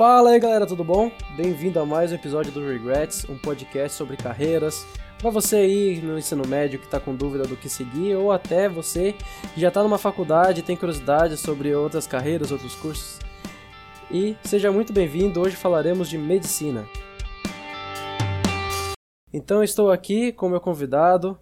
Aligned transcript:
Fala 0.00 0.30
aí 0.30 0.40
galera, 0.40 0.66
tudo 0.66 0.82
bom? 0.82 1.12
Bem-vindo 1.36 1.78
a 1.78 1.84
mais 1.84 2.10
um 2.10 2.14
episódio 2.14 2.50
do 2.50 2.66
Regrets, 2.66 3.28
um 3.28 3.36
podcast 3.36 3.98
sobre 3.98 4.16
carreiras. 4.16 4.86
Para 5.18 5.28
você 5.28 5.56
aí 5.56 6.00
no 6.00 6.18
ensino 6.18 6.48
médio 6.48 6.78
que 6.78 6.86
está 6.86 6.98
com 6.98 7.14
dúvida 7.14 7.44
do 7.44 7.54
que 7.54 7.68
seguir, 7.68 8.16
ou 8.16 8.32
até 8.32 8.66
você 8.66 9.14
que 9.52 9.60
já 9.60 9.68
está 9.68 9.82
numa 9.82 9.98
faculdade 9.98 10.60
e 10.60 10.62
tem 10.62 10.74
curiosidade 10.74 11.36
sobre 11.36 11.74
outras 11.74 12.06
carreiras, 12.06 12.50
outros 12.50 12.74
cursos. 12.76 13.18
E 14.10 14.38
seja 14.42 14.72
muito 14.72 14.90
bem-vindo, 14.90 15.38
hoje 15.38 15.54
falaremos 15.54 16.08
de 16.08 16.16
medicina. 16.16 16.88
Então 19.30 19.62
estou 19.62 19.90
aqui 19.90 20.32
com 20.32 20.48
meu 20.48 20.62
convidado, 20.62 21.38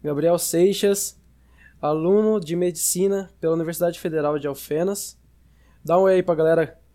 Gabriel 0.00 0.38
Seixas, 0.38 1.20
aluno 1.82 2.38
de 2.38 2.54
medicina 2.54 3.32
pela 3.40 3.54
Universidade 3.54 3.98
Federal 3.98 4.38
de 4.38 4.46
Alfenas. 4.46 5.18
Dá 5.84 5.98
um 5.98 6.02
oi 6.02 6.14
aí 6.14 6.22
pra 6.22 6.36
galera. 6.36 6.85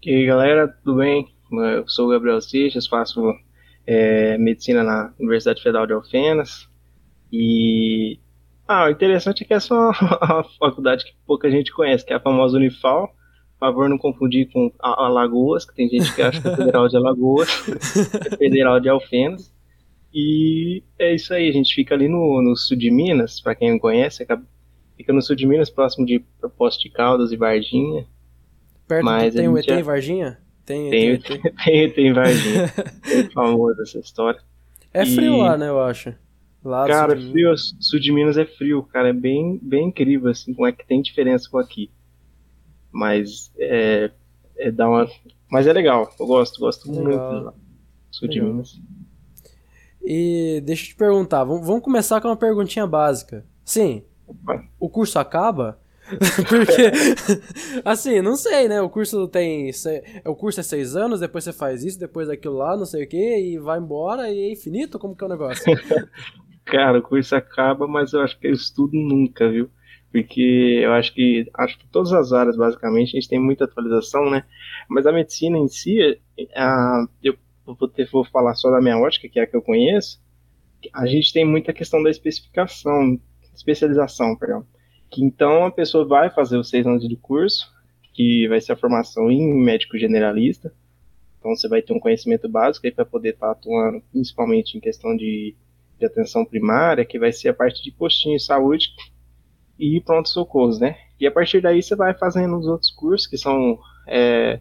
E 0.00 0.14
aí 0.14 0.26
galera, 0.26 0.68
tudo 0.68 0.98
bem? 0.98 1.26
Eu 1.50 1.88
sou 1.88 2.06
o 2.06 2.10
Gabriel 2.10 2.40
Seixas, 2.40 2.86
faço 2.86 3.20
é, 3.84 4.38
medicina 4.38 4.84
na 4.84 5.12
Universidade 5.18 5.60
Federal 5.60 5.88
de 5.88 5.92
Alfenas. 5.92 6.68
E 7.32 8.20
ah, 8.66 8.86
o 8.86 8.90
interessante 8.90 9.42
é 9.42 9.46
que 9.46 9.54
essa 9.54 9.74
é 9.74 9.76
uma, 9.76 10.44
faculdade 10.60 11.04
que 11.04 11.16
pouca 11.26 11.50
gente 11.50 11.72
conhece, 11.72 12.06
que 12.06 12.12
é 12.12 12.16
a 12.16 12.20
famosa 12.20 12.56
Unifal. 12.56 13.08
Por 13.08 13.66
favor, 13.66 13.88
não 13.88 13.98
confundir 13.98 14.48
com 14.52 14.72
Alagoas, 14.78 15.64
que 15.64 15.74
tem 15.74 15.88
gente 15.88 16.14
que 16.14 16.22
acha 16.22 16.40
que 16.40 16.46
é 16.46 16.54
Federal 16.56 16.86
de 16.86 16.96
Alagoas, 16.96 17.48
é 18.30 18.36
Federal 18.36 18.78
de 18.78 18.88
Alfenas. 18.88 19.52
E 20.14 20.84
é 20.96 21.12
isso 21.12 21.34
aí, 21.34 21.48
a 21.48 21.52
gente 21.52 21.74
fica 21.74 21.96
ali 21.96 22.08
no, 22.08 22.40
no 22.40 22.54
sul 22.54 22.76
de 22.76 22.88
Minas, 22.88 23.40
para 23.40 23.56
quem 23.56 23.72
não 23.72 23.80
conhece, 23.80 24.24
fica 24.96 25.12
no 25.12 25.20
sul 25.20 25.34
de 25.34 25.44
Minas, 25.44 25.70
próximo 25.70 26.06
de 26.06 26.24
Posto 26.56 26.82
de 26.82 26.90
Caldas 26.90 27.32
e 27.32 27.36
Varginha. 27.36 28.06
Perto 28.88 29.04
Mas 29.04 29.34
tem 29.34 29.46
o 29.48 29.56
ET 29.58 29.66
já- 29.66 29.78
em 29.78 29.82
Varginha? 29.82 30.38
Tem, 30.64 30.90
Tem, 30.90 31.18
tem, 31.20 31.40
tem, 31.64 31.92
tem 31.92 32.12
Varginha. 32.12 32.64
É 33.12 33.22
famosa 33.30 33.82
essa 33.82 33.98
história. 33.98 34.40
É 34.92 35.04
frio 35.06 35.34
E- 35.34 35.38
lá, 35.38 35.56
né, 35.56 35.68
eu 35.68 35.80
acho. 35.80 36.14
Lá 36.64 36.86
Cara, 36.86 37.16
sul 37.18 37.30
frio, 37.30 37.54
sul 37.56 38.00
de 38.00 38.10
Minas 38.12 38.36
é 38.36 38.44
frio, 38.44 38.82
cara, 38.82 39.10
é 39.10 39.12
bem, 39.12 39.58
bem 39.62 39.88
incrível, 39.88 40.30
assim, 40.30 40.52
como 40.52 40.66
é 40.66 40.72
que 40.72 40.84
tem 40.86 41.00
diferença 41.00 41.48
com 41.48 41.58
aqui. 41.58 41.90
Mas 42.90 43.52
é, 43.58 44.10
é 44.56 44.70
dá 44.72 44.88
uma, 44.88 45.08
mas 45.50 45.66
é 45.66 45.72
legal, 45.72 46.10
eu 46.18 46.26
gosto, 46.26 46.58
gosto 46.58 46.88
muito 46.90 47.08
Legal. 47.08 47.38
de 47.38 47.44
lá. 47.44 47.54
Sul 48.10 48.28
Legal. 48.28 48.46
de 48.46 48.52
Minas. 48.52 48.80
E 50.02 50.62
deixa 50.64 50.84
eu 50.84 50.88
te 50.88 50.94
perguntar, 50.96 51.44
vamos 51.44 51.66
vamos 51.66 51.82
começar 51.82 52.20
com 52.20 52.28
uma 52.28 52.36
perguntinha 52.36 52.86
básica. 52.86 53.44
Sim, 53.64 54.02
Opa. 54.26 54.64
o 54.80 54.88
curso 54.88 55.18
acaba? 55.18 55.78
Porque, 56.48 57.82
assim, 57.84 58.20
não 58.20 58.36
sei, 58.36 58.68
né? 58.68 58.80
O 58.80 58.88
curso 58.88 59.28
tem. 59.28 59.70
O 60.24 60.34
curso 60.34 60.60
é 60.60 60.62
seis 60.62 60.96
anos, 60.96 61.20
depois 61.20 61.44
você 61.44 61.52
faz 61.52 61.84
isso, 61.84 61.98
depois 61.98 62.28
aquilo 62.28 62.56
lá, 62.56 62.76
não 62.76 62.86
sei 62.86 63.04
o 63.04 63.08
quê, 63.08 63.38
e 63.40 63.58
vai 63.58 63.78
embora 63.78 64.30
e 64.30 64.40
é 64.40 64.52
infinito? 64.52 64.98
Como 64.98 65.14
que 65.14 65.22
é 65.22 65.26
o 65.26 65.30
negócio? 65.30 65.64
Cara, 66.64 66.98
o 66.98 67.02
curso 67.02 67.34
acaba, 67.34 67.86
mas 67.86 68.12
eu 68.12 68.20
acho 68.20 68.38
que 68.38 68.46
eu 68.46 68.52
estudo 68.52 68.92
nunca, 68.94 69.48
viu? 69.50 69.70
Porque 70.10 70.80
eu 70.82 70.92
acho 70.92 71.14
que 71.14 71.50
acho 71.54 71.78
que 71.78 71.86
todas 71.88 72.12
as 72.12 72.32
áreas, 72.32 72.56
basicamente, 72.56 73.10
a 73.10 73.20
gente 73.20 73.28
tem 73.28 73.38
muita 73.38 73.64
atualização, 73.64 74.30
né? 74.30 74.44
Mas 74.88 75.06
a 75.06 75.12
medicina 75.12 75.58
em 75.58 75.68
si, 75.68 75.98
a, 76.54 77.04
eu 77.22 77.36
vou, 77.64 77.88
ter, 77.88 78.08
vou 78.10 78.24
falar 78.24 78.54
só 78.54 78.70
da 78.70 78.80
minha 78.80 78.98
ótica, 78.98 79.28
que 79.28 79.38
é 79.38 79.42
a 79.42 79.46
que 79.46 79.56
eu 79.56 79.62
conheço, 79.62 80.20
a 80.94 81.06
gente 81.06 81.32
tem 81.32 81.44
muita 81.44 81.72
questão 81.72 82.02
da 82.02 82.10
especificação, 82.10 83.20
especialização, 83.54 84.36
perdão. 84.36 84.64
Que 85.10 85.24
então 85.24 85.64
a 85.64 85.70
pessoa 85.70 86.06
vai 86.06 86.30
fazer 86.30 86.58
os 86.58 86.68
seis 86.68 86.86
anos 86.86 87.06
de 87.06 87.16
curso, 87.16 87.72
que 88.12 88.46
vai 88.48 88.60
ser 88.60 88.72
a 88.72 88.76
formação 88.76 89.30
em 89.30 89.54
médico 89.54 89.98
generalista. 89.98 90.72
Então 91.38 91.54
você 91.54 91.68
vai 91.68 91.82
ter 91.82 91.92
um 91.92 92.00
conhecimento 92.00 92.48
básico 92.48 92.86
aí 92.86 92.92
para 92.92 93.04
poder 93.04 93.30
estar 93.30 93.50
atuando, 93.50 94.02
principalmente 94.12 94.76
em 94.76 94.80
questão 94.80 95.16
de 95.16 95.54
de 95.98 96.06
atenção 96.06 96.44
primária, 96.44 97.04
que 97.04 97.18
vai 97.18 97.32
ser 97.32 97.48
a 97.48 97.54
parte 97.54 97.82
de 97.82 97.90
postinho 97.90 98.36
de 98.36 98.44
saúde 98.44 98.88
e 99.78 100.00
pronto-socorros, 100.00 100.78
né? 100.78 100.96
E 101.20 101.26
a 101.26 101.30
partir 101.30 101.60
daí 101.60 101.82
você 101.82 101.96
vai 101.96 102.14
fazendo 102.14 102.56
os 102.56 102.66
outros 102.66 102.90
cursos 102.90 103.26
que 103.26 103.36
são 103.36 103.78
é, 104.06 104.60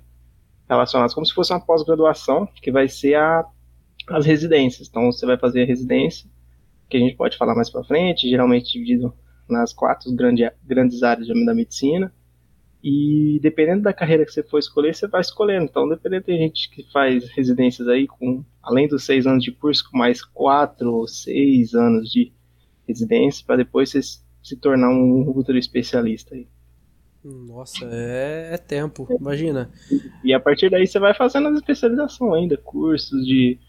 relacionados 0.68 1.14
como 1.14 1.26
se 1.26 1.34
fosse 1.34 1.54
uma 1.54 1.64
pós-graduação, 1.64 2.48
que 2.62 2.72
vai 2.72 2.88
ser 2.88 3.16
a, 3.16 3.46
as 4.10 4.26
residências. 4.26 4.88
Então 4.88 5.12
você 5.12 5.26
vai 5.26 5.38
fazer 5.38 5.64
a 5.64 5.66
residência, 5.66 6.28
que 6.90 6.98
a 6.98 7.00
gente 7.00 7.16
pode 7.16 7.38
falar 7.38 7.56
mais 7.56 7.70
para 7.70 7.84
frente, 7.84 8.30
geralmente 8.30 8.74
dividido 8.74 9.14
nas 9.50 9.74
quatro 9.74 10.12
grande, 10.14 10.50
grandes 10.64 11.04
áreas 11.04 11.28
da 11.28 11.54
medicina. 11.54 12.12
E 12.84 13.40
dependendo 13.42 13.82
da 13.82 13.94
carreira 13.94 14.26
que 14.26 14.32
você 14.32 14.44
for 14.44 14.60
escolher, 14.60 14.96
você 14.96 15.08
vai 15.08 15.22
escolhendo. 15.22 15.66
Então, 15.66 15.90
dependendo, 15.90 16.26
tem 16.26 16.38
gente 16.38 16.70
que 16.70 16.84
faz 16.92 17.28
residências 17.30 17.88
aí 17.88 18.08
com, 18.08 18.44
além 18.62 18.88
dos 18.88 19.04
seis 19.04 19.26
anos 19.26 19.44
de 19.44 19.52
curso, 19.52 19.90
com 19.90 19.98
mais 19.98 20.24
quatro 20.24 20.94
ou 20.94 21.08
seis 21.08 21.74
anos 21.74 22.12
de 22.12 22.32
residência, 22.88 23.44
para 23.46 23.58
depois 23.58 23.90
você 23.90 24.02
se 24.02 24.56
tornar 24.56 24.90
um 24.90 25.28
ultra 25.28 25.58
especialista 25.58 26.36
aí. 26.36 26.48
Nossa, 27.24 27.86
é, 27.92 28.54
é 28.54 28.58
tempo, 28.58 29.06
imagina. 29.20 29.70
E 30.24 30.34
a 30.34 30.40
partir 30.40 30.70
daí 30.70 30.88
você 30.88 30.98
vai 30.98 31.14
fazendo 31.14 31.50
as 31.50 31.56
especializações 31.56 32.44
ainda, 32.44 32.56
cursos 32.56 33.26
de, 33.26 33.60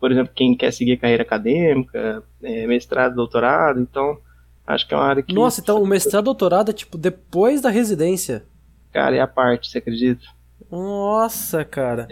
por 0.00 0.10
exemplo, 0.10 0.32
quem 0.34 0.56
quer 0.56 0.72
seguir 0.72 0.96
carreira 0.96 1.22
acadêmica, 1.22 2.22
é, 2.42 2.66
mestrado, 2.66 3.16
doutorado, 3.16 3.80
então 3.80 4.18
acho 4.66 4.86
que 4.88 4.94
é 4.94 4.96
uma 4.96 5.06
área 5.06 5.22
que, 5.22 5.34
Nossa, 5.34 5.60
então 5.60 5.82
o 5.82 5.86
mestrado 5.86 6.24
doutorado 6.24 6.70
é 6.70 6.74
tipo 6.74 6.98
depois 6.98 7.60
da 7.60 7.70
residência. 7.70 8.44
cara, 8.92 9.16
é 9.16 9.20
a 9.20 9.26
parte, 9.26 9.70
você 9.70 9.78
acredita? 9.78 10.24
Nossa, 10.70 11.64
cara. 11.64 12.08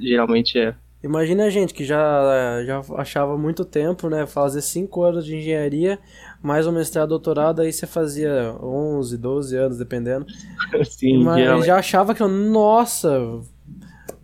Geralmente 0.00 0.58
é. 0.58 0.74
Imagina 1.02 1.44
a 1.44 1.50
gente 1.50 1.74
que 1.74 1.84
já, 1.84 2.62
já 2.64 2.80
achava 2.96 3.36
muito 3.36 3.62
tempo, 3.64 4.08
né? 4.08 4.26
Fazer 4.26 4.62
5 4.62 5.02
anos 5.02 5.24
de 5.26 5.36
engenharia, 5.36 5.98
mais 6.42 6.66
um 6.66 6.72
mestrado, 6.72 7.10
doutorado, 7.10 7.60
aí 7.60 7.70
você 7.72 7.86
fazia 7.86 8.56
11, 8.62 9.18
12 9.18 9.56
anos, 9.56 9.78
dependendo. 9.78 10.24
Sim, 10.84 11.22
Mas 11.22 11.36
geralmente. 11.36 11.66
já 11.66 11.76
achava 11.76 12.14
que, 12.14 12.22
nossa, 12.24 13.40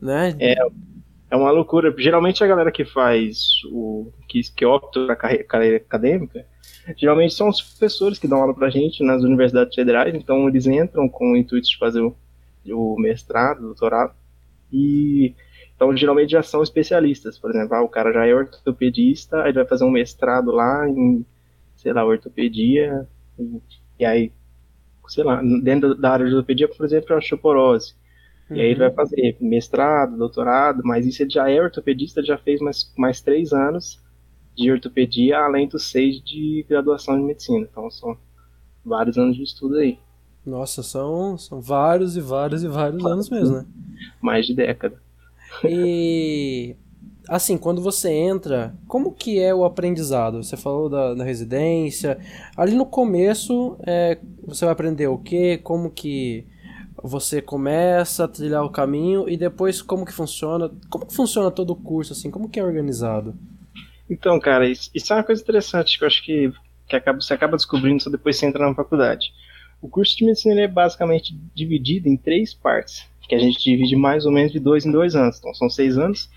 né? 0.00 0.34
É 1.30 1.36
uma 1.36 1.50
loucura. 1.50 1.94
Geralmente 1.98 2.42
a 2.42 2.46
galera 2.46 2.72
que 2.72 2.84
faz 2.84 3.38
o. 3.70 4.10
que, 4.28 4.40
que 4.54 4.64
opta 4.64 5.04
pra 5.06 5.16
carreira, 5.16 5.44
carreira 5.44 5.76
acadêmica, 5.76 6.46
geralmente 6.96 7.34
são 7.34 7.48
os 7.48 7.60
professores 7.60 8.18
que 8.18 8.28
dão 8.28 8.40
aula 8.40 8.54
pra 8.54 8.70
gente 8.70 9.04
nas 9.04 9.22
universidades 9.22 9.74
federais, 9.74 10.14
então 10.14 10.48
eles 10.48 10.66
entram 10.66 11.08
com 11.08 11.32
o 11.32 11.36
intuito 11.36 11.68
de 11.68 11.78
fazer 11.78 12.00
o, 12.00 12.16
o 12.66 13.00
mestrado, 13.00 13.62
doutorado, 13.62 14.14
e 14.72 15.34
então 15.74 15.96
geralmente 15.96 16.32
já 16.32 16.42
são 16.42 16.62
especialistas. 16.62 17.38
Por 17.38 17.50
exemplo, 17.50 17.74
ah, 17.74 17.82
o 17.82 17.88
cara 17.88 18.12
já 18.12 18.26
é 18.26 18.34
ortopedista, 18.34 19.44
ele 19.44 19.54
vai 19.54 19.66
fazer 19.66 19.84
um 19.84 19.90
mestrado 19.90 20.50
lá 20.50 20.88
em, 20.88 21.24
sei 21.76 21.92
lá, 21.92 22.04
ortopedia, 22.04 23.06
e, 23.38 23.60
e 24.00 24.04
aí, 24.04 24.32
sei 25.08 25.24
lá, 25.24 25.42
dentro 25.62 25.94
da 25.94 26.12
área 26.12 26.26
de 26.26 26.34
ortopedia, 26.34 26.68
por 26.68 26.84
exemplo, 26.84 27.12
é 27.12 27.14
a 27.14 27.18
osteoporose. 27.18 27.94
E 28.50 28.60
aí 28.60 28.66
ele 28.70 28.80
vai 28.80 28.90
fazer 28.92 29.36
mestrado, 29.40 30.16
doutorado, 30.16 30.82
mas 30.84 31.06
isso 31.06 31.22
ele 31.22 31.30
já 31.30 31.48
é 31.48 31.60
ortopedista, 31.60 32.22
já 32.22 32.36
fez 32.36 32.60
mais, 32.60 32.92
mais 32.96 33.20
três 33.20 33.52
anos 33.52 33.99
de 34.60 34.70
ortopedia, 34.70 35.38
além 35.38 35.68
dos 35.68 35.90
seis 35.90 36.22
de 36.22 36.64
graduação 36.68 37.18
em 37.18 37.24
medicina. 37.24 37.66
Então 37.70 37.90
são 37.90 38.16
vários 38.84 39.18
anos 39.18 39.36
de 39.36 39.42
estudo 39.42 39.76
aí, 39.76 39.98
Nossa, 40.44 40.82
são, 40.82 41.36
são 41.36 41.60
vários 41.60 42.16
e 42.16 42.20
vários 42.20 42.62
e 42.62 42.68
vários 42.68 43.04
anos 43.04 43.28
mesmo, 43.28 43.56
né? 43.56 43.66
mais 44.20 44.46
de 44.46 44.54
década. 44.54 45.00
E 45.64 46.76
assim, 47.28 47.58
quando 47.58 47.80
você 47.82 48.10
entra, 48.10 48.74
como 48.88 49.12
que 49.12 49.38
é 49.38 49.54
o 49.54 49.64
aprendizado? 49.64 50.42
Você 50.42 50.56
falou 50.56 50.88
da, 50.88 51.14
da 51.14 51.24
residência. 51.24 52.18
Ali 52.56 52.74
no 52.74 52.86
começo, 52.86 53.76
é, 53.86 54.18
você 54.46 54.64
vai 54.64 54.72
aprender 54.72 55.06
o 55.08 55.18
quê? 55.18 55.58
Como 55.62 55.90
que 55.90 56.46
você 57.02 57.40
começa 57.40 58.24
a 58.24 58.28
trilhar 58.28 58.64
o 58.64 58.70
caminho 58.70 59.28
e 59.28 59.36
depois 59.36 59.80
como 59.82 60.04
que 60.04 60.12
funciona? 60.12 60.70
Como 60.88 61.06
que 61.06 61.14
funciona 61.14 61.50
todo 61.50 61.70
o 61.70 61.76
curso 61.76 62.12
assim? 62.12 62.30
Como 62.30 62.48
que 62.48 62.60
é 62.60 62.64
organizado? 62.64 63.34
Então, 64.10 64.40
cara, 64.40 64.68
isso, 64.68 64.90
é 65.12 65.16
uma 65.16 65.22
coisa 65.22 65.40
interessante 65.40 65.96
que 65.96 66.02
eu 66.02 66.08
acho 66.08 66.24
que, 66.24 66.52
que 66.88 66.96
acaba, 66.96 67.20
você 67.20 67.32
acaba 67.32 67.56
descobrindo 67.56 68.02
só 68.02 68.10
depois 68.10 68.34
que 68.34 68.40
você 68.40 68.46
entra 68.46 68.68
na 68.68 68.74
faculdade. 68.74 69.32
O 69.80 69.88
curso 69.88 70.16
de 70.16 70.24
medicina 70.24 70.60
é 70.60 70.66
basicamente 70.66 71.32
dividido 71.54 72.08
em 72.08 72.16
três 72.16 72.52
partes, 72.52 73.08
que 73.28 73.36
a 73.36 73.38
gente 73.38 73.62
divide 73.62 73.94
mais 73.94 74.26
ou 74.26 74.32
menos 74.32 74.50
de 74.50 74.58
dois 74.58 74.84
em 74.84 74.90
dois 74.90 75.14
anos. 75.14 75.38
Então, 75.38 75.54
são 75.54 75.70
seis 75.70 75.96
anos. 75.96 76.28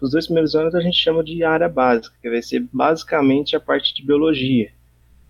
Os 0.00 0.10
dois 0.10 0.24
primeiros 0.24 0.54
anos 0.54 0.74
a 0.74 0.80
gente 0.80 0.96
chama 0.96 1.22
de 1.22 1.44
área 1.44 1.68
básica, 1.68 2.16
que 2.22 2.30
vai 2.30 2.40
ser 2.40 2.66
basicamente 2.72 3.54
a 3.54 3.60
parte 3.60 3.94
de 3.94 4.02
biologia. 4.02 4.72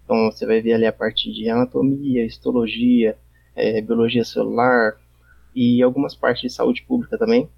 Então, 0.05 0.31
você 0.31 0.47
vai 0.47 0.61
ver 0.61 0.75
ali 0.75 0.87
a 0.87 0.93
parte 0.93 1.33
de 1.33 1.50
anatomia, 1.50 2.25
histologia, 2.25 3.19
é, 3.56 3.81
biologia 3.81 4.25
celular 4.25 4.97
e 5.53 5.83
algumas 5.83 6.15
partes 6.15 6.43
de 6.43 6.50
saúde 6.50 6.83
pública 6.83 7.19
também. 7.19 7.49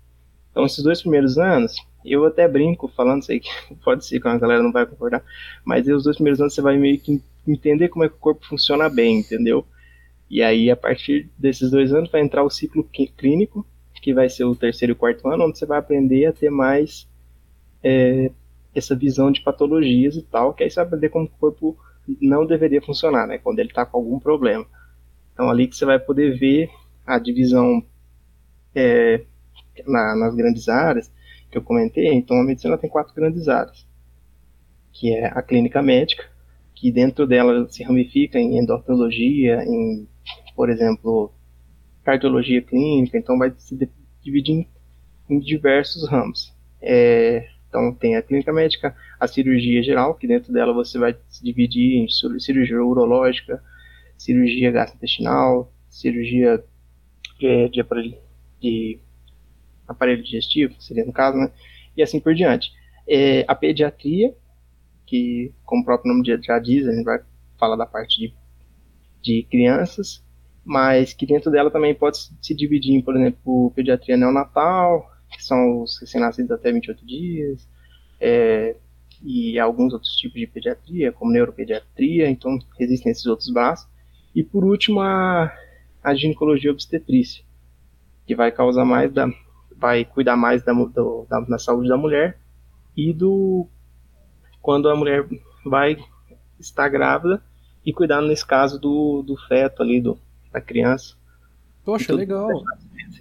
Então, 0.50 0.64
esses 0.64 0.82
dois 0.82 1.00
primeiros 1.00 1.38
anos, 1.38 1.76
eu 2.04 2.24
até 2.24 2.48
brinco 2.48 2.88
falando, 2.88 3.24
sei 3.24 3.40
que 3.40 3.50
pode 3.84 4.04
ser 4.04 4.20
que 4.20 4.28
a 4.28 4.38
galera 4.38 4.62
não 4.62 4.72
vai 4.72 4.86
concordar, 4.86 5.22
mas 5.64 5.86
os 5.88 6.04
dois 6.04 6.16
primeiros 6.16 6.40
anos 6.40 6.54
você 6.54 6.62
vai 6.62 6.76
meio 6.76 6.98
que 6.98 7.22
entender 7.46 7.88
como 7.88 8.04
é 8.04 8.08
que 8.08 8.14
o 8.14 8.18
corpo 8.18 8.46
funciona 8.46 8.88
bem, 8.88 9.20
entendeu? 9.20 9.64
E 10.28 10.42
aí, 10.42 10.70
a 10.70 10.76
partir 10.76 11.28
desses 11.36 11.70
dois 11.70 11.92
anos, 11.92 12.10
vai 12.10 12.20
entrar 12.20 12.44
o 12.44 12.50
ciclo 12.50 12.84
clínico, 13.16 13.66
que 14.00 14.14
vai 14.14 14.28
ser 14.28 14.44
o 14.44 14.54
terceiro 14.54 14.92
e 14.92 14.94
quarto 14.94 15.28
ano, 15.28 15.44
onde 15.44 15.58
você 15.58 15.66
vai 15.66 15.78
aprender 15.78 16.26
a 16.26 16.32
ter 16.32 16.50
mais 16.50 17.06
é, 17.82 18.30
essa 18.74 18.94
visão 18.94 19.30
de 19.30 19.40
patologias 19.40 20.16
e 20.16 20.22
tal, 20.22 20.54
que 20.54 20.62
aí 20.62 20.70
você 20.70 20.76
vai 20.76 20.86
aprender 20.86 21.08
como 21.08 21.26
o 21.26 21.28
corpo 21.28 21.76
não 22.20 22.46
deveria 22.46 22.80
funcionar, 22.80 23.26
né? 23.26 23.38
Quando 23.38 23.58
ele 23.58 23.68
está 23.68 23.84
com 23.84 23.98
algum 23.98 24.18
problema. 24.18 24.64
Então 25.32 25.50
ali 25.50 25.66
que 25.66 25.76
você 25.76 25.84
vai 25.84 25.98
poder 25.98 26.38
ver 26.38 26.70
a 27.06 27.18
divisão 27.18 27.84
é, 28.74 29.24
na, 29.86 30.16
nas 30.16 30.34
grandes 30.34 30.68
áreas 30.68 31.10
que 31.50 31.58
eu 31.58 31.62
comentei. 31.62 32.12
Então 32.12 32.40
a 32.40 32.44
medicina 32.44 32.78
tem 32.78 32.88
quatro 32.88 33.14
grandes 33.14 33.48
áreas, 33.48 33.86
que 34.92 35.12
é 35.12 35.26
a 35.26 35.42
clínica 35.42 35.82
médica, 35.82 36.24
que 36.74 36.90
dentro 36.90 37.26
dela 37.26 37.68
se 37.68 37.82
ramifica 37.82 38.38
em 38.38 38.58
endocrinologia, 38.58 39.62
em, 39.64 40.08
por 40.54 40.70
exemplo, 40.70 41.32
cardiologia 42.04 42.62
clínica. 42.62 43.18
Então 43.18 43.38
vai 43.38 43.52
se 43.58 43.76
dividir 44.22 44.54
em, 44.54 44.68
em 45.28 45.38
diversos 45.38 46.08
ramos. 46.08 46.54
É, 46.80 47.46
então 47.68 47.94
tem 47.94 48.16
a 48.16 48.22
clínica 48.22 48.52
médica, 48.52 48.96
a 49.18 49.26
cirurgia 49.26 49.82
geral, 49.82 50.14
que 50.14 50.26
dentro 50.26 50.52
dela 50.52 50.72
você 50.72 50.98
vai 50.98 51.16
se 51.28 51.42
dividir 51.44 51.98
em 51.98 52.08
cirurgia 52.08 52.82
urológica, 52.82 53.62
cirurgia 54.18 54.70
gastrointestinal, 54.70 55.72
cirurgia 55.88 56.64
é, 57.42 57.68
de, 57.68 57.80
aparelho, 57.80 58.18
de 58.60 58.98
aparelho 59.90 60.22
digestivo, 60.22 60.74
seria 60.80 61.04
no 61.04 61.12
caso, 61.12 61.36
né? 61.36 61.50
E 61.96 62.02
assim 62.02 62.20
por 62.20 62.34
diante. 62.34 62.72
É, 63.06 63.44
a 63.48 63.54
pediatria, 63.54 64.34
que 65.06 65.52
como 65.64 65.82
o 65.82 65.84
próprio 65.84 66.12
nome 66.12 66.24
já 66.42 66.58
diz, 66.58 66.86
a 66.86 66.92
gente 66.92 67.04
vai 67.04 67.20
falar 67.58 67.76
da 67.76 67.86
parte 67.86 68.18
de, 68.18 68.34
de 69.20 69.42
crianças, 69.50 70.24
mas 70.64 71.12
que 71.12 71.26
dentro 71.26 71.50
dela 71.50 71.70
também 71.70 71.94
pode 71.94 72.18
se 72.40 72.54
dividir 72.54 72.94
em, 72.94 73.02
por 73.02 73.16
exemplo, 73.16 73.72
pediatria 73.74 74.16
neonatal, 74.16 75.10
que 75.30 75.42
são 75.42 75.82
os 75.82 75.98
recém-nascidos 76.00 76.50
até 76.52 76.72
28 76.72 77.04
dias, 77.04 77.68
é, 78.20 78.76
e 79.22 79.58
alguns 79.58 79.92
outros 79.92 80.16
tipos 80.16 80.40
de 80.40 80.46
pediatria, 80.46 81.12
como 81.12 81.32
neuropediatria, 81.32 82.28
então 82.28 82.58
existem 82.78 83.12
esses 83.12 83.26
outros 83.26 83.50
braços. 83.50 83.88
E 84.34 84.42
por 84.42 84.64
último, 84.64 85.00
a, 85.00 85.52
a 86.02 86.14
ginecologia 86.14 86.70
obstetrícia, 86.70 87.44
que 88.26 88.34
vai 88.34 88.52
causar 88.52 88.84
mais 88.84 89.12
da, 89.12 89.28
vai 89.80 90.04
cuidar 90.04 90.36
mais 90.36 90.62
da, 90.62 90.72
do, 90.72 91.26
da, 91.28 91.40
da 91.40 91.58
saúde 91.58 91.88
da 91.88 91.96
mulher 91.96 92.38
e 92.96 93.12
do 93.12 93.66
quando 94.60 94.88
a 94.88 94.94
mulher 94.94 95.26
vai 95.64 95.96
estar 96.58 96.88
grávida 96.88 97.42
e 97.84 97.92
cuidar 97.92 98.20
nesse 98.20 98.46
caso 98.46 98.78
do, 98.78 99.22
do 99.22 99.36
feto 99.48 99.82
ali 99.82 100.00
do, 100.00 100.18
da 100.52 100.60
criança. 100.60 101.16
Poxa, 101.82 102.12
legal. 102.12 102.48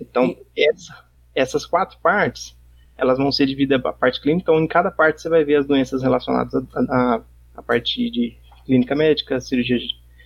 Então 0.01 0.35
essa, 0.55 1.05
essas 1.33 1.65
quatro 1.65 1.97
partes 1.99 2.57
elas 2.97 3.17
vão 3.17 3.31
ser 3.31 3.45
divididas 3.45 3.81
para 3.81 3.91
a 3.91 3.93
parte 3.93 4.21
clínica, 4.21 4.51
então 4.51 4.61
em 4.61 4.67
cada 4.67 4.91
parte 4.91 5.21
você 5.21 5.29
vai 5.29 5.45
ver 5.45 5.55
as 5.55 5.65
doenças 5.65 6.03
relacionadas 6.03 6.53
à, 6.89 7.21
à 7.55 7.63
parte 7.63 8.11
de 8.11 8.37
clínica 8.65 8.93
médica, 8.93 9.39
cirurgia, 9.39 9.79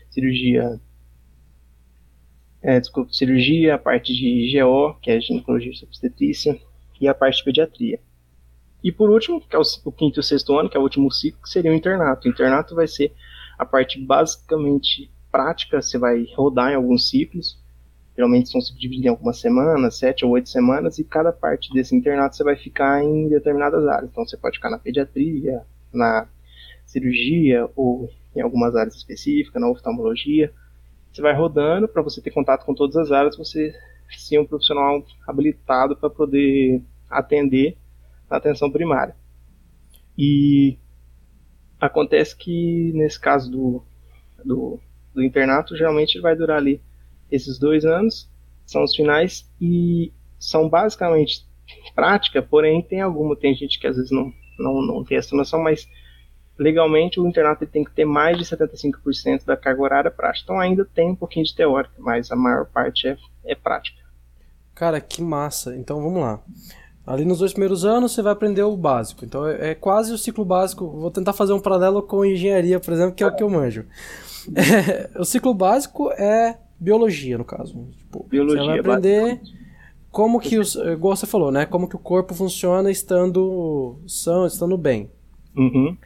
cirurgia 0.09 0.81
é, 2.63 2.80
desculpa, 2.80 3.12
cirurgia, 3.12 3.75
a 3.75 3.77
parte 3.77 4.13
de 4.13 4.57
GO, 4.57 4.95
que 5.01 5.12
é 5.12 5.19
ginecologia 5.19 5.71
e 5.74 5.86
obstetrícia, 5.86 6.57
e 7.00 7.07
a 7.07 7.13
parte 7.13 7.38
de 7.38 7.44
pediatria. 7.44 8.00
E 8.81 8.92
por 8.92 9.10
último, 9.10 9.42
que 9.42 9.56
é 9.56 9.60
o, 9.60 9.63
o, 9.86 9.92
quinto 9.92 10.19
e 10.19 10.21
o 10.21 10.24
sexto 10.24 10.57
ano, 10.57 10.69
que 10.69 10.77
é 10.77 10.80
o 10.80 10.83
último 10.83 11.12
ciclo, 11.12 11.42
que 11.42 11.50
seria 11.50 11.71
o 11.71 11.75
internato. 11.75 12.27
O 12.27 12.31
internato 12.31 12.74
vai 12.74 12.88
ser 12.88 13.13
a 13.60 13.65
parte 13.65 14.00
basicamente 14.00 15.12
prática, 15.30 15.81
você 15.81 15.98
vai 15.98 16.25
rodar 16.36 16.71
em 16.71 16.75
alguns 16.75 17.10
ciclos, 17.10 17.60
geralmente 18.15 18.50
são 18.50 18.62
divididos 18.62 19.06
em 19.06 19.09
algumas 19.09 19.39
semanas, 19.39 19.98
sete 19.98 20.24
ou 20.24 20.31
oito 20.31 20.48
semanas, 20.48 21.00
e 21.00 21.04
cada 21.04 21.33
parte 21.33 21.74
desse 21.74 21.95
internato 21.95 22.38
você 22.38 22.44
vai 22.44 22.56
ficar 22.56 23.04
em 23.04 23.27
determinadas 23.27 23.86
áreas. 23.88 24.09
Então 24.09 24.25
você 24.25 24.38
pode 24.38 24.57
ficar 24.57 24.69
na 24.69 24.80
pediatria, 24.80 25.62
na 25.92 26.27
cirurgia, 26.86 27.69
ou 27.75 28.09
em 28.36 28.42
algumas 28.42 28.75
áreas 28.75 28.95
específicas, 28.95 29.62
na 29.62 29.69
oftalmologia. 29.69 30.54
Você 31.13 31.21
vai 31.21 31.33
rodando 31.33 31.88
para 31.88 32.01
você 32.01 32.19
ter 32.19 32.31
contato 32.31 32.65
com 32.65 32.74
todas 32.74 32.95
as 32.98 33.12
áreas, 33.12 33.38
você 33.38 33.71
ser 34.18 34.39
um 34.39 34.45
profissional 34.45 35.06
habilitado 35.27 35.95
para 35.95 36.10
poder 36.10 36.81
atender 37.10 37.77
na 38.30 38.38
atenção 38.38 38.71
primária. 38.71 39.15
E 40.18 40.77
acontece 41.80 42.36
que 42.36 42.92
nesse 42.94 43.19
caso 43.19 43.51
do, 43.51 43.83
do, 44.44 44.80
do 45.13 45.24
internato, 45.24 45.77
geralmente 45.77 46.19
vai 46.19 46.36
durar 46.36 46.57
ali 46.57 46.81
esses 47.31 47.59
dois 47.59 47.86
anos 47.86 48.31
são 48.66 48.83
os 48.83 48.95
finais 48.95 49.50
e 49.59 50.12
são 50.39 50.69
basicamente 50.69 51.45
prática, 51.94 52.42
porém 52.42 52.81
tem 52.81 53.01
alguma, 53.01 53.36
tem 53.36 53.54
gente 53.54 53.80
que 53.80 53.88
às 53.88 53.95
vezes 53.95 54.12
não, 54.12 54.33
não, 54.57 54.81
não 54.81 55.04
tem 55.04 55.18
essa 55.18 55.36
noção, 55.36 55.62
mas 55.62 55.88
legalmente 56.57 57.19
o 57.19 57.27
internato 57.27 57.65
tem 57.65 57.83
que 57.83 57.91
ter 57.91 58.05
mais 58.05 58.38
de 58.38 58.45
75% 58.45 59.45
da 59.45 59.57
carga 59.57 59.81
horária 59.81 60.11
prática. 60.11 60.45
Então 60.45 60.59
ainda 60.59 60.85
tem 60.85 61.11
um 61.11 61.15
pouquinho 61.15 61.45
de 61.45 61.55
teórica, 61.55 61.94
mas 61.97 62.31
a 62.31 62.35
maior 62.35 62.65
parte 62.65 63.07
é, 63.07 63.17
é 63.45 63.55
prática. 63.55 64.01
Cara, 64.75 65.00
que 65.00 65.21
massa. 65.21 65.75
Então 65.75 66.01
vamos 66.01 66.21
lá. 66.21 66.39
Ali 67.05 67.25
nos 67.25 67.39
dois 67.39 67.51
primeiros 67.51 67.83
anos 67.83 68.13
você 68.13 68.21
vai 68.21 68.31
aprender 68.33 68.63
o 68.63 68.77
básico. 68.77 69.25
Então 69.25 69.45
é, 69.47 69.71
é 69.71 69.75
quase 69.75 70.13
o 70.13 70.17
ciclo 70.17 70.45
básico. 70.45 70.89
Vou 70.89 71.11
tentar 71.11 71.33
fazer 71.33 71.53
um 71.53 71.59
paralelo 71.59 72.01
com 72.01 72.23
engenharia, 72.23 72.79
por 72.79 72.94
exemplo, 72.94 73.13
que 73.13 73.23
é 73.23 73.27
o 73.27 73.35
que 73.35 73.44
eu 73.44 73.49
manjo. 73.49 73.85
É, 74.56 75.09
o 75.19 75.25
ciclo 75.25 75.53
básico 75.53 76.11
é 76.11 76.57
biologia, 76.79 77.38
no 77.38 77.45
caso. 77.45 77.88
Tipo, 77.97 78.25
biologia, 78.29 78.61
você 78.61 78.67
vai 78.67 78.79
aprender 78.79 79.41
como 80.11 80.39
que, 80.39 80.59
os, 80.59 80.75
igual 80.75 81.15
você 81.15 81.25
falou, 81.25 81.51
né? 81.51 81.65
Como 81.65 81.89
que 81.89 81.95
o 81.95 81.99
corpo 81.99 82.33
funciona 82.33 82.91
estando 82.91 83.97
são, 84.07 84.45
estando 84.45 84.77
bem. 84.77 85.09
Uhum. 85.56 85.97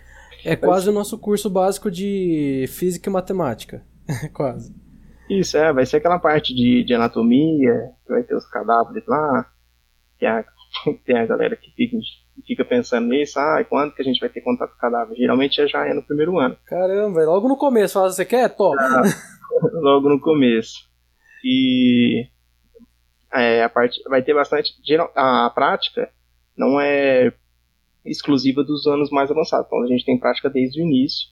É 0.48 0.56
quase 0.56 0.90
o 0.90 0.94
nosso 0.94 1.18
curso 1.18 1.50
básico 1.50 1.92
de 1.92 2.66
física 2.70 3.10
e 3.10 3.14
matemática. 3.14 3.84
quase. 4.34 4.74
Isso, 5.30 5.58
é. 5.58 5.74
Vai 5.74 5.86
ser 5.86 5.98
aquela 5.98 6.20
parte 6.20 6.56
de, 6.56 6.84
de 6.84 6.94
anatomia, 6.94 7.92
que 8.06 8.14
vai 8.14 8.24
ter 8.24 8.36
os 8.36 8.48
cadáveres 8.50 9.06
lá, 9.08 9.46
que 10.18 10.26
a, 10.26 10.46
tem 11.06 11.18
a 11.18 11.26
galera 11.26 11.56
que 11.56 11.72
fica, 11.72 11.98
fica 12.46 12.66
pensando 12.66 13.08
nisso, 13.08 13.38
ah, 13.40 13.64
quando 13.68 13.94
que 13.94 14.02
a 14.02 14.06
gente 14.06 14.20
vai 14.20 14.30
ter 14.30 14.42
contato 14.42 14.70
com 14.72 14.78
o 14.78 14.80
cadáver? 14.80 15.18
Geralmente 15.18 15.68
já 15.68 15.86
é 15.86 15.94
no 15.94 16.04
primeiro 16.04 16.38
ano. 16.40 16.58
Caramba, 16.66 17.26
logo 17.26 17.48
no 17.48 17.58
começo, 17.58 17.96
fala, 17.96 18.10
você 18.10 18.26
quer? 18.26 18.50
Top! 18.50 18.78
Ah, 18.80 19.04
logo 19.82 20.10
no 20.10 20.20
começo. 20.20 20.88
E 21.44 22.26
é, 23.34 23.64
a 23.64 23.70
parte 23.70 24.02
vai 24.10 24.22
ter 24.22 24.34
bastante. 24.34 24.72
A 25.16 25.52
prática 25.54 26.10
não 26.58 26.80
é 26.80 27.34
exclusiva 28.10 28.64
dos 28.64 28.88
anos 28.88 29.10
mais 29.10 29.30
avançados. 29.30 29.68
Então 29.68 29.84
a 29.84 29.88
gente 29.88 30.06
tem 30.06 30.20
prática 30.20 30.50
desde 30.50 30.82
o 30.82 30.86
início. 30.86 31.30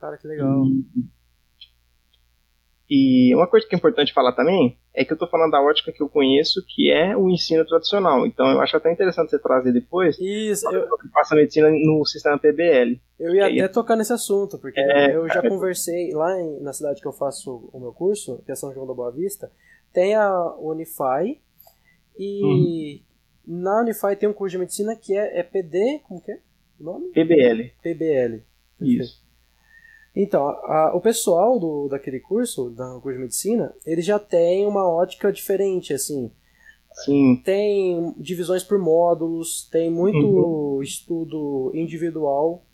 Cara, 0.00 0.16
que 0.16 0.26
legal. 0.26 0.64
E, 2.88 3.30
e 3.30 3.34
uma 3.34 3.46
coisa 3.46 3.66
que 3.66 3.74
é 3.74 3.78
importante 3.78 4.12
falar 4.12 4.32
também 4.32 4.78
é 4.94 5.04
que 5.04 5.12
eu 5.12 5.16
estou 5.16 5.28
falando 5.28 5.50
da 5.50 5.60
ótica 5.60 5.90
que 5.90 6.02
eu 6.02 6.08
conheço, 6.08 6.64
que 6.68 6.90
é 6.90 7.16
o 7.16 7.28
ensino 7.28 7.64
tradicional. 7.66 8.26
Então 8.26 8.48
eu 8.50 8.60
acho 8.60 8.76
até 8.76 8.92
interessante 8.92 9.30
você 9.30 9.38
trazer 9.38 9.72
depois. 9.72 10.16
Isso. 10.20 10.70
Eu 10.70 10.86
faço 11.12 11.34
medicina 11.34 11.68
no 11.70 12.04
sistema 12.04 12.38
PBL. 12.38 13.00
Eu 13.18 13.34
ia 13.34 13.46
até 13.46 13.68
tocar 13.68 13.96
nesse 13.96 14.12
assunto, 14.12 14.58
porque 14.58 14.80
é, 14.80 15.16
eu 15.16 15.26
já 15.28 15.42
conversei 15.48 16.12
lá 16.12 16.38
em, 16.40 16.60
na 16.60 16.72
cidade 16.72 17.00
que 17.00 17.08
eu 17.08 17.12
faço 17.12 17.68
o 17.72 17.80
meu 17.80 17.92
curso, 17.92 18.42
que 18.44 18.52
é 18.52 18.54
São 18.54 18.72
João 18.72 18.86
da 18.86 18.94
Boa 18.94 19.10
Vista, 19.10 19.50
tem 19.92 20.14
a 20.14 20.54
Unify 20.58 21.40
e 22.18 22.42
uhum. 22.42 23.00
Na 23.46 23.80
Unify 23.80 24.16
tem 24.18 24.28
um 24.28 24.32
curso 24.32 24.52
de 24.52 24.58
medicina 24.58 24.96
que 24.96 25.16
é, 25.16 25.38
é 25.38 25.42
PD, 25.42 26.00
como 26.06 26.20
que 26.20 26.32
é 26.32 26.38
o 26.80 26.84
nome? 26.84 27.08
PBL. 27.10 27.72
PBL. 27.82 28.42
Isso. 28.80 29.22
Então, 30.14 30.46
a, 30.46 30.92
o 30.94 31.00
pessoal 31.00 31.58
do, 31.58 31.88
daquele 31.88 32.20
curso, 32.20 32.70
da 32.70 32.98
curso 33.00 33.18
de 33.18 33.22
medicina, 33.22 33.74
ele 33.84 34.00
já 34.00 34.18
tem 34.18 34.66
uma 34.66 34.88
ótica 34.88 35.32
diferente, 35.32 35.92
assim. 35.92 36.30
Sim. 36.92 37.42
Tem 37.44 38.14
divisões 38.16 38.62
por 38.62 38.78
módulos, 38.78 39.68
tem 39.70 39.90
muito 39.90 40.24
uhum. 40.24 40.82
estudo 40.82 41.72
individual 41.74 42.64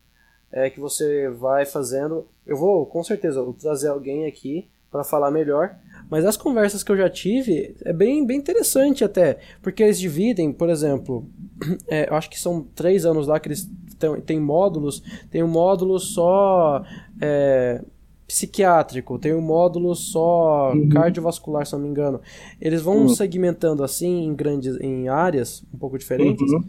é, 0.53 0.69
que 0.69 0.79
você 0.79 1.31
vai 1.31 1.65
fazendo. 1.65 2.29
Eu 2.47 2.57
vou, 2.57 2.85
com 2.85 3.03
certeza, 3.03 3.43
vou 3.43 3.55
trazer 3.55 3.89
alguém 3.89 4.27
aqui 4.27 4.69
para 4.91 5.05
falar 5.05 5.31
melhor. 5.31 5.77
Mas 6.11 6.25
as 6.25 6.37
conversas 6.37 6.83
que 6.83 6.91
eu 6.91 6.97
já 6.97 7.09
tive 7.09 7.77
é 7.85 7.93
bem, 7.93 8.27
bem 8.27 8.39
interessante 8.39 9.05
até, 9.05 9.39
porque 9.63 9.83
eles 9.83 9.99
dividem, 9.99 10.53
por 10.53 10.69
exemplo, 10.69 11.25
é, 11.87 12.11
eu 12.11 12.15
acho 12.17 12.29
que 12.29 12.39
são 12.39 12.67
três 12.75 13.07
anos 13.07 13.29
lá 13.29 13.39
que 13.39 13.49
eles 13.49 13.71
têm, 13.99 14.21
têm 14.21 14.41
módulos, 14.41 15.03
tem 15.31 15.43
um 15.43 15.49
módulo 15.49 15.99
só 16.01 16.83
é, 17.21 17.81
psiquiátrico, 18.27 19.19
tem 19.19 19.35
um 19.35 19.41
módulo 19.41 19.95
só 19.95 20.73
uhum. 20.73 20.89
cardiovascular, 20.89 21.65
se 21.65 21.73
não 21.75 21.81
me 21.81 21.89
engano. 21.89 22.21
Eles 22.61 22.83
vão 22.83 23.03
uhum. 23.03 23.09
segmentando 23.09 23.85
assim 23.85 24.25
em 24.25 24.35
grandes 24.35 24.77
em 24.81 25.09
áreas 25.09 25.63
um 25.73 25.79
pouco 25.79 25.97
diferentes. 25.97 26.51
Uhum. 26.51 26.65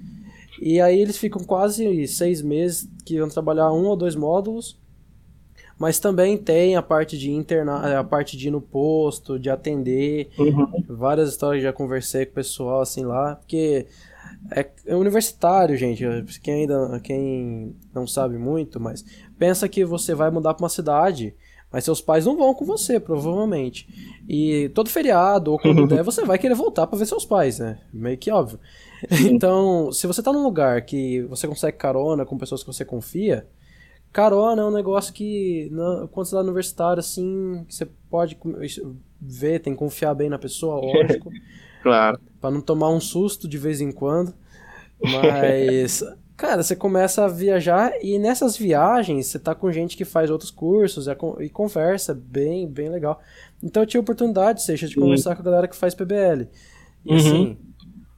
E 0.62 0.80
aí 0.80 1.00
eles 1.00 1.18
ficam 1.18 1.44
quase 1.44 2.08
seis 2.08 2.44
meses 2.44 2.88
que 3.04 3.20
vão 3.20 3.30
trabalhar 3.30 3.72
um 3.72 3.86
ou 3.86 3.96
dois 3.96 4.16
módulos 4.16 4.80
mas 5.82 5.98
também 5.98 6.38
tem 6.38 6.76
a 6.76 6.82
parte 6.84 7.18
de 7.18 7.32
internar, 7.32 7.98
a 7.98 8.04
parte 8.04 8.38
de 8.38 8.50
ir 8.50 8.52
no 8.52 8.62
posto, 8.62 9.40
de 9.40 9.50
atender. 9.50 10.30
Uhum. 10.38 10.68
Várias 10.88 11.30
histórias 11.30 11.64
já 11.64 11.74
conversei 11.74 12.24
com 12.24 12.34
o 12.34 12.36
pessoal 12.36 12.82
assim 12.82 13.04
lá, 13.04 13.38
porque 13.38 13.88
é, 14.56 14.70
é 14.86 14.96
universitário, 14.96 15.76
gente. 15.76 16.06
Quem 16.44 16.54
ainda 16.54 17.00
quem 17.00 17.76
não 17.92 18.06
sabe 18.06 18.38
muito, 18.38 18.80
mas 18.80 19.04
pensa 19.40 19.68
que 19.68 19.84
você 19.84 20.14
vai 20.14 20.30
mudar 20.30 20.54
para 20.54 20.64
uma 20.64 20.70
cidade, 20.70 21.34
mas 21.72 21.84
seus 21.84 22.00
pais 22.00 22.28
não 22.28 22.38
vão 22.38 22.54
com 22.54 22.64
você, 22.64 23.00
provavelmente. 23.00 23.88
E 24.30 24.70
todo 24.76 24.88
feriado 24.88 25.52
ou 25.52 25.58
quando 25.58 25.88
der, 25.88 26.04
você 26.04 26.24
vai 26.24 26.38
querer 26.38 26.54
voltar 26.54 26.86
para 26.86 27.00
ver 27.00 27.08
seus 27.08 27.26
pais, 27.26 27.58
né? 27.58 27.80
Meio 27.92 28.20
que 28.20 28.30
óbvio. 28.30 28.60
Então, 29.28 29.92
se 29.92 30.06
você 30.06 30.22
tá 30.22 30.32
num 30.32 30.44
lugar 30.44 30.84
que 30.84 31.24
você 31.24 31.48
consegue 31.48 31.76
carona 31.76 32.24
com 32.24 32.38
pessoas 32.38 32.62
que 32.62 32.72
você 32.72 32.86
confia, 32.86 33.48
carona 34.12 34.62
é 34.62 34.66
um 34.66 34.72
negócio 34.72 35.14
que, 35.14 35.70
quando 36.12 36.28
você 36.28 36.36
tá 36.36 36.42
universitário, 36.42 37.00
assim, 37.00 37.66
você 37.70 37.86
pode 38.10 38.38
ver, 39.20 39.60
tem 39.60 39.74
que 39.74 39.80
confiar 39.80 40.14
bem 40.14 40.30
na 40.30 40.40
pessoa, 40.40 40.76
lógico. 40.82 41.32
claro. 41.82 42.20
Pra 42.40 42.52
não 42.52 42.62
tomar 42.62 42.90
um 42.90 43.00
susto 43.00 43.48
de 43.48 43.58
vez 43.58 43.82
em 43.82 43.92
quando. 43.92 44.34
Mas, 45.02 46.04
cara, 46.38 46.64
você 46.64 46.76
começa 46.76 47.26
a 47.26 47.28
viajar 47.28 47.94
e 48.02 48.18
nessas 48.20 48.58
viagens 48.58 49.28
você 49.28 49.40
tá 49.40 49.54
com 49.56 49.72
gente 49.72 49.96
que 49.98 50.06
faz 50.06 50.30
outros 50.30 50.52
cursos 50.52 51.08
e 51.40 51.50
conversa 51.50 52.14
bem, 52.14 52.68
bem 52.68 52.90
legal. 52.90 53.22
Então 53.62 53.84
eu 53.84 53.88
tive 53.88 54.02
oportunidade, 54.02 54.64
seja 54.64 54.88
de 54.88 54.96
conversar 54.96 55.36
com 55.36 55.42
a 55.42 55.46
galera 55.46 55.68
que 55.68 55.76
faz 55.76 55.94
PBL. 55.96 56.48
E 57.06 57.14
Uhum. 57.14 57.16
assim, 57.16 57.58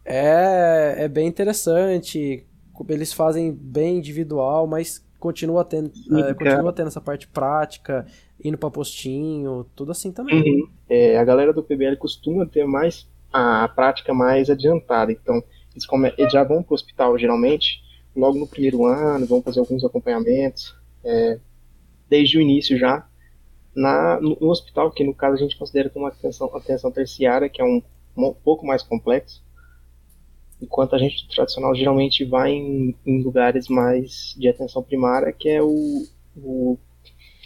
é, 0.05 0.95
é 0.99 1.07
bem 1.07 1.27
interessante. 1.27 2.45
Eles 2.89 3.13
fazem 3.13 3.51
bem 3.53 3.97
individual, 3.97 4.67
mas 4.67 5.02
continua 5.23 5.63
tendo, 5.63 5.89
é, 6.19 6.33
continua 6.33 6.73
tendo 6.73 6.87
essa 6.87 6.99
parte 6.99 7.29
prática, 7.29 8.05
indo 8.43 8.57
pra 8.57 8.69
postinho, 8.69 9.65
tudo 9.73 9.93
assim 9.93 10.11
também. 10.11 10.43
Uhum. 10.43 10.69
É, 10.89 11.17
a 11.17 11.23
galera 11.23 11.53
do 11.53 11.63
PBL 11.63 11.95
costuma 11.95 12.45
ter 12.45 12.65
mais 12.67 13.07
a 13.31 13.69
prática 13.69 14.13
mais 14.13 14.49
adiantada. 14.49 15.13
Então, 15.13 15.41
eles, 15.71 15.85
come- 15.85 16.13
eles 16.17 16.33
já 16.33 16.43
vão 16.43 16.61
para 16.61 16.73
o 16.73 16.75
hospital, 16.75 17.17
geralmente, 17.17 17.81
logo 18.13 18.37
no 18.37 18.45
primeiro 18.45 18.85
ano, 18.85 19.25
vão 19.25 19.41
fazer 19.41 19.61
alguns 19.61 19.85
acompanhamentos, 19.85 20.75
é, 21.05 21.39
desde 22.09 22.37
o 22.37 22.41
início 22.41 22.77
já, 22.77 23.07
na, 23.73 24.19
no, 24.19 24.37
no 24.41 24.49
hospital, 24.49 24.91
que 24.91 25.05
no 25.05 25.13
caso 25.15 25.35
a 25.35 25.39
gente 25.39 25.57
considera 25.57 25.89
como 25.89 26.05
atenção, 26.05 26.51
atenção 26.53 26.91
terciária, 26.91 27.47
que 27.47 27.61
é 27.61 27.65
um, 27.65 27.81
um 28.17 28.33
pouco 28.33 28.65
mais 28.65 28.83
complexo, 28.83 29.41
enquanto 30.63 30.95
a 30.95 30.97
gente 30.97 31.27
tradicional 31.27 31.75
geralmente 31.75 32.23
vai 32.25 32.51
em, 32.51 32.95
em 33.05 33.21
lugares 33.21 33.67
mais 33.67 34.35
de 34.37 34.47
atenção 34.49 34.81
primária, 34.83 35.31
que 35.31 35.49
é 35.49 35.61
o, 35.61 36.05
o 36.37 36.77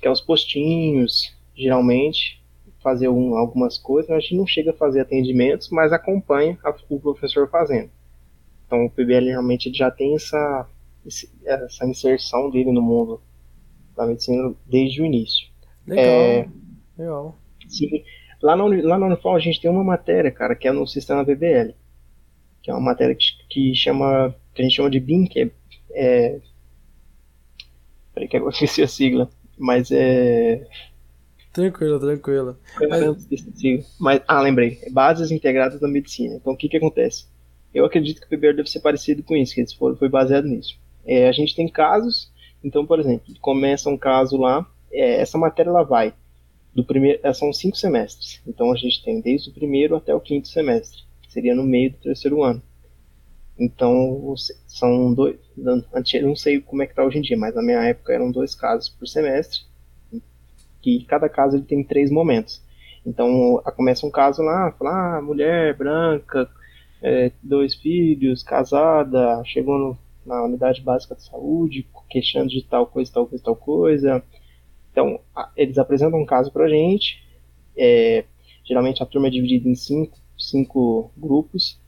que 0.01 0.07
é 0.07 0.11
os 0.11 0.21
postinhos, 0.21 1.35
geralmente, 1.55 2.41
fazer 2.81 3.09
um- 3.09 3.35
algumas 3.35 3.77
coisas, 3.77 4.11
a 4.11 4.19
gente 4.19 4.35
não 4.35 4.45
chega 4.47 4.71
a 4.71 4.73
fazer 4.75 5.01
atendimentos, 5.01 5.69
mas 5.69 5.91
acompanha 5.91 6.57
a- 6.63 6.75
o 6.89 6.99
professor 6.99 7.49
fazendo. 7.49 7.89
Então 8.65 8.85
o 8.85 8.89
PBL 8.89 9.25
realmente 9.29 9.73
já 9.73 9.89
tem 9.89 10.15
essa, 10.15 10.67
essa 11.45 11.85
inserção 11.85 12.49
dele 12.49 12.71
no 12.71 12.81
mundo 12.81 13.21
da 13.95 14.05
medicina 14.05 14.53
desde 14.65 15.01
o 15.01 15.05
início. 15.05 15.47
Legal, 15.87 16.05
É. 16.05 16.47
legal. 16.97 17.35
Sim, 17.67 18.03
lá 18.41 18.55
na, 18.55 18.65
lá 18.65 18.97
na 18.99 19.07
Unifal 19.07 19.35
a 19.35 19.39
gente 19.39 19.59
tem 19.61 19.71
uma 19.71 19.83
matéria, 19.83 20.31
cara, 20.31 20.55
que 20.55 20.67
é 20.67 20.71
no 20.71 20.85
sistema 20.85 21.25
PBL, 21.25 21.73
que 22.67 22.71
é 22.71 22.73
uma 22.73 22.81
matéria 22.81 23.15
que, 23.15 23.25
que 23.47 23.73
chama, 23.73 24.35
que 24.53 24.61
a 24.61 24.65
gente 24.65 24.75
chama 24.75 24.89
de 24.89 24.99
BIM, 24.99 25.23
que 25.23 25.39
é, 25.39 25.51
é 25.91 26.39
peraí 28.13 28.27
que 28.27 28.35
agora 28.35 28.51
esqueci 28.53 28.83
a 28.83 28.87
sigla, 28.89 29.29
mas 29.57 29.89
é 29.89 30.67
Tranquilo, 31.53 31.97
tranquilo. 31.97 32.57
Sigla. 33.55 33.85
Mas, 33.97 34.21
ah, 34.27 34.41
lembrei. 34.41 34.79
Bases 34.91 35.31
integradas 35.31 35.79
da 35.79 35.87
medicina. 35.87 36.35
Então, 36.35 36.53
o 36.53 36.57
que 36.57 36.67
que 36.67 36.77
acontece? 36.77 37.25
Eu 37.73 37.85
acredito 37.85 38.19
que 38.19 38.27
o 38.27 38.29
PBR 38.29 38.57
deve 38.57 38.69
ser 38.69 38.81
parecido 38.81 39.23
com 39.23 39.35
isso, 39.35 39.55
que 39.55 39.61
eles 39.61 39.73
foram, 39.73 39.95
foi 39.95 40.09
baseado 40.09 40.45
nisso. 40.45 40.77
É, 41.05 41.29
a 41.29 41.31
gente 41.31 41.55
tem 41.55 41.69
casos, 41.69 42.31
então, 42.61 42.85
por 42.85 42.99
exemplo, 42.99 43.33
começa 43.39 43.89
um 43.89 43.97
caso 43.97 44.37
lá, 44.37 44.69
é, 44.91 45.21
essa 45.21 45.37
matéria 45.37 45.69
ela 45.69 45.83
vai 45.83 46.13
do 46.75 46.83
primeiro, 46.83 47.19
são 47.33 47.51
cinco 47.53 47.77
semestres. 47.77 48.41
Então, 48.45 48.71
a 48.73 48.75
gente 48.75 49.03
tem 49.03 49.21
desde 49.21 49.49
o 49.49 49.53
primeiro 49.53 49.95
até 49.95 50.13
o 50.13 50.19
quinto 50.19 50.49
semestre, 50.49 51.06
seria 51.37 51.53
no 51.53 51.63
meio 51.63 51.91
do 51.91 51.97
terceiro 51.97 52.41
ano. 52.41 52.59
Então, 53.59 54.33
são 54.67 55.13
dois, 55.13 55.37
eu 55.55 56.27
não 56.27 56.35
sei 56.35 56.59
como 56.59 56.81
é 56.81 56.87
que 56.87 56.95
tá 56.95 57.03
hoje 57.03 57.19
em 57.19 57.21
dia, 57.21 57.37
mas 57.37 57.53
na 57.53 57.61
minha 57.61 57.83
época 57.83 58.11
eram 58.11 58.31
dois 58.31 58.55
casos 58.55 58.89
por 58.89 59.07
semestre, 59.07 59.61
que 60.81 61.05
cada 61.05 61.29
caso 61.29 61.55
ele 61.57 61.63
tem 61.63 61.83
três 61.83 62.09
momentos. 62.09 62.59
Então, 63.05 63.61
começa 63.75 64.05
um 64.05 64.11
caso 64.11 64.41
lá, 64.41 64.71
fala, 64.71 65.17
ah, 65.17 65.21
mulher 65.21 65.75
branca, 65.77 66.49
é, 67.03 67.31
dois 67.41 67.75
filhos, 67.75 68.41
casada, 68.41 69.43
chegou 69.45 69.77
no- 69.77 69.97
na 70.25 70.43
unidade 70.43 70.81
básica 70.81 71.13
de 71.15 71.23
saúde, 71.23 71.87
queixando 72.09 72.49
de 72.49 72.63
tal 72.63 72.87
coisa, 72.87 73.13
tal 73.13 73.27
coisa, 73.27 73.43
tal 73.43 73.55
coisa. 73.55 74.23
Então, 74.91 75.19
a- 75.35 75.51
eles 75.55 75.77
apresentam 75.77 76.19
um 76.19 76.25
caso 76.25 76.51
pra 76.51 76.67
gente, 76.67 77.23
é, 77.77 78.25
geralmente 78.65 79.03
a 79.03 79.05
turma 79.05 79.27
é 79.27 79.31
dividida 79.31 79.69
em 79.69 79.75
cinco, 79.75 80.17
cinco 80.49 81.11
grupos, 81.17 81.79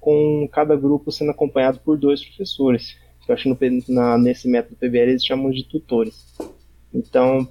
com 0.00 0.48
cada 0.50 0.76
grupo 0.76 1.12
sendo 1.12 1.30
acompanhado 1.30 1.78
por 1.80 1.96
dois 1.96 2.24
professores. 2.24 2.96
Eu 3.28 3.34
acho 3.34 3.54
que 3.54 3.70
nesse 4.20 4.48
método 4.48 4.76
PBL 4.76 5.10
eles 5.10 5.24
chamam 5.24 5.50
de 5.50 5.64
tutores. 5.64 6.34
Então, 6.92 7.48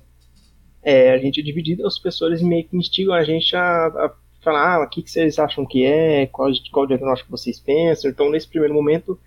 é, 0.83 1.11
a 1.11 1.17
gente 1.17 1.39
é 1.39 1.43
dividido, 1.43 1.85
os 1.87 1.97
professores 1.97 2.41
meio 2.41 2.67
que 2.67 2.75
instigam 2.75 3.13
a 3.13 3.23
gente 3.23 3.55
a, 3.55 3.85
a 3.87 4.13
falar 4.41 4.75
ah, 4.75 4.83
o 4.83 4.89
que, 4.89 5.01
que 5.01 5.09
vocês 5.11 5.37
acham 5.39 5.65
que 5.65 5.85
é, 5.85 6.25
qual, 6.27 6.49
qual 6.71 6.87
diagnóstico 6.87 7.31
vocês 7.31 7.59
pensam. 7.59 8.09
Então, 8.11 8.29
nesse 8.29 8.47
primeiro 8.47 8.73
momento, 8.73 9.19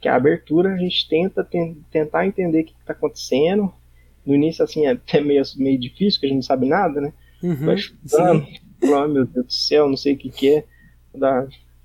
que 0.00 0.08
é 0.08 0.10
a 0.10 0.16
abertura, 0.16 0.74
a 0.74 0.76
gente 0.78 1.08
tenta 1.08 1.44
ten- 1.44 1.76
tentar 1.90 2.26
entender 2.26 2.62
o 2.62 2.64
que 2.64 2.74
está 2.80 2.92
acontecendo. 2.92 3.72
No 4.24 4.34
início, 4.34 4.64
assim, 4.64 4.86
é 4.86 4.90
até 4.90 5.20
meio, 5.20 5.42
meio 5.56 5.78
difícil, 5.78 6.18
porque 6.18 6.26
a 6.26 6.28
gente 6.30 6.36
não 6.38 6.42
sabe 6.42 6.66
nada, 6.66 7.00
né? 7.00 7.12
Uhum, 7.42 7.66
Vai 7.66 7.76
"Ah, 8.82 9.08
meu 9.08 9.26
Deus 9.26 9.46
do 9.46 9.52
céu, 9.52 9.88
não 9.88 9.96
sei 9.96 10.14
o 10.14 10.18
que, 10.18 10.30
que 10.30 10.54
é. 10.56 10.64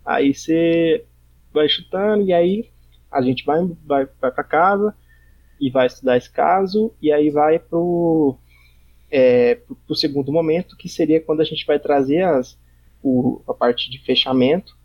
Aí 0.06 0.34
você 0.34 1.06
vai 1.54 1.68
chutando, 1.70 2.24
e 2.24 2.34
aí 2.34 2.70
a 3.12 3.22
gente 3.22 3.46
vai, 3.46 3.60
vai, 3.86 4.08
vai 4.20 4.32
para 4.32 4.44
casa 4.44 4.96
e 5.60 5.70
vai 5.70 5.88
estudar 5.88 6.18
esse 6.18 6.30
caso, 6.32 6.94
e 7.02 7.12
aí 7.12 7.30
vai 7.30 7.60
pro 7.60 8.38
é, 9.12 9.56
pro, 9.86 9.96
segundo 9.96 10.32
momento, 10.32 10.78
que 10.78 10.88
seria 10.88 11.20
quando 11.20 11.42
a 11.42 11.44
gente 11.44 11.66
vai 11.66 11.78
trazer 11.78 12.22
as, 12.24 12.58
o, 13.04 13.42
a 13.48 13.54
parte 13.54 13.92
de 13.92 14.00
fechamento, 14.00 14.78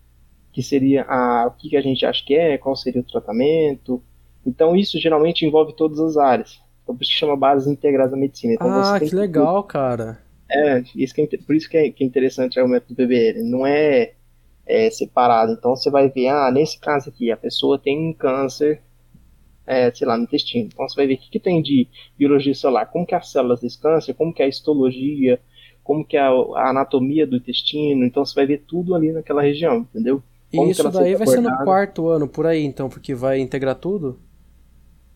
que 0.53 0.63
seria 0.63 1.05
a, 1.09 1.47
o 1.47 1.51
que, 1.53 1.71
que 1.71 1.77
a 1.77 1.81
gente 1.81 2.05
acha 2.05 2.25
que 2.25 2.35
é, 2.35 2.59
qual 2.59 2.75
seria 2.75 3.01
o 3.01 3.05
tratamento. 3.05 4.03
Então 4.45 4.75
isso 4.75 4.99
geralmente 4.99 5.47
envolve 5.47 5.75
todas 5.75 6.01
as 6.01 6.17
áreas. 6.17 6.61
Então 6.83 6.97
por 6.97 7.03
isso 7.03 7.13
que 7.13 7.19
chama 7.19 7.37
bases 7.37 7.69
integradas 7.69 8.11
da 8.11 8.17
medicina. 8.17 8.55
Então, 8.55 8.69
Ah, 8.69 8.99
que 8.99 9.15
legal, 9.15 9.63
cara. 9.63 10.19
É, 10.49 10.83
isso 10.95 11.15
que 11.15 11.23
é, 11.23 11.27
por 11.39 11.55
isso 11.55 11.69
que 11.69 11.77
é, 11.77 11.91
que 11.91 12.05
é 12.05 12.07
interessante 12.07 12.61
o 12.61 12.69
método 12.69 12.95
PBL. 12.95 13.43
Não 13.43 13.67
é, 13.67 14.15
é 14.65 14.91
separado. 14.91 15.53
Então 15.53 15.75
você 15.75 15.91
vai 15.91 16.09
ver, 16.09 16.29
ah, 16.29 16.51
nesse 16.51 16.79
caso 16.79 17.09
aqui, 17.09 17.31
a 17.31 17.37
pessoa 17.37 17.79
tem 17.79 18.11
um 18.11 18.13
câncer, 18.13 18.83
é, 19.67 19.93
sei 19.93 20.07
lá, 20.07 20.17
no 20.17 20.25
intestino. 20.25 20.69
Então 20.73 20.89
você 20.89 20.97
vai 20.97 21.07
ver 21.07 21.15
o 21.15 21.19
que, 21.19 21.31
que 21.31 21.41
tem 21.41 21.61
de 21.63 21.89
biologia 22.17 22.55
celular, 22.55 22.87
como 22.87 23.07
que 23.07 23.15
é 23.15 23.19
as 23.19 23.31
células 23.31 23.61
desse 23.61 23.81
câncer, 23.81 24.15
como 24.15 24.33
que 24.33 24.43
é 24.43 24.47
a 24.47 24.49
histologia, 24.49 25.41
como 25.83 26.05
que 26.05 26.17
é 26.17 26.21
a, 26.21 26.31
a 26.31 26.71
anatomia 26.71 27.27
do 27.27 27.37
intestino. 27.37 28.05
Então 28.05 28.25
você 28.25 28.35
vai 28.35 28.47
ver 28.47 28.65
tudo 28.67 28.95
ali 28.95 29.13
naquela 29.13 29.43
região, 29.43 29.79
entendeu? 29.79 30.23
E 30.53 30.57
Como 30.57 30.71
isso 30.71 30.89
daí 30.91 31.17
vai 31.17 31.27
ser 31.27 31.41
no 31.41 31.57
quarto 31.65 32.09
ano, 32.09 32.29
por 32.29 32.47
aí, 32.47 32.65
então, 32.65 32.89
porque 32.89 33.15
vai 33.15 33.41
integrar 33.41 33.75
tudo? 33.75 34.21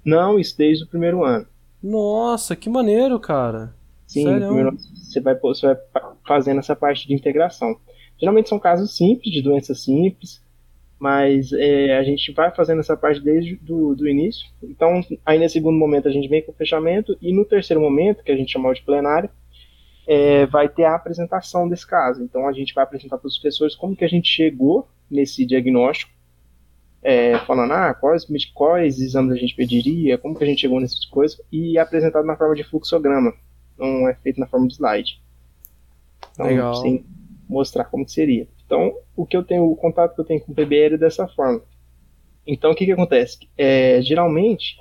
Não, 0.04 0.38
isso 0.38 0.56
desde 0.58 0.84
o 0.84 0.88
primeiro 0.88 1.24
ano. 1.24 1.46
Nossa, 1.82 2.56
que 2.56 2.68
maneiro, 2.68 3.18
cara. 3.20 3.74
Sim, 4.12 4.24
primeiro 4.46 4.76
você 4.94 5.20
vai, 5.20 5.34
você 5.38 5.66
vai 5.66 5.76
fa- 5.92 6.16
fazendo 6.26 6.58
essa 6.58 6.74
parte 6.74 7.06
de 7.06 7.14
integração. 7.14 7.78
Geralmente 8.18 8.48
são 8.48 8.58
casos 8.58 8.96
simples, 8.96 9.32
de 9.32 9.40
doenças 9.40 9.82
simples, 9.84 10.42
mas 10.98 11.52
é, 11.52 11.96
a 11.96 12.02
gente 12.02 12.32
vai 12.32 12.54
fazendo 12.54 12.80
essa 12.80 12.96
parte 12.96 13.20
desde 13.20 13.56
do, 13.56 13.94
do 13.94 14.08
início. 14.08 14.48
Então, 14.62 15.00
aí 15.24 15.38
nesse 15.38 15.54
segundo 15.54 15.78
momento 15.78 16.08
a 16.08 16.12
gente 16.12 16.28
vem 16.28 16.42
com 16.42 16.52
o 16.52 16.54
fechamento, 16.54 17.16
e 17.22 17.32
no 17.32 17.44
terceiro 17.44 17.80
momento, 17.80 18.22
que 18.24 18.32
a 18.32 18.36
gente 18.36 18.52
chamou 18.52 18.74
de 18.74 18.82
plenário, 18.82 19.30
é, 20.06 20.44
vai 20.46 20.68
ter 20.68 20.84
a 20.84 20.96
apresentação 20.96 21.68
desse 21.68 21.86
caso. 21.86 22.22
Então 22.22 22.48
a 22.48 22.52
gente 22.52 22.74
vai 22.74 22.82
apresentar 22.84 23.16
para 23.16 23.28
os 23.28 23.38
professores 23.38 23.76
como 23.76 23.96
que 23.96 24.04
a 24.04 24.08
gente 24.08 24.28
chegou 24.28 24.88
nesse 25.08 25.46
diagnóstico, 25.46 26.12
é, 27.02 27.38
falando 27.46 27.72
ah, 27.72 27.94
quais, 27.94 28.26
quais 28.52 29.00
exames 29.00 29.32
a 29.32 29.36
gente 29.36 29.54
pediria, 29.54 30.18
como 30.18 30.36
que 30.36 30.44
a 30.44 30.46
gente 30.46 30.60
chegou 30.60 30.80
nessas 30.80 31.04
coisas, 31.06 31.40
e 31.50 31.78
apresentado 31.78 32.26
na 32.26 32.36
forma 32.36 32.54
de 32.56 32.64
fluxograma 32.64 33.32
não 33.80 34.08
é 34.08 34.14
feito 34.14 34.38
na 34.38 34.46
forma 34.46 34.66
de 34.68 34.74
slide. 34.74 35.20
Então, 36.32 36.46
Legal. 36.46 36.74
sem 36.76 37.04
mostrar 37.48 37.84
como 37.84 38.04
que 38.04 38.12
seria. 38.12 38.48
Então, 38.64 38.94
o 39.16 39.26
que 39.26 39.36
eu 39.36 39.42
tenho, 39.42 39.64
o 39.64 39.76
contato 39.76 40.14
que 40.14 40.20
eu 40.20 40.24
tenho 40.24 40.40
com 40.40 40.52
o 40.52 40.54
PBL 40.54 40.94
é 40.94 40.98
dessa 40.98 41.26
forma. 41.26 41.62
Então, 42.46 42.70
o 42.70 42.74
que 42.74 42.84
que 42.84 42.92
acontece? 42.92 43.48
É, 43.58 44.00
geralmente, 44.02 44.76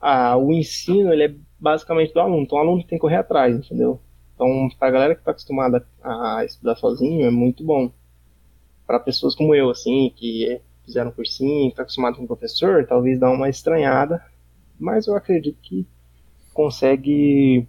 a, 0.00 0.36
o 0.36 0.52
ensino 0.52 1.12
ele 1.12 1.24
é 1.24 1.34
basicamente 1.58 2.14
do 2.14 2.20
aluno. 2.20 2.42
Então 2.42 2.58
o 2.58 2.60
aluno 2.60 2.82
tem 2.82 2.98
que 2.98 3.02
correr 3.02 3.16
atrás, 3.16 3.54
entendeu? 3.54 4.00
Então, 4.34 4.68
para 4.78 4.88
a 4.88 4.90
galera 4.90 5.14
que 5.14 5.20
está 5.20 5.32
acostumada 5.32 5.86
a 6.02 6.44
estudar 6.44 6.76
sozinho, 6.76 7.26
é 7.26 7.30
muito 7.30 7.64
bom. 7.64 7.90
Para 8.86 9.00
pessoas 9.00 9.34
como 9.34 9.54
eu, 9.54 9.68
assim, 9.68 10.12
que 10.16 10.60
fizeram 10.84 11.10
um 11.10 11.12
cursinho, 11.12 11.66
que 11.66 11.72
está 11.72 11.82
acostumado 11.82 12.16
com 12.16 12.24
o 12.24 12.26
professor, 12.26 12.86
talvez 12.86 13.18
dá 13.18 13.30
uma 13.30 13.48
estranhada, 13.48 14.24
mas 14.78 15.06
eu 15.06 15.16
acredito 15.16 15.58
que 15.60 15.86
consegue. 16.54 17.66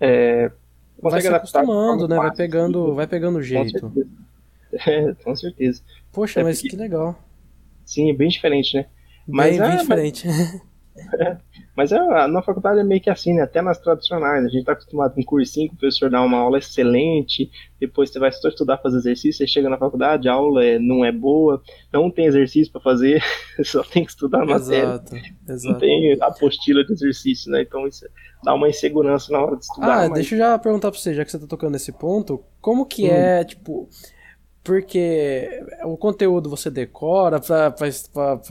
É, 0.00 0.50
vai 1.00 1.20
se 1.20 1.28
acostumando, 1.28 2.08
né? 2.08 2.16
Vai 2.16 2.34
pegando, 2.34 2.94
vai 2.94 3.06
pegando 3.06 3.42
jeito. 3.42 3.80
Com 3.80 3.92
certeza. 3.92 4.26
É, 4.84 5.14
com 5.14 5.34
certeza. 5.34 5.80
Poxa, 6.12 6.40
é 6.40 6.42
mas 6.42 6.58
porque... 6.60 6.70
que 6.70 6.76
legal. 6.76 7.18
Sim, 7.84 8.10
é 8.10 8.12
bem 8.12 8.28
diferente, 8.28 8.76
né? 8.76 8.86
Mas, 9.26 9.56
bem, 9.56 9.68
bem 9.68 9.78
diferente. 9.78 10.26
Mas... 10.26 10.60
Mas 11.76 11.92
é, 11.92 12.26
na 12.26 12.42
faculdade 12.42 12.80
é 12.80 12.84
meio 12.84 13.00
que 13.00 13.10
assim, 13.10 13.34
né? 13.34 13.42
Até 13.42 13.60
nas 13.60 13.78
tradicionais. 13.78 14.44
A 14.44 14.48
gente 14.48 14.64
tá 14.64 14.72
acostumado 14.72 15.14
com 15.14 15.22
cursinho, 15.22 15.70
o 15.70 15.76
professor 15.76 16.10
dá 16.10 16.22
uma 16.22 16.38
aula 16.38 16.58
excelente, 16.58 17.50
depois 17.78 18.10
você 18.10 18.18
vai 18.18 18.32
só 18.32 18.48
estudar, 18.48 18.78
fazer 18.78 18.96
exercício, 18.98 19.34
você 19.34 19.46
chega 19.46 19.68
na 19.68 19.76
faculdade, 19.76 20.28
a 20.28 20.32
aula 20.32 20.64
é, 20.64 20.78
não 20.78 21.04
é 21.04 21.12
boa, 21.12 21.62
não 21.92 22.10
tem 22.10 22.26
exercício 22.26 22.72
para 22.72 22.80
fazer, 22.80 23.22
só 23.62 23.82
tem 23.82 24.04
que 24.04 24.10
estudar 24.10 24.42
a 24.42 24.46
matéria. 24.46 24.84
Exato, 24.84 25.16
exato. 25.48 25.72
Não 25.72 25.78
tem 25.78 26.16
apostila 26.20 26.84
de 26.84 26.92
exercício, 26.92 27.50
né? 27.50 27.62
Então 27.62 27.86
isso 27.86 28.06
dá 28.42 28.54
uma 28.54 28.68
insegurança 28.68 29.30
na 29.32 29.40
hora 29.40 29.56
de 29.56 29.64
estudar. 29.64 30.04
Ah, 30.04 30.08
mas... 30.08 30.12
deixa 30.14 30.34
eu 30.34 30.38
já 30.38 30.58
perguntar 30.58 30.90
pra 30.90 30.98
você, 30.98 31.12
já 31.12 31.24
que 31.24 31.30
você 31.30 31.38
tá 31.38 31.46
tocando 31.46 31.72
nesse 31.72 31.92
ponto, 31.92 32.42
como 32.60 32.86
que 32.86 33.04
hum. 33.04 33.12
é, 33.12 33.44
tipo 33.44 33.88
porque 34.66 35.64
o 35.84 35.96
conteúdo 35.96 36.50
você 36.50 36.68
decora 36.68 37.38
para 37.38 37.72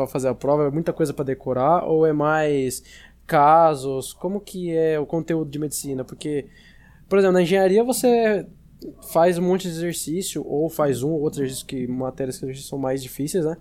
fazer 0.07 0.29
a 0.29 0.33
prova, 0.33 0.67
é 0.67 0.71
muita 0.71 0.93
coisa 0.93 1.13
para 1.13 1.25
decorar, 1.25 1.83
ou 1.83 2.07
é 2.07 2.13
mais 2.13 2.81
casos? 3.27 4.13
Como 4.13 4.39
que 4.39 4.71
é 4.71 4.97
o 4.97 5.05
conteúdo 5.05 5.51
de 5.51 5.59
medicina? 5.59 6.05
Porque, 6.05 6.45
por 7.09 7.19
exemplo, 7.19 7.33
na 7.33 7.41
engenharia 7.41 7.83
você 7.83 8.47
faz 9.11 9.37
um 9.37 9.41
monte 9.41 9.63
de 9.63 9.75
exercício, 9.75 10.41
ou 10.47 10.69
faz 10.69 11.03
um 11.03 11.11
ou 11.11 11.19
outro 11.19 11.41
exercício, 11.41 11.65
que 11.65 11.85
matérias 11.85 12.39
que 12.39 12.55
são 12.55 12.79
mais 12.79 13.03
difíceis, 13.03 13.43
né? 13.43 13.57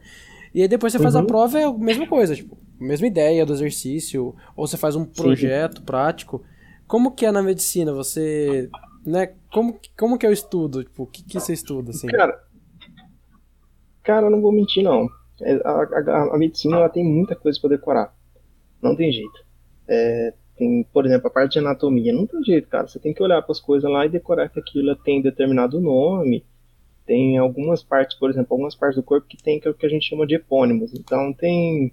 E 0.54 0.62
aí 0.62 0.68
depois 0.68 0.92
você 0.92 1.00
faz 1.00 1.16
a 1.16 1.20
uhum. 1.20 1.26
prova, 1.26 1.58
é 1.58 1.64
a 1.64 1.72
mesma 1.72 2.06
coisa, 2.06 2.36
tipo, 2.36 2.56
mesma 2.78 3.08
ideia 3.08 3.44
do 3.44 3.52
exercício, 3.52 4.32
ou 4.56 4.68
você 4.68 4.76
faz 4.76 4.94
um 4.94 5.04
projeto 5.04 5.78
Sim. 5.78 5.84
prático. 5.84 6.44
Como 6.86 7.10
que 7.10 7.26
é 7.26 7.32
na 7.32 7.42
medicina? 7.42 7.92
Você 7.92 8.70
né? 9.06 9.34
Como, 9.52 9.78
como 9.98 10.18
que 10.18 10.26
eu 10.26 10.32
estudo? 10.32 10.82
Tipo, 10.82 11.04
o 11.04 11.06
que, 11.06 11.22
que 11.22 11.34
você 11.34 11.52
estuda, 11.52 11.90
assim? 11.90 12.06
Cara, 12.06 12.42
cara, 14.02 14.30
não 14.30 14.40
vou 14.40 14.52
mentir, 14.52 14.82
não. 14.82 15.08
É, 15.40 15.54
a, 15.64 15.70
a, 15.70 16.34
a 16.34 16.38
medicina 16.38 16.76
ela 16.76 16.88
tem 16.88 17.04
muita 17.04 17.34
coisa 17.34 17.58
para 17.60 17.70
decorar. 17.70 18.14
Não 18.80 18.94
tem 18.94 19.12
jeito. 19.12 19.44
É, 19.88 20.32
tem, 20.56 20.84
por 20.92 21.04
exemplo, 21.04 21.26
a 21.26 21.30
parte 21.30 21.52
de 21.54 21.58
anatomia. 21.58 22.12
Não 22.12 22.26
tem 22.26 22.42
jeito, 22.42 22.68
cara. 22.68 22.86
Você 22.86 22.98
tem 22.98 23.12
que 23.12 23.22
olhar 23.22 23.42
para 23.42 23.52
as 23.52 23.60
coisas 23.60 23.90
lá 23.90 24.06
e 24.06 24.10
decorar 24.10 24.48
que 24.48 24.60
aquilo 24.60 24.94
tem 24.96 25.20
determinado 25.20 25.80
nome. 25.80 26.44
Tem 27.06 27.36
algumas 27.36 27.82
partes, 27.82 28.16
por 28.18 28.30
exemplo, 28.30 28.48
algumas 28.50 28.74
partes 28.74 28.96
do 28.96 29.02
corpo 29.02 29.26
que 29.26 29.36
tem 29.36 29.60
que 29.60 29.68
é 29.68 29.70
o 29.70 29.74
que 29.74 29.84
a 29.84 29.88
gente 29.88 30.08
chama 30.08 30.26
de 30.26 30.36
epônimos. 30.36 30.94
Então 30.94 31.32
tem 31.32 31.92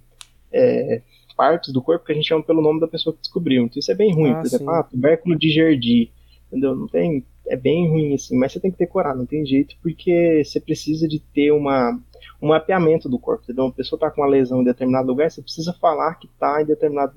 é, 0.52 1.02
partes 1.36 1.74
do 1.74 1.82
corpo 1.82 2.06
que 2.06 2.12
a 2.12 2.16
gente 2.16 2.28
chama 2.28 2.44
pelo 2.44 2.62
nome 2.62 2.80
da 2.80 2.88
pessoa 2.88 3.14
que 3.14 3.22
descobriu. 3.22 3.64
Então 3.64 3.80
isso 3.80 3.92
é 3.92 3.96
bem 3.96 4.14
ruim. 4.14 4.32
Ah, 4.32 4.36
por 4.36 4.46
exemplo, 4.46 4.70
ah, 4.70 4.84
tubérculo 4.84 5.38
de 5.38 5.50
Gerdi 5.50 6.12
entendeu? 6.52 6.76
Não 6.76 6.88
tem, 6.88 7.26
é 7.48 7.56
bem 7.56 7.88
ruim 7.88 8.14
assim, 8.14 8.38
mas 8.38 8.52
você 8.52 8.60
tem 8.60 8.72
que 8.72 8.78
decorar, 8.78 9.16
não 9.16 9.26
tem 9.26 9.46
jeito, 9.46 9.76
porque 9.82 10.44
você 10.44 10.60
precisa 10.60 11.08
de 11.08 11.20
ter 11.20 11.52
uma, 11.52 11.98
um 12.42 12.50
mapeamento 12.50 13.08
do 13.08 13.18
corpo, 13.18 13.44
entendeu? 13.44 13.66
Uma 13.66 13.74
pessoa 13.74 13.98
está 13.98 14.12
com 14.12 14.22
uma 14.22 14.28
lesão 14.28 14.62
em 14.62 14.66
determinado 14.66 15.08
lugar, 15.08 15.32
você 15.32 15.42
precisa 15.42 15.74
falar 15.74 16.16
que 16.16 16.28
está 16.28 16.62
em 16.62 16.66
determinado 16.66 17.16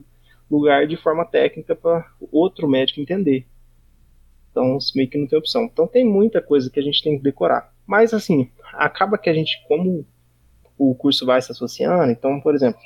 lugar 0.50 0.86
de 0.86 0.96
forma 0.96 1.24
técnica 1.24 1.74
para 1.74 2.06
outro 2.30 2.68
médico 2.68 3.00
entender. 3.00 3.46
Então, 4.50 4.78
meio 4.94 5.10
que 5.10 5.18
não 5.18 5.26
tem 5.26 5.36
opção. 5.36 5.64
Então, 5.64 5.86
tem 5.88 6.04
muita 6.04 6.40
coisa 6.40 6.70
que 6.70 6.78
a 6.78 6.82
gente 6.82 7.02
tem 7.02 7.16
que 7.16 7.24
decorar. 7.24 7.74
Mas, 7.84 8.14
assim, 8.14 8.48
acaba 8.74 9.18
que 9.18 9.28
a 9.28 9.34
gente, 9.34 9.60
como 9.66 10.06
o 10.78 10.94
curso 10.94 11.26
vai 11.26 11.42
se 11.42 11.50
associando, 11.50 12.12
então, 12.12 12.40
por 12.40 12.54
exemplo, 12.54 12.80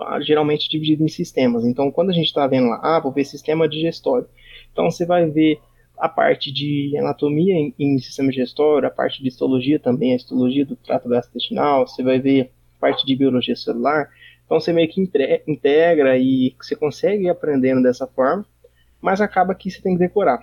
ah, 0.00 0.20
geralmente 0.20 0.68
dividido 0.68 1.04
em 1.04 1.08
sistemas. 1.08 1.64
Então, 1.64 1.90
quando 1.90 2.10
a 2.10 2.12
gente 2.12 2.26
está 2.26 2.46
vendo 2.46 2.68
lá, 2.68 2.80
ah, 2.82 3.00
vou 3.00 3.12
ver 3.12 3.24
sistema 3.24 3.68
digestório. 3.68 4.28
Então 4.78 4.92
você 4.92 5.04
vai 5.04 5.28
ver 5.28 5.60
a 5.98 6.08
parte 6.08 6.52
de 6.52 6.96
anatomia 6.96 7.52
em, 7.52 7.74
em 7.76 7.98
sistema 7.98 8.30
digestório, 8.30 8.86
a 8.86 8.90
parte 8.92 9.20
de 9.20 9.28
histologia 9.28 9.76
também, 9.76 10.12
a 10.12 10.16
histologia 10.16 10.64
do 10.64 10.76
trato 10.76 11.08
gastrointestinal, 11.08 11.84
você 11.84 12.00
vai 12.00 12.20
ver 12.20 12.52
a 12.76 12.80
parte 12.80 13.04
de 13.04 13.16
biologia 13.16 13.56
celular. 13.56 14.08
Então 14.46 14.60
você 14.60 14.72
meio 14.72 14.88
que 14.88 15.00
integra 15.48 16.16
e 16.16 16.54
você 16.56 16.76
consegue 16.76 17.24
ir 17.24 17.28
aprendendo 17.28 17.82
dessa 17.82 18.06
forma, 18.06 18.46
mas 19.00 19.20
acaba 19.20 19.52
que 19.52 19.68
você 19.68 19.82
tem 19.82 19.94
que 19.94 19.98
decorar. 19.98 20.40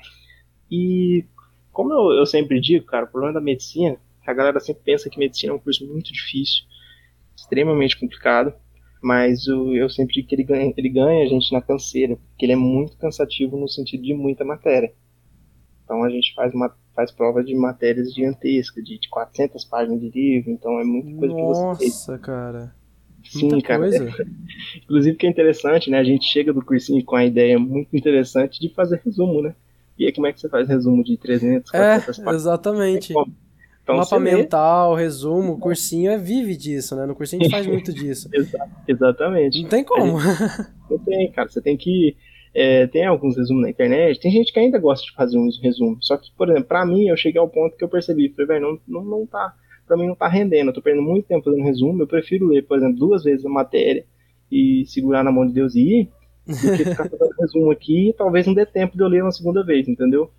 E 0.69 1.23
como 1.71 1.93
eu, 1.93 2.19
eu 2.19 2.25
sempre 2.25 2.59
digo, 2.59 2.85
cara, 2.85 3.05
o 3.05 3.07
problema 3.07 3.35
da 3.35 3.41
medicina, 3.41 3.95
a 4.27 4.33
galera 4.33 4.59
sempre 4.59 4.83
pensa 4.83 5.09
que 5.09 5.17
medicina 5.17 5.53
é 5.53 5.55
um 5.55 5.59
curso 5.59 5.87
muito 5.87 6.11
difícil, 6.11 6.65
extremamente 7.37 7.97
complicado 7.97 8.53
mas 9.05 9.45
eu 9.45 9.87
sempre 9.87 10.15
digo 10.15 10.27
que 10.27 10.33
ele 10.33 10.43
ganha, 10.43 10.73
ele 10.75 10.89
ganha 10.89 11.23
a 11.23 11.27
gente 11.29 11.53
na 11.53 11.61
canseira, 11.61 12.15
porque 12.15 12.43
ele 12.43 12.53
é 12.53 12.55
muito 12.55 12.97
cansativo 12.97 13.55
no 13.55 13.69
sentido 13.69 14.01
de 14.01 14.15
muita 14.15 14.43
matéria. 14.43 14.91
Então 15.83 16.03
a 16.03 16.09
gente 16.09 16.33
faz, 16.33 16.51
uma, 16.55 16.75
faz 16.95 17.11
prova 17.11 17.43
de 17.43 17.53
matérias 17.53 18.11
gigantescas, 18.11 18.83
de, 18.83 18.97
de 18.97 19.07
400 19.07 19.63
páginas 19.65 20.01
de 20.01 20.09
livro, 20.09 20.49
então 20.49 20.79
é 20.79 20.83
muita 20.83 21.19
coisa 21.19 21.35
Nossa, 21.35 21.79
que 21.79 21.91
você 21.91 22.11
Nossa, 22.11 22.17
cara. 22.17 22.75
Sim, 23.23 23.49
muita 23.51 23.67
cara. 23.67 23.79
Coisa. 23.81 24.09
Inclusive 24.81 25.17
que 25.17 25.27
é 25.27 25.29
interessante, 25.29 25.91
né? 25.91 25.99
A 25.99 26.03
gente 26.03 26.25
chega 26.25 26.51
do 26.51 26.65
cursinho 26.65 27.05
com 27.05 27.15
a 27.15 27.23
ideia 27.23 27.59
muito 27.59 27.95
interessante 27.95 28.59
de 28.59 28.73
fazer 28.73 29.03
resumo, 29.05 29.39
né? 29.39 29.53
E 29.99 30.07
aí 30.07 30.13
como 30.13 30.25
é 30.25 30.33
que 30.33 30.39
você 30.39 30.49
faz 30.49 30.67
resumo 30.67 31.03
de 31.03 31.15
300, 31.15 31.69
400 31.69 31.75
é, 31.75 32.23
páginas? 32.23 32.41
Exatamente. 32.41 33.13
É 33.15 33.44
então, 33.85 33.97
Mapa 33.97 34.19
mental, 34.19 34.95
resumo, 34.95 35.59
cursinho 35.59 36.09
é 36.09 36.17
vive 36.17 36.57
disso, 36.57 36.95
né? 36.95 37.05
No 37.05 37.13
cursinho 37.13 37.41
a 37.41 37.43
gente 37.43 37.51
faz 37.51 37.67
muito 37.67 37.93
disso. 37.93 38.27
Exatamente. 38.87 39.61
Não 39.61 39.69
tem 39.69 39.83
como. 39.83 40.17
Não 40.89 40.97
tem, 40.97 41.31
cara. 41.31 41.47
Você 41.47 41.61
tem 41.61 41.77
que. 41.77 42.17
É, 42.51 42.87
tem 42.87 43.05
alguns 43.05 43.37
resumos 43.37 43.61
na 43.61 43.69
internet. 43.69 44.19
Tem 44.19 44.31
gente 44.31 44.51
que 44.51 44.59
ainda 44.59 44.79
gosta 44.79 45.05
de 45.05 45.13
fazer 45.13 45.37
uns 45.37 45.61
resumos. 45.61 46.07
Só 46.07 46.17
que, 46.17 46.31
por 46.35 46.49
exemplo, 46.49 46.67
pra 46.67 46.83
mim, 46.83 47.09
eu 47.09 47.15
cheguei 47.15 47.39
ao 47.39 47.47
ponto 47.47 47.77
que 47.77 47.83
eu 47.83 47.89
percebi. 47.89 48.29
Falei, 48.29 48.47
velho, 48.47 48.81
não, 48.87 49.03
não, 49.03 49.19
não 49.19 49.27
tá. 49.27 49.53
Pra 49.85 49.95
mim 49.95 50.07
não 50.07 50.15
tá 50.15 50.27
rendendo. 50.27 50.69
Eu 50.69 50.73
tô 50.73 50.81
perdendo 50.81 51.05
muito 51.05 51.27
tempo 51.27 51.43
fazendo 51.43 51.63
resumo. 51.63 52.01
Eu 52.01 52.07
prefiro 52.07 52.47
ler, 52.47 52.63
por 52.65 52.79
exemplo, 52.79 52.97
duas 52.97 53.23
vezes 53.23 53.45
a 53.45 53.49
matéria 53.49 54.03
e 54.51 54.83
segurar 54.87 55.23
na 55.23 55.31
mão 55.31 55.45
de 55.45 55.53
Deus 55.53 55.75
e 55.75 56.01
ir, 56.01 56.11
do 56.47 56.55
que 56.75 56.85
ficar 56.85 57.07
fazendo 57.07 57.35
resumo 57.39 57.69
aqui 57.69 58.09
e 58.09 58.13
talvez 58.13 58.47
não 58.47 58.53
dê 58.55 58.65
tempo 58.65 58.97
de 58.97 59.03
eu 59.03 59.07
ler 59.07 59.21
uma 59.21 59.31
segunda 59.31 59.63
vez, 59.63 59.87
entendeu? 59.87 60.31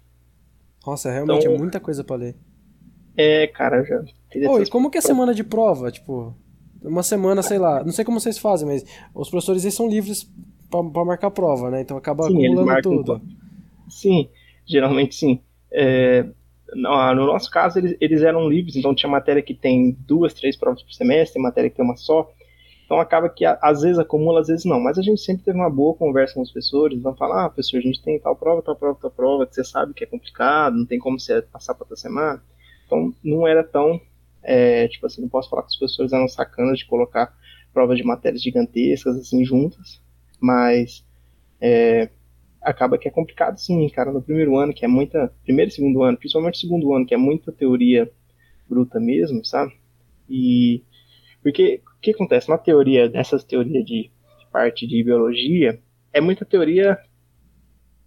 Nossa, 0.85 1.13
realmente 1.13 1.43
então, 1.43 1.55
é 1.55 1.59
muita 1.59 1.79
coisa 1.79 2.03
pra 2.03 2.17
ler. 2.17 2.35
É, 3.17 3.47
cara, 3.47 3.83
já. 3.85 4.03
Pô, 4.47 4.61
e 4.61 4.69
como 4.69 4.91
que 4.91 4.99
é 4.99 5.01
a 5.01 5.03
semana 5.03 5.35
de 5.35 5.43
prova? 5.43 5.91
Tipo, 5.91 6.35
uma 6.83 7.03
semana, 7.03 7.43
sei 7.43 7.59
lá, 7.59 7.83
não 7.83 7.93
sei 7.93 8.05
como 8.05 8.21
vocês 8.21 8.39
fazem, 8.39 8.69
mas 8.69 8.85
os 9.15 9.31
professores 9.31 9.65
eles 9.65 9.75
são 9.75 9.89
livres 9.89 10.31
para 10.71 11.05
marcar 11.05 11.31
prova, 11.31 11.71
né? 11.71 11.81
Então 11.81 11.97
acaba 11.97 12.25
sim, 12.25 12.47
acumulando 12.47 12.83
tudo. 12.83 13.23
Sim, 13.89 14.29
geralmente 14.67 15.15
sim. 15.15 15.41
É, 15.73 16.27
no 16.75 17.27
nosso 17.27 17.51
caso, 17.51 17.79
eles, 17.79 17.97
eles 18.01 18.23
eram 18.23 18.49
livres, 18.49 18.77
então 18.77 18.95
tinha 18.95 19.11
matéria 19.11 19.43
que 19.43 19.55
tem 19.55 19.97
duas, 20.07 20.35
três 20.35 20.57
provas 20.57 20.83
por 20.83 20.93
semestre, 20.93 21.41
matéria 21.41 21.71
que 21.71 21.77
tem 21.77 21.85
uma 21.85 21.97
só. 21.97 22.31
Então 22.85 23.01
acaba 23.01 23.29
que 23.29 23.45
às 23.45 23.83
vezes 23.83 23.99
acumula, 23.99 24.41
às 24.41 24.49
vezes 24.49 24.65
não. 24.65 24.81
Mas 24.81 24.97
a 24.97 25.03
gente 25.03 25.21
sempre 25.21 25.45
teve 25.45 25.59
uma 25.59 25.71
boa 25.71 25.95
conversa 25.95 26.35
com 26.35 26.43
os 26.43 26.53
professores. 26.53 27.03
Vão 27.03 27.17
falar, 27.17 27.45
ah, 27.45 27.49
professor, 27.49 27.79
a 27.79 27.81
gente 27.81 28.03
tem 28.03 28.19
tal 28.21 28.37
prova, 28.37 28.63
tal 28.63 28.77
prova, 28.77 28.99
tal 29.01 29.11
prova, 29.11 29.47
que 29.47 29.55
você 29.55 29.65
sabe 29.65 29.93
que 29.93 30.05
é 30.05 30.07
complicado, 30.07 30.77
não 30.77 30.87
tem 30.87 30.99
como 30.99 31.19
você 31.19 31.43
passar 31.43 31.75
para 31.75 31.83
outra 31.83 31.97
semana. 31.97 32.41
Então 32.87 33.13
não 33.23 33.47
era 33.47 33.63
tão, 33.63 34.01
é, 34.43 34.89
tipo 34.89 35.07
assim, 35.07 35.21
não 35.21 35.29
posso 35.29 35.51
falar 35.51 35.63
que 35.63 35.69
os 35.69 35.77
professores 35.77 36.13
eram 36.13 36.29
sacanas 36.29 36.79
de 36.79 36.87
colocar 36.87 37.35
provas 37.73 37.99
de 37.99 38.05
matérias 38.05 38.43
gigantescas 38.43 39.17
assim 39.17 39.45
juntas, 39.45 40.01
mas 40.41 41.05
é, 41.61 42.09
acaba 42.63 42.97
que 42.97 43.09
é 43.09 43.11
complicado 43.11 43.59
sim, 43.59 43.89
cara, 43.91 44.13
no 44.13 44.23
primeiro 44.23 44.57
ano, 44.57 44.73
que 44.73 44.85
é 44.85 44.89
muita, 44.89 45.33
primeiro 45.45 45.71
e 45.71 45.75
segundo 45.75 46.03
ano, 46.03 46.17
principalmente 46.17 46.59
segundo 46.59 46.93
ano, 46.95 47.05
que 47.05 47.15
é 47.15 47.19
muita 47.19 47.53
teoria 47.53 48.11
bruta 48.69 48.99
mesmo, 48.99 49.45
sabe? 49.45 49.73
E 50.29 50.83
porque 51.43 51.81
o 51.97 52.01
que 52.01 52.11
acontece 52.11 52.49
na 52.49 52.59
teoria, 52.59 53.09
dessas 53.09 53.45
teorias 53.45 53.85
de 53.85 54.11
parte 54.51 54.87
de 54.87 55.03
biologia, 55.05 55.81
é 56.13 56.21
muita 56.21 56.45
teoria 56.45 56.99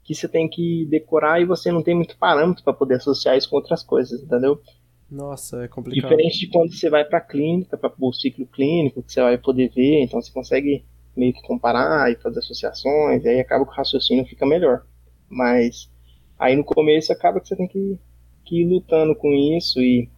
que 0.09 0.15
você 0.15 0.27
tem 0.27 0.49
que 0.49 0.87
decorar 0.89 1.39
e 1.39 1.45
você 1.45 1.71
não 1.71 1.83
tem 1.83 1.93
muito 1.93 2.17
parâmetro 2.17 2.63
para 2.63 2.73
poder 2.73 2.95
associar 2.95 3.37
isso 3.37 3.47
com 3.47 3.57
outras 3.57 3.83
coisas, 3.83 4.19
entendeu? 4.19 4.59
Nossa, 5.07 5.65
é 5.65 5.67
complicado. 5.67 6.09
Diferente 6.09 6.39
de 6.39 6.47
quando 6.47 6.73
você 6.73 6.89
vai 6.89 7.05
para 7.05 7.19
a 7.19 7.21
clínica, 7.21 7.77
para 7.77 7.93
o 7.95 8.11
ciclo 8.11 8.47
clínico, 8.47 9.03
que 9.03 9.13
você 9.13 9.21
vai 9.21 9.37
poder 9.37 9.69
ver, 9.69 10.01
então 10.01 10.19
você 10.19 10.31
consegue 10.31 10.83
meio 11.15 11.31
que 11.31 11.43
comparar 11.43 12.11
e 12.11 12.15
fazer 12.15 12.39
associações, 12.39 13.23
e 13.23 13.29
aí 13.29 13.39
acaba 13.39 13.63
que 13.65 13.71
o 13.71 13.75
raciocínio 13.75 14.25
fica 14.25 14.47
melhor. 14.47 14.83
Mas 15.29 15.91
aí 16.39 16.55
no 16.55 16.63
começo 16.63 17.13
acaba 17.13 17.39
que 17.39 17.47
você 17.47 17.55
tem 17.55 17.67
que, 17.67 17.99
que 18.45 18.63
ir 18.63 18.65
lutando 18.67 19.13
com 19.15 19.31
isso 19.31 19.79
e. 19.79 20.09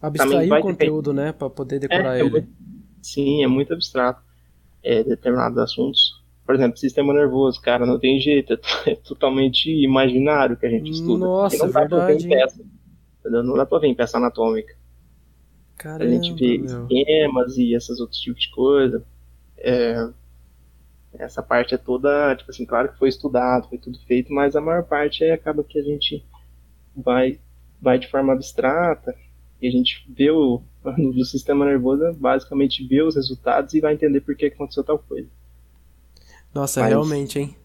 Abstrair 0.00 0.52
o 0.52 0.60
conteúdo, 0.60 1.10
depender. 1.10 1.26
né? 1.26 1.32
Para 1.32 1.50
poder 1.50 1.80
decorar 1.80 2.16
é, 2.16 2.20
ele. 2.20 2.28
É 2.28 2.30
muito, 2.30 2.48
sim, 3.02 3.42
é 3.42 3.48
muito 3.48 3.74
abstrato. 3.74 4.22
É, 4.84 5.02
determinados 5.02 5.58
assuntos. 5.58 6.21
Por 6.44 6.54
exemplo, 6.54 6.76
sistema 6.76 7.12
nervoso, 7.12 7.60
cara, 7.60 7.86
não 7.86 7.98
tem 7.98 8.20
jeito, 8.20 8.58
é 8.86 8.94
totalmente 8.96 9.70
imaginário 9.70 10.56
que 10.56 10.66
a 10.66 10.70
gente 10.70 10.90
estuda. 10.90 11.24
Nossa, 11.24 11.58
não 11.58 11.70
dá 11.72 11.80
verdade. 11.80 12.28
Pra 12.28 12.36
peça, 12.36 12.64
não 13.24 13.54
dá 13.54 13.66
pra 13.66 13.78
ver 13.78 13.88
em 13.88 13.94
peça 13.94 14.18
anatômica. 14.18 14.74
Caramba, 15.76 16.04
a 16.04 16.08
gente 16.08 16.32
vê 16.34 16.58
meu. 16.58 16.82
esquemas 16.82 17.56
e 17.56 17.74
esses 17.74 17.98
outros 18.00 18.20
tipos 18.20 18.42
de 18.42 18.50
coisa. 18.50 19.04
É, 19.56 20.08
essa 21.14 21.42
parte 21.42 21.74
é 21.74 21.78
toda, 21.78 22.34
tipo 22.36 22.50
assim, 22.50 22.64
claro 22.64 22.90
que 22.90 22.98
foi 22.98 23.08
estudado, 23.08 23.68
foi 23.68 23.78
tudo 23.78 23.98
feito, 24.00 24.32
mas 24.32 24.56
a 24.56 24.60
maior 24.60 24.84
parte 24.84 25.24
é, 25.24 25.32
acaba 25.32 25.62
que 25.62 25.78
a 25.78 25.82
gente 25.82 26.24
vai, 26.96 27.38
vai 27.80 27.98
de 27.98 28.08
forma 28.08 28.32
abstrata 28.32 29.14
e 29.60 29.68
a 29.68 29.70
gente 29.70 30.04
vê 30.08 30.30
o 30.30 30.62
no 30.98 31.24
sistema 31.24 31.64
nervoso, 31.64 32.12
basicamente 32.14 32.86
vê 32.86 33.02
os 33.02 33.14
resultados 33.14 33.74
e 33.74 33.80
vai 33.80 33.94
entender 33.94 34.20
por 34.20 34.34
que 34.34 34.46
aconteceu 34.46 34.82
tal 34.82 34.98
coisa. 34.98 35.28
Nossa, 36.54 36.80
Mas- 36.80 36.90
realmente, 36.90 37.38
hein? 37.38 37.56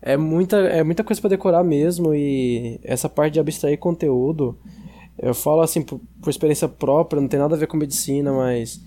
É 0.00 0.16
muita, 0.16 0.56
é 0.56 0.82
muita 0.82 1.04
coisa 1.04 1.20
pra 1.20 1.30
decorar 1.30 1.62
mesmo 1.62 2.12
e 2.12 2.80
essa 2.82 3.08
parte 3.08 3.34
de 3.34 3.40
abstrair 3.40 3.78
conteúdo, 3.78 4.58
eu 5.16 5.32
falo 5.32 5.62
assim 5.62 5.80
por, 5.80 6.00
por 6.20 6.28
experiência 6.28 6.68
própria, 6.68 7.20
não 7.20 7.28
tem 7.28 7.38
nada 7.38 7.54
a 7.54 7.58
ver 7.58 7.68
com 7.68 7.76
medicina, 7.76 8.32
mas 8.32 8.80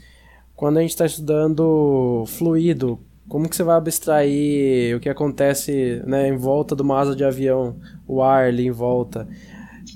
quando 0.58 0.78
a 0.78 0.82
gente 0.82 0.90
está 0.90 1.06
estudando 1.06 2.26
fluido, 2.28 3.00
como 3.30 3.48
que 3.48 3.56
você 3.56 3.64
vai 3.64 3.78
abstrair 3.78 4.96
o 4.98 5.00
que 5.00 5.08
acontece, 5.08 6.02
né, 6.06 6.28
em 6.28 6.36
volta 6.36 6.76
de 6.76 6.82
uma 6.82 7.00
asa 7.00 7.16
de 7.16 7.24
avião, 7.24 7.78
o 8.06 8.22
ar 8.22 8.48
ali 8.48 8.68
em 8.68 8.72
volta? 8.72 9.26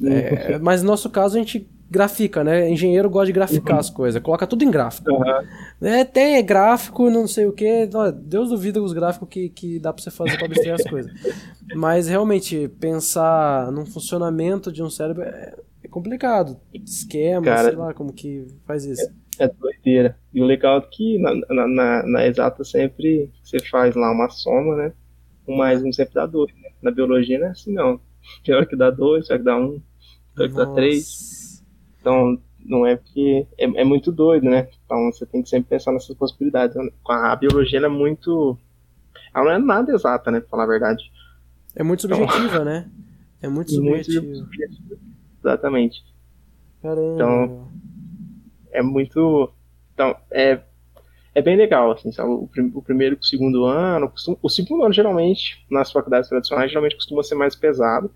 É, 0.03 0.57
mas 0.59 0.81
no 0.81 0.87
nosso 0.87 1.09
caso 1.09 1.35
a 1.35 1.39
gente 1.39 1.69
grafica, 1.89 2.43
né? 2.43 2.69
Engenheiro 2.69 3.09
gosta 3.09 3.27
de 3.27 3.33
graficar 3.33 3.79
as 3.79 3.89
coisas, 3.89 4.21
coloca 4.21 4.45
tudo 4.45 4.63
em 4.63 4.71
gráfico. 4.71 5.11
Aham. 5.11 5.43
É, 5.81 6.03
tem 6.03 6.43
gráfico, 6.45 7.09
não 7.09 7.27
sei 7.27 7.45
o 7.45 7.53
que. 7.53 7.89
Deus 8.21 8.49
duvida 8.49 8.81
os 8.81 8.93
gráficos 8.93 9.27
que, 9.29 9.49
que 9.49 9.79
dá 9.79 9.91
pra 9.91 10.03
você 10.03 10.11
fazer 10.11 10.37
pra 10.37 10.45
abstrair 10.45 10.75
as 10.75 10.83
coisas. 10.83 11.11
Mas 11.75 12.07
realmente, 12.07 12.67
pensar 12.79 13.71
num 13.71 13.85
funcionamento 13.85 14.71
de 14.71 14.83
um 14.83 14.89
cérebro 14.89 15.23
é, 15.23 15.55
é 15.83 15.87
complicado. 15.87 16.57
Esquema, 16.73 17.45
Cara, 17.45 17.69
sei 17.69 17.77
lá 17.77 17.93
como 17.93 18.13
que 18.13 18.47
faz 18.65 18.85
isso. 18.85 19.09
É 19.39 19.47
doideira. 19.47 20.17
E 20.33 20.41
o 20.41 20.45
legal 20.45 20.79
é 20.79 20.81
que 20.81 21.17
na, 21.17 21.33
na, 21.49 21.67
na, 21.67 22.03
na 22.03 22.27
exata 22.27 22.63
sempre 22.63 23.31
você 23.41 23.59
faz 23.59 23.95
lá 23.95 24.11
uma 24.11 24.29
soma, 24.29 24.75
né? 24.75 24.93
Um 25.47 25.55
mais 25.55 25.81
um 25.83 25.91
sempre 25.91 26.13
dá 26.13 26.25
dois, 26.25 26.53
né? 26.55 26.69
Na 26.81 26.91
biologia 26.91 27.39
não 27.39 27.47
é 27.47 27.51
assim 27.51 27.73
não. 27.73 27.99
Pior 28.43 28.65
que 28.65 28.75
dá 28.75 28.91
dois, 28.91 29.27
pior 29.27 29.37
que 29.37 29.45
dá 29.45 29.57
um, 29.57 29.81
pior 30.35 30.49
que 30.49 30.55
dá 30.55 30.65
três. 30.73 31.38
Então, 31.99 32.37
não 32.65 32.85
é 32.85 32.95
porque. 32.95 33.47
É, 33.57 33.65
é 33.65 33.83
muito 33.83 34.11
doido, 34.11 34.49
né? 34.49 34.67
Então 34.85 35.11
você 35.11 35.25
tem 35.25 35.41
que 35.41 35.49
sempre 35.49 35.69
pensar 35.69 35.91
nessas 35.91 36.15
possibilidades. 36.15 36.75
A, 37.07 37.35
biologia 37.35 37.79
é 37.79 37.87
muito. 37.87 38.57
Ela 39.33 39.45
não 39.45 39.51
é 39.51 39.57
nada 39.59 39.91
exata, 39.93 40.31
né? 40.31 40.39
Pra 40.39 40.49
falar 40.49 40.63
a 40.63 40.67
verdade. 40.67 41.11
É 41.75 41.83
muito 41.83 42.01
subjetiva, 42.01 42.63
né? 42.63 42.89
É 43.41 43.47
muito 43.47 43.71
Muito 43.81 44.03
subjetivo. 44.11 44.35
subjetiva. 44.35 44.97
Exatamente. 45.39 46.03
Caramba. 46.81 47.13
Então, 47.15 47.67
é 48.73 48.81
muito. 48.81 49.49
Então, 49.93 50.13
é, 50.29 50.59
é 51.33 51.41
bem 51.41 51.55
legal, 51.55 51.91
assim, 51.91 52.11
sabe? 52.11 52.29
O, 52.31 52.47
prim- 52.47 52.69
o 52.75 52.81
primeiro 52.81 53.15
e 53.15 53.17
o 53.19 53.23
segundo 53.23 53.63
ano. 53.63 54.09
costuma- 54.09 54.37
o 54.41 54.49
segundo 54.49 54.83
ano, 54.83 54.93
geralmente, 54.93 55.65
nas 55.71 55.89
faculdades 55.89 56.27
tradicionais, 56.27 56.69
geralmente 56.69 56.97
costuma 56.97 57.23
ser 57.23 57.35
mais 57.35 57.55
pesado, 57.55 58.11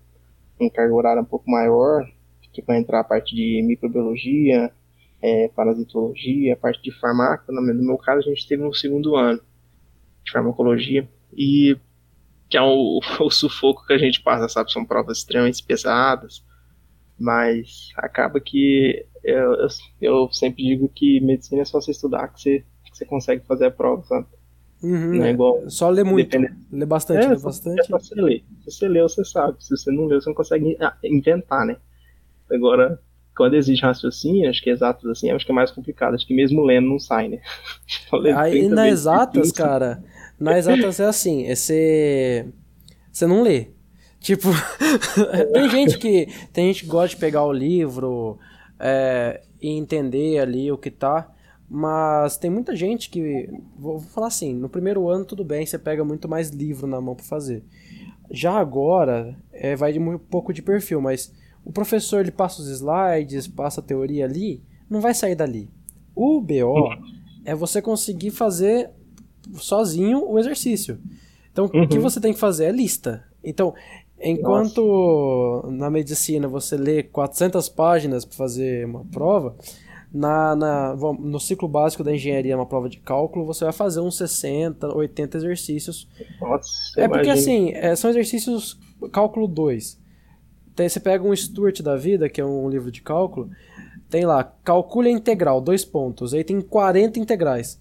em 0.60 0.68
carga 0.68 0.94
horária 0.94 1.22
um 1.22 1.24
pouco 1.24 1.50
maior, 1.50 2.06
que 2.54 2.62
vai 2.62 2.78
entrar 2.78 3.00
a 3.00 3.04
parte 3.04 3.34
de 3.34 3.62
microbiologia, 3.62 4.72
é, 5.20 5.48
parasitologia, 5.48 6.54
a 6.54 6.56
parte 6.56 6.82
de 6.82 6.90
farmácia. 6.92 7.44
No 7.48 7.62
meu, 7.62 7.98
caso, 7.98 8.20
a 8.28 8.34
gente 8.34 8.46
teve 8.46 8.62
no 8.62 8.72
segundo 8.74 9.16
ano 9.16 9.40
de 10.24 10.32
farmacologia. 10.32 11.08
E 11.36 11.76
que 12.48 12.56
é 12.56 12.62
o, 12.62 13.00
o 13.20 13.30
sufoco 13.30 13.86
que 13.86 13.92
a 13.92 13.98
gente 13.98 14.22
passa, 14.22 14.48
sabe? 14.48 14.72
São 14.72 14.84
provas 14.84 15.18
extremamente 15.18 15.62
pesadas, 15.64 16.44
mas 17.18 17.88
acaba 17.96 18.40
que 18.40 19.04
eu, 19.22 19.54
eu, 19.54 19.68
eu 20.00 20.32
sempre 20.32 20.62
digo 20.62 20.88
que 20.88 21.20
medicina 21.20 21.62
é 21.62 21.64
só 21.64 21.80
você 21.80 21.90
estudar 21.90 22.28
que 22.28 22.40
você, 22.40 22.64
que 22.84 22.96
você 22.96 23.04
consegue 23.04 23.44
fazer 23.46 23.66
a 23.66 23.70
prova, 23.70 24.02
sabe? 24.04 24.26
Uhum, 24.82 25.14
Não 25.14 25.24
é 25.24 25.30
igual. 25.30 25.70
Só 25.70 25.88
ler 25.88 26.04
muito. 26.04 26.30
Depende- 26.30 26.54
Ler 26.70 26.86
bastante, 26.86 27.24
É, 27.24 27.28
ler 27.30 27.40
bastante. 27.40 27.80
É 27.80 27.84
só 27.84 27.98
você 27.98 28.14
ler. 28.14 28.44
Se 28.64 28.70
você 28.70 28.88
leu, 28.88 29.08
você 29.08 29.24
sabe. 29.24 29.64
Se 29.64 29.74
você 29.74 29.90
não 29.90 30.04
leu, 30.04 30.20
você 30.20 30.28
não 30.28 30.34
consegue 30.36 30.76
ah, 30.78 30.94
inventar, 31.02 31.64
né? 31.64 31.78
Agora, 32.54 33.00
quando 33.36 33.54
exige 33.54 33.82
raciocínio, 33.82 34.48
acho 34.48 34.62
que 34.62 34.70
exatos 34.70 35.08
assim, 35.10 35.30
acho 35.30 35.44
que 35.44 35.52
é 35.52 35.54
mais 35.54 35.70
complicado. 35.70 36.14
Acho 36.14 36.26
que 36.26 36.34
mesmo 36.34 36.62
lendo 36.62 36.88
não 36.88 36.98
sai, 36.98 37.28
né? 37.28 37.40
Aí 38.36 38.52
30 38.52 38.74
na 38.74 38.88
exatas, 38.88 39.52
cara, 39.52 40.02
na 40.38 40.56
exatas 40.56 41.00
é 41.00 41.06
assim, 41.06 41.46
é 41.46 41.54
você 41.54 42.46
você 43.12 43.26
não 43.26 43.42
lê. 43.42 43.68
Tipo, 44.20 44.48
tem 45.52 45.68
gente 45.68 45.98
que 45.98 46.28
tem 46.52 46.68
gente 46.68 46.84
que 46.84 46.90
gosta 46.90 47.08
de 47.08 47.16
pegar 47.16 47.44
o 47.44 47.52
livro 47.52 48.38
é, 48.78 49.42
e 49.60 49.68
entender 49.68 50.38
ali 50.38 50.70
o 50.70 50.78
que 50.78 50.90
tá, 50.90 51.30
mas 51.68 52.36
tem 52.36 52.50
muita 52.50 52.74
gente 52.74 53.10
que 53.10 53.50
vou 53.76 54.00
falar 54.00 54.28
assim, 54.28 54.54
no 54.54 54.68
primeiro 54.68 55.08
ano 55.08 55.24
tudo 55.24 55.44
bem, 55.44 55.66
você 55.66 55.78
pega 55.78 56.04
muito 56.04 56.28
mais 56.28 56.50
livro 56.50 56.86
na 56.86 57.00
mão 57.00 57.14
pra 57.14 57.24
fazer. 57.24 57.62
Já 58.30 58.52
agora, 58.52 59.36
é, 59.52 59.76
vai 59.76 59.92
de 59.92 59.98
um 59.98 60.16
pouco 60.18 60.52
de 60.52 60.62
perfil, 60.62 61.00
mas 61.00 61.32
o 61.64 61.72
professor 61.72 62.20
ele 62.20 62.30
passa 62.30 62.60
os 62.62 62.68
slides, 62.68 63.46
passa 63.48 63.80
a 63.80 63.84
teoria 63.84 64.24
ali, 64.24 64.62
não 64.88 65.00
vai 65.00 65.14
sair 65.14 65.34
dali. 65.34 65.68
O 66.14 66.40
BO 66.40 66.90
é 67.44 67.54
você 67.54 67.80
conseguir 67.82 68.30
fazer 68.30 68.90
sozinho 69.56 70.24
o 70.28 70.38
exercício. 70.38 70.98
Então, 71.52 71.66
o 71.66 71.68
que 71.88 71.96
Uhum. 71.96 72.02
você 72.02 72.20
tem 72.20 72.32
que 72.32 72.38
fazer 72.38 72.64
é 72.66 72.72
lista. 72.72 73.24
Então, 73.42 73.74
enquanto 74.20 75.64
na 75.70 75.90
medicina 75.90 76.48
você 76.48 76.76
lê 76.76 77.02
400 77.02 77.68
páginas 77.68 78.24
para 78.24 78.36
fazer 78.36 78.86
uma 78.86 79.04
prova, 79.04 79.56
na, 80.12 80.54
na- 80.54 80.94
no 80.94 81.40
ciclo 81.40 81.66
básico 81.68 82.04
da 82.04 82.14
engenharia, 82.14 82.56
uma 82.56 82.66
prova 82.66 82.88
de 82.88 82.98
cálculo, 82.98 83.44
você 83.44 83.64
vai 83.64 83.72
fazer 83.72 84.00
uns 84.00 84.16
60, 84.16 84.94
80 84.94 85.36
exercícios 85.36 86.08
Nossa, 86.40 86.70
é 87.00 87.08
porque 87.08 87.26
imagina. 87.28 87.32
assim, 87.34 87.72
é, 87.72 87.96
são 87.96 88.10
exercícios 88.10 88.78
cálculo 89.12 89.46
2. 89.48 89.98
Tem- 90.74 90.88
Você 90.88 90.98
pega 91.00 91.22
um 91.24 91.34
Stuart 91.34 91.80
da 91.82 91.96
vida, 91.96 92.28
que 92.28 92.40
é 92.40 92.44
um 92.44 92.68
livro 92.68 92.90
de 92.90 93.00
cálculo, 93.02 93.50
tem 94.10 94.24
lá, 94.24 94.44
calcule 94.64 95.08
a 95.08 95.12
integral, 95.12 95.60
dois 95.60 95.84
pontos, 95.84 96.34
aí 96.34 96.42
tem 96.44 96.60
40 96.60 97.18
integrais. 97.18 97.80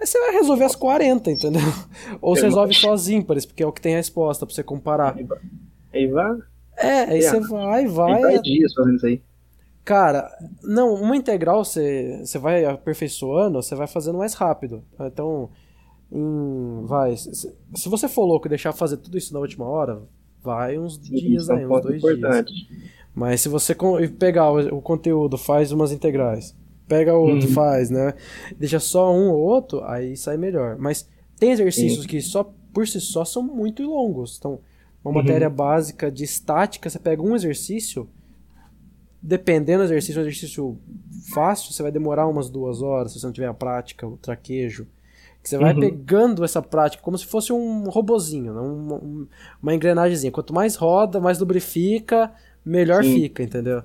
Aí 0.00 0.06
você 0.06 0.18
vai 0.18 0.32
resolver 0.32 0.64
as 0.64 0.74
40, 0.74 1.30
entendeu? 1.30 1.60
Ou 2.20 2.34
você 2.36 2.42
resolve 2.46 2.74
só 2.74 2.92
as 2.92 3.08
ímpares, 3.08 3.46
porque 3.46 3.62
é 3.62 3.66
o 3.66 3.72
que 3.72 3.80
tem 3.80 3.94
a 3.94 3.98
resposta 3.98 4.44
pra 4.44 4.54
você 4.54 4.62
comparar. 4.62 5.16
Aí 5.92 6.06
vai, 6.06 6.36
É, 6.76 7.00
aí 7.04 7.18
É. 7.18 7.22
você 7.22 7.40
vai, 7.40 7.86
vai. 7.86 8.20
vai 8.22 8.40
dias 8.40 8.72
fazendo 8.74 8.96
isso 8.96 9.06
aí. 9.06 9.20
Cara, 9.84 10.28
não, 10.62 10.94
uma 10.94 11.16
integral 11.16 11.64
você, 11.64 12.20
você 12.24 12.38
vai 12.38 12.64
aperfeiçoando, 12.64 13.62
você 13.62 13.74
vai 13.74 13.86
fazendo 13.86 14.18
mais 14.18 14.34
rápido. 14.34 14.84
Então, 15.00 15.48
em- 16.12 16.84
vai. 16.84 17.16
Se, 17.16 17.32
se 17.74 17.88
você 17.88 18.06
for 18.08 18.24
louco 18.24 18.46
e 18.46 18.50
deixar 18.50 18.72
fazer 18.72 18.98
tudo 18.98 19.16
isso 19.16 19.32
na 19.32 19.40
última 19.40 19.64
hora, 19.64 20.02
vai 20.42 20.78
uns 20.78 20.98
dias 20.98 21.44
Isso 21.44 21.52
é 21.52 21.56
aí, 21.56 21.66
uns 21.66 21.80
dois 21.82 22.02
dias. 22.02 22.18
importante. 22.18 22.52
Mas 23.14 23.40
se 23.40 23.48
você 23.48 23.74
pegar 24.18 24.50
o, 24.52 24.76
o 24.78 24.82
conteúdo, 24.82 25.36
faz 25.36 25.72
umas 25.72 25.92
integrais, 25.92 26.56
pega 26.86 27.14
outro, 27.14 27.48
Uhum. 27.48 27.54
faz, 27.54 27.90
né? 27.90 28.14
Deixa 28.58 28.78
só 28.80 29.12
um 29.12 29.30
ou 29.30 29.38
outro, 29.40 29.82
aí 29.84 30.16
sai 30.16 30.36
melhor. 30.36 30.76
Mas 30.78 31.08
tem 31.38 31.50
exercícios 31.52 32.06
que 32.06 32.20
só 32.20 32.52
por 32.72 32.86
si 32.86 33.00
só 33.00 33.24
são 33.24 33.42
muito 33.42 33.82
longos. 33.82 34.36
Então, 34.38 34.60
uma 35.04 35.10
Uhum. 35.10 35.14
matéria 35.14 35.50
básica 35.50 36.10
de 36.10 36.24
estática, 36.24 36.88
você 36.88 36.98
pega 36.98 37.22
um 37.22 37.34
exercício, 37.34 38.08
dependendo 39.20 39.82
do 39.82 39.86
exercício, 39.86 40.20
um 40.20 40.22
exercício 40.24 40.78
fácil, 41.32 41.72
você 41.72 41.82
vai 41.82 41.92
demorar 41.92 42.26
umas 42.28 42.48
duas 42.48 42.82
horas, 42.82 43.12
se 43.12 43.20
você 43.20 43.26
não 43.26 43.32
tiver 43.32 43.48
a 43.48 43.54
prática, 43.54 44.06
o 44.06 44.16
traquejo. 44.16 44.86
Que 45.48 45.56
você 45.56 45.58
vai 45.58 45.72
Uhum. 45.72 45.80
pegando 45.80 46.44
essa 46.44 46.60
prática 46.60 47.02
como 47.02 47.16
se 47.16 47.24
fosse 47.26 47.52
um 47.52 47.84
robozinho, 47.88 48.52
né? 48.52 48.60
uma, 48.60 48.94
um- 48.96 49.26
uma 49.62 49.74
engrenagemzinha. 49.74 50.30
Quanto 50.30 50.52
mais 50.52 50.76
roda, 50.76 51.20
mais 51.20 51.38
lubrifica, 51.38 52.30
melhor 52.64 53.02
Sim. 53.02 53.14
fica, 53.14 53.42
entendeu? 53.42 53.82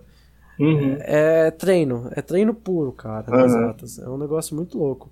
Uhum. 0.60 0.98
É 1.00 1.50
treino, 1.52 2.10
é 2.12 2.22
treino 2.22 2.54
puro, 2.54 2.92
cara, 2.92 3.26
nas 3.30 3.54
Aham. 3.54 3.70
atas. 3.70 3.98
É 4.00 4.08
um 4.10 4.18
negócio 4.18 4.56
muito 4.56 4.78
louco. 4.78 5.10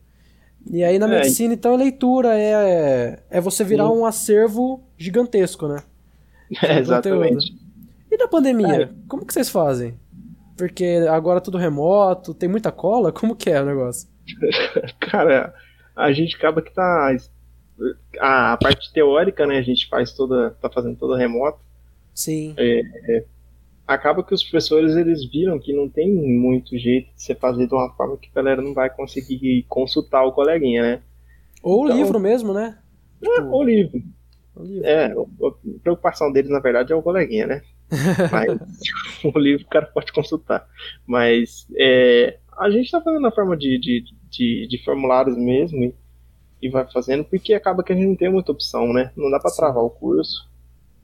E 0.69 0.83
aí 0.83 0.99
na 0.99 1.07
É, 1.07 1.09
medicina, 1.09 1.53
então, 1.53 1.73
é 1.73 1.77
leitura, 1.77 2.37
é, 2.37 3.19
é 3.29 3.41
você 3.41 3.63
virar 3.63 3.87
Sim. 3.87 3.93
um 3.93 4.05
acervo 4.05 4.83
gigantesco, 4.97 5.67
né? 5.67 5.77
É, 6.63 6.79
exatamente. 6.79 7.55
E 8.11 8.17
na 8.17 8.27
pandemia, 8.27 8.83
É. 8.83 8.89
como 9.07 9.25
que 9.25 9.33
vocês 9.33 9.49
fazem? 9.49 9.97
Porque 10.57 10.85
agora 11.09 11.37
é 11.37 11.41
tudo 11.41 11.57
remoto, 11.57 12.33
tem 12.33 12.49
muita 12.49 12.71
cola, 12.73 13.11
como 13.11 13.35
que 13.37 13.49
é 13.49 13.61
o 13.61 13.65
negócio? 13.65 14.07
Cara, 14.99 15.53
a 16.01 16.11
gente 16.11 16.35
acaba 16.35 16.61
que 16.61 16.73
tá. 16.73 17.15
A 18.19 18.57
parte 18.61 18.91
teórica, 18.93 19.45
né? 19.47 19.57
A 19.57 19.61
gente 19.61 19.87
faz 19.89 20.13
toda. 20.13 20.51
tá 20.61 20.69
fazendo 20.69 20.95
toda 20.97 21.17
remota. 21.17 21.59
Sim. 22.13 22.55
Acaba 23.87 24.23
que 24.23 24.33
os 24.33 24.43
professores 24.43 24.95
eles 24.95 25.25
viram 25.29 25.59
que 25.59 25.73
não 25.73 25.89
tem 25.89 26.09
muito 26.13 26.77
jeito 26.77 27.07
de 27.15 27.21
você 27.23 27.35
fazer 27.35 27.67
de 27.67 27.73
uma 27.73 27.91
forma 27.93 28.15
que 28.17 28.29
a 28.31 28.35
galera 28.35 28.61
não 28.61 28.73
vai 28.73 28.89
conseguir 28.89 29.65
consultar 29.67 30.23
o 30.23 30.31
coleguinha, 30.31 30.81
né? 30.81 31.01
Ou 31.61 31.83
o 31.83 31.85
Então- 31.85 31.97
livro 31.97 32.19
mesmo, 32.19 32.53
né? 32.53 32.77
Tipo, 33.21 33.33
é, 33.33 33.41
o 33.43 33.63
livro. 33.63 34.01
O 34.55 34.63
livro. 34.63 34.85
É, 34.85 35.05
a 35.07 35.79
preocupação 35.83 36.31
deles, 36.31 36.49
na 36.51 36.59
verdade, 36.59 36.93
é 36.93 36.95
o 36.95 37.01
coleguinha, 37.01 37.47
né? 37.47 37.61
Mas 38.31 38.57
o 39.25 39.37
livro 39.37 39.65
o 39.65 39.69
cara 39.69 39.87
pode 39.87 40.11
consultar. 40.13 40.65
Mas 41.05 41.67
é, 41.77 42.37
a 42.57 42.69
gente 42.69 42.85
está 42.85 43.01
fazendo 43.01 43.21
na 43.21 43.31
forma 43.31 43.57
de, 43.57 43.77
de, 43.77 44.01
de, 44.01 44.13
de 44.31 44.81
formulários 44.83 45.37
mesmo 45.37 45.83
e, 45.83 45.95
e, 46.61 46.69
vai 46.69 46.89
fazendo, 46.91 47.23
porque 47.25 47.53
acaba 47.53 47.83
que 47.83 47.91
a 47.91 47.95
gente 47.95 48.07
não 48.07 48.15
tem 48.15 48.31
muita 48.31 48.51
opção, 48.51 48.93
né? 48.93 49.11
Não 49.15 49.29
dá 49.29 49.39
para 49.39 49.55
travar 49.55 49.83
o 49.83 49.89
curso 49.89 50.49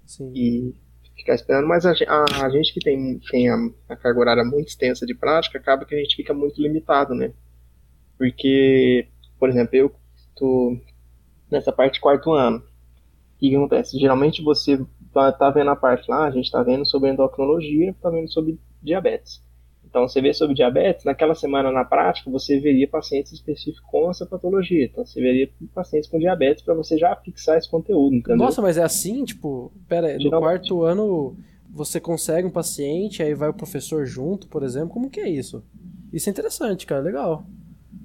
Sim. 0.06 0.32
e 0.34 0.76
ficar 1.16 1.36
esperando, 1.36 1.68
mas 1.68 1.86
a, 1.86 1.92
a, 1.92 2.46
a 2.46 2.50
gente 2.50 2.74
que 2.74 2.80
tem, 2.80 3.20
tem 3.32 3.50
a, 3.50 3.56
a, 3.90 3.96
carga 3.96 4.20
horária 4.20 4.44
muito 4.44 4.68
extensa 4.68 5.06
de 5.06 5.16
prática, 5.16 5.58
acaba 5.58 5.86
que 5.86 5.96
a 5.96 6.00
gente 6.00 6.16
fica 6.16 6.34
muito 6.34 6.62
limitado, 6.62 7.13
né? 7.13 7.34
Porque, 8.18 9.08
por 9.40 9.50
exemplo, 9.50 9.76
eu 9.76 9.96
tô 10.36 10.78
nessa 11.52 11.72
parte 11.72 11.96
de 11.96 12.00
quarto 12.00 12.32
ano. 12.32 12.58
O 12.58 13.40
que 13.40 13.56
acontece? 13.56 14.00
Geralmente 14.00 14.44
você 14.44 14.84
tá, 15.13 15.32
tá 15.32 15.50
vendo 15.50 15.70
a 15.70 15.76
parte 15.76 16.10
lá, 16.10 16.26
a 16.26 16.32
gente 16.32 16.52
tá 16.52 16.62
vendo 16.63 16.86
sobre 16.86 17.10
endocrinologia, 17.10 17.96
tá 18.02 18.10
vendo 18.10 18.32
sobre 18.32 18.60
diabetes. 18.82 19.44
Então, 19.89 20.08
você 20.08 20.21
vê 20.21 20.34
sobre 20.34 20.56
diabetes, 20.56 21.06
naquela 21.06 21.34
semana 21.34 21.71
na 21.71 21.86
prática, 21.86 22.30
você 22.30 22.60
veria 22.60 22.88
pacientes 22.88 23.32
específicos 23.32 23.80
com 23.89 24.10
essa 24.10 24.26
patologia. 24.26 24.86
Então, 24.86 25.06
você 25.06 25.21
veria 25.21 25.50
pacientes 25.73 26.10
com 26.10 26.19
diabetes 26.19 26.63
para 26.63 26.73
você 26.73 26.97
já 26.97 27.15
fixar 27.15 27.58
esse 27.58 27.69
conteúdo, 27.69 28.15
entendeu? 28.15 28.38
Nossa, 28.38 28.62
mas 28.62 28.78
é 28.78 28.84
assim? 28.84 29.23
Tipo, 29.23 29.71
pera, 29.88 30.08
Geralmente. 30.08 30.32
no 30.32 30.39
quarto 30.39 30.84
ano 30.84 31.38
você 31.69 32.00
consegue 32.00 32.47
um 32.47 32.52
paciente, 32.52 33.21
aí 33.21 33.34
vai 33.34 33.50
o 33.50 33.54
professor 33.54 34.06
junto, 34.06 34.47
por 34.47 34.63
exemplo? 34.63 34.89
Como 34.89 35.10
que 35.10 35.19
é 35.19 35.30
isso? 35.30 35.63
Isso 36.12 36.30
é 36.30 36.32
interessante, 36.32 36.86
cara, 36.86 37.02
legal. 37.02 37.45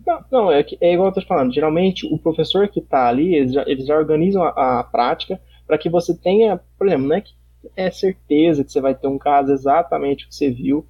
Não, 0.06 0.24
não 0.30 0.52
é, 0.52 0.64
é 0.80 0.92
igual 0.92 1.08
eu 1.08 1.14
tô 1.14 1.22
falando. 1.22 1.54
Geralmente, 1.54 2.06
o 2.06 2.18
professor 2.18 2.68
que 2.68 2.80
está 2.80 3.08
ali, 3.08 3.34
eles 3.34 3.52
já, 3.52 3.64
eles 3.66 3.86
já 3.86 3.96
organizam 3.96 4.42
a, 4.42 4.80
a 4.80 4.84
prática 4.84 5.40
para 5.66 5.78
que 5.78 5.88
você 5.88 6.16
tenha, 6.16 6.60
por 6.76 6.86
exemplo, 6.86 7.08
não 7.08 7.16
é 7.16 7.20
que 7.20 7.32
é 7.76 7.90
certeza 7.90 8.64
que 8.64 8.72
você 8.72 8.80
vai 8.80 8.94
ter 8.94 9.06
um 9.06 9.18
caso 9.18 9.52
exatamente 9.52 10.24
o 10.24 10.28
que 10.28 10.34
você 10.34 10.50
viu, 10.50 10.86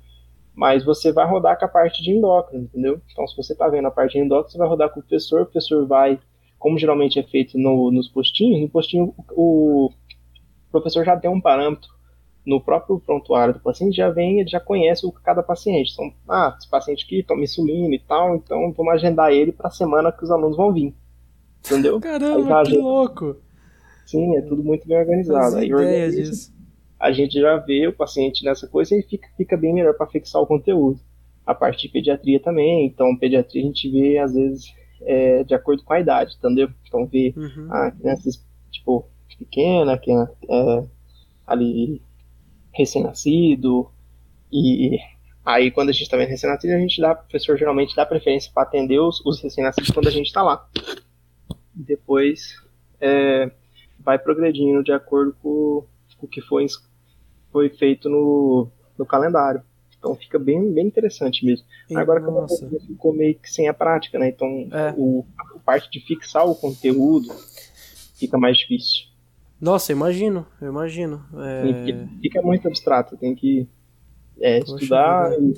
mas 0.55 0.85
você 0.85 1.13
vai 1.13 1.27
rodar 1.27 1.59
com 1.59 1.65
a 1.65 1.69
parte 1.69 2.03
de 2.03 2.11
endócrino, 2.11 2.65
entendeu? 2.65 3.01
Então, 3.11 3.27
se 3.27 3.37
você 3.37 3.53
está 3.53 3.69
vendo 3.69 3.89
a 3.89 3.91
parte 3.91 4.13
de 4.13 4.19
endócrino, 4.19 4.51
você 4.51 4.59
vai 4.59 4.69
rodar 4.69 4.91
com 4.91 5.01
o 5.01 5.03
professor, 5.03 5.43
o 5.43 5.47
professor 5.47 5.87
vai, 5.87 6.19
como 6.59 6.79
geralmente 6.79 7.19
é 7.19 7.23
feito 7.23 7.59
no, 7.59 7.91
nos 7.91 8.09
postinhos, 8.09 8.61
no 8.61 8.69
postinho 8.69 9.15
o, 9.31 9.87
o 9.87 10.71
professor 10.71 11.05
já 11.05 11.17
tem 11.17 11.31
um 11.31 11.41
parâmetro 11.41 11.91
no 12.45 12.61
próprio 12.61 12.99
prontuário 12.99 13.55
do 13.55 13.61
paciente, 13.61 13.97
já 13.97 14.11
vem, 14.11 14.41
ele 14.41 14.49
já 14.49 14.59
conhece 14.59 15.07
o 15.07 15.13
cada 15.13 15.43
paciente. 15.43 15.93
Então, 15.93 16.13
ah, 16.29 16.55
esse 16.59 16.69
paciente 16.69 17.05
aqui 17.05 17.23
toma 17.23 17.45
insulina 17.45 17.95
e 17.95 18.01
tal, 18.01 18.37
então 18.37 18.73
vamos 18.73 18.93
agendar 18.95 19.33
ele 19.33 19.53
para 19.53 19.69
a 19.69 19.71
semana 19.71 20.13
que 20.13 20.25
os 20.25 20.31
alunos 20.31 20.57
vão 20.57 20.73
vir. 20.73 20.95
Entendeu? 21.65 22.01
Caramba, 22.01 22.65
que 22.65 22.77
louco! 22.77 23.37
Sim, 24.05 24.37
é 24.37 24.43
tudo 24.43 24.65
muito 24.65 24.87
bem 24.87 24.99
organizado. 24.99 25.57
Aí 25.57 25.73
organiza, 25.73 26.17
disso 26.17 26.52
a 27.03 27.11
gente 27.11 27.41
já 27.41 27.57
vê 27.57 27.89
o 27.89 27.93
paciente 27.93 28.45
nessa 28.45 28.69
coisa 28.69 28.95
e 28.95 29.03
fica, 29.03 29.29
fica 29.37 29.57
bem 29.57 29.75
melhor 29.75 29.93
para 29.95 30.07
fixar 30.07 30.41
o 30.41 30.47
conteúdo. 30.47 31.01
A 31.45 31.53
parte 31.53 31.83
de 31.83 31.93
pediatria 31.93 32.39
também, 32.39 32.87
então 32.87 33.17
pediatria 33.17 33.61
a 33.61 33.67
gente 33.67 33.91
vê 33.91 34.19
às 34.19 34.33
vezes 34.33 34.73
é, 35.01 35.43
de 35.43 35.53
acordo 35.53 35.83
com 35.83 35.93
a 35.93 35.99
idade, 35.99 36.37
entendeu? 36.39 36.71
Então 36.87 37.05
vê 37.05 37.35
uhum. 37.37 37.67
a 37.73 37.91
crianças 37.91 38.47
tipo 38.71 39.05
pequena, 39.37 39.99
que 39.99 40.13
é, 40.13 40.85
ali 41.45 42.01
recém-nascido 42.73 43.91
e 44.53 44.97
aí 45.45 45.73
quando 45.73 45.89
a 45.89 45.93
gente 45.93 46.03
está 46.03 46.17
vendo 46.17 46.29
recém-nascido 46.29 46.73
a 46.73 46.79
gente 46.79 47.01
dá, 47.01 47.15
o 47.15 47.17
professor 47.17 47.59
geralmente 47.59 47.97
dá 47.97 48.07
preferência 48.07 48.53
para 48.55 48.63
atender 48.63 49.01
os, 49.01 49.21
os 49.27 49.43
recém-nascidos 49.43 49.91
quando 49.91 50.07
a 50.07 50.13
gente 50.13 50.27
está 50.27 50.41
lá. 50.41 50.65
Depois 51.75 52.55
é, 53.01 53.51
vai 53.99 54.21
progredindo 54.21 54.85
de 54.85 54.93
acordo 54.93 55.35
com 55.43 55.85
o 56.23 56.29
que 56.29 56.41
foi 56.41 56.65
foi 57.53 57.69
feito 57.69 58.09
no, 58.09 58.69
no 58.99 59.07
calendário. 59.07 59.63
Então 59.99 60.17
fica 60.17 60.37
bem, 60.37 60.73
bem 60.73 60.87
interessante 60.87 61.47
mesmo. 61.47 61.65
E, 61.89 61.97
Agora 61.97 62.19
nossa. 62.19 62.67
que 62.67 62.87
ficou 62.87 63.15
meio 63.15 63.39
que 63.39 63.49
sem 63.49 63.69
a 63.69 63.75
prática, 63.75 64.19
né? 64.19 64.31
Então 64.31 64.49
é. 64.73 64.93
o, 64.97 65.25
a 65.39 65.59
parte 65.61 65.89
de 65.91 66.01
fixar 66.05 66.45
o 66.45 66.57
conteúdo 66.57 67.33
fica 68.17 68.37
mais 68.37 68.59
difícil. 68.59 69.07
Nossa, 69.61 69.93
imagino, 69.93 70.45
eu 70.61 70.71
imagino. 70.71 71.25
É... 71.37 72.07
Fica 72.21 72.43
muito 72.43 72.67
abstrato, 72.67 73.17
tem 73.17 73.33
que 73.33 73.69
é, 74.41 74.59
estudar 74.59 75.33
e 75.41 75.55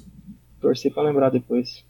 torcer 0.61 0.93
para 0.93 1.05
lembrar 1.05 1.31
depois. 1.31 1.83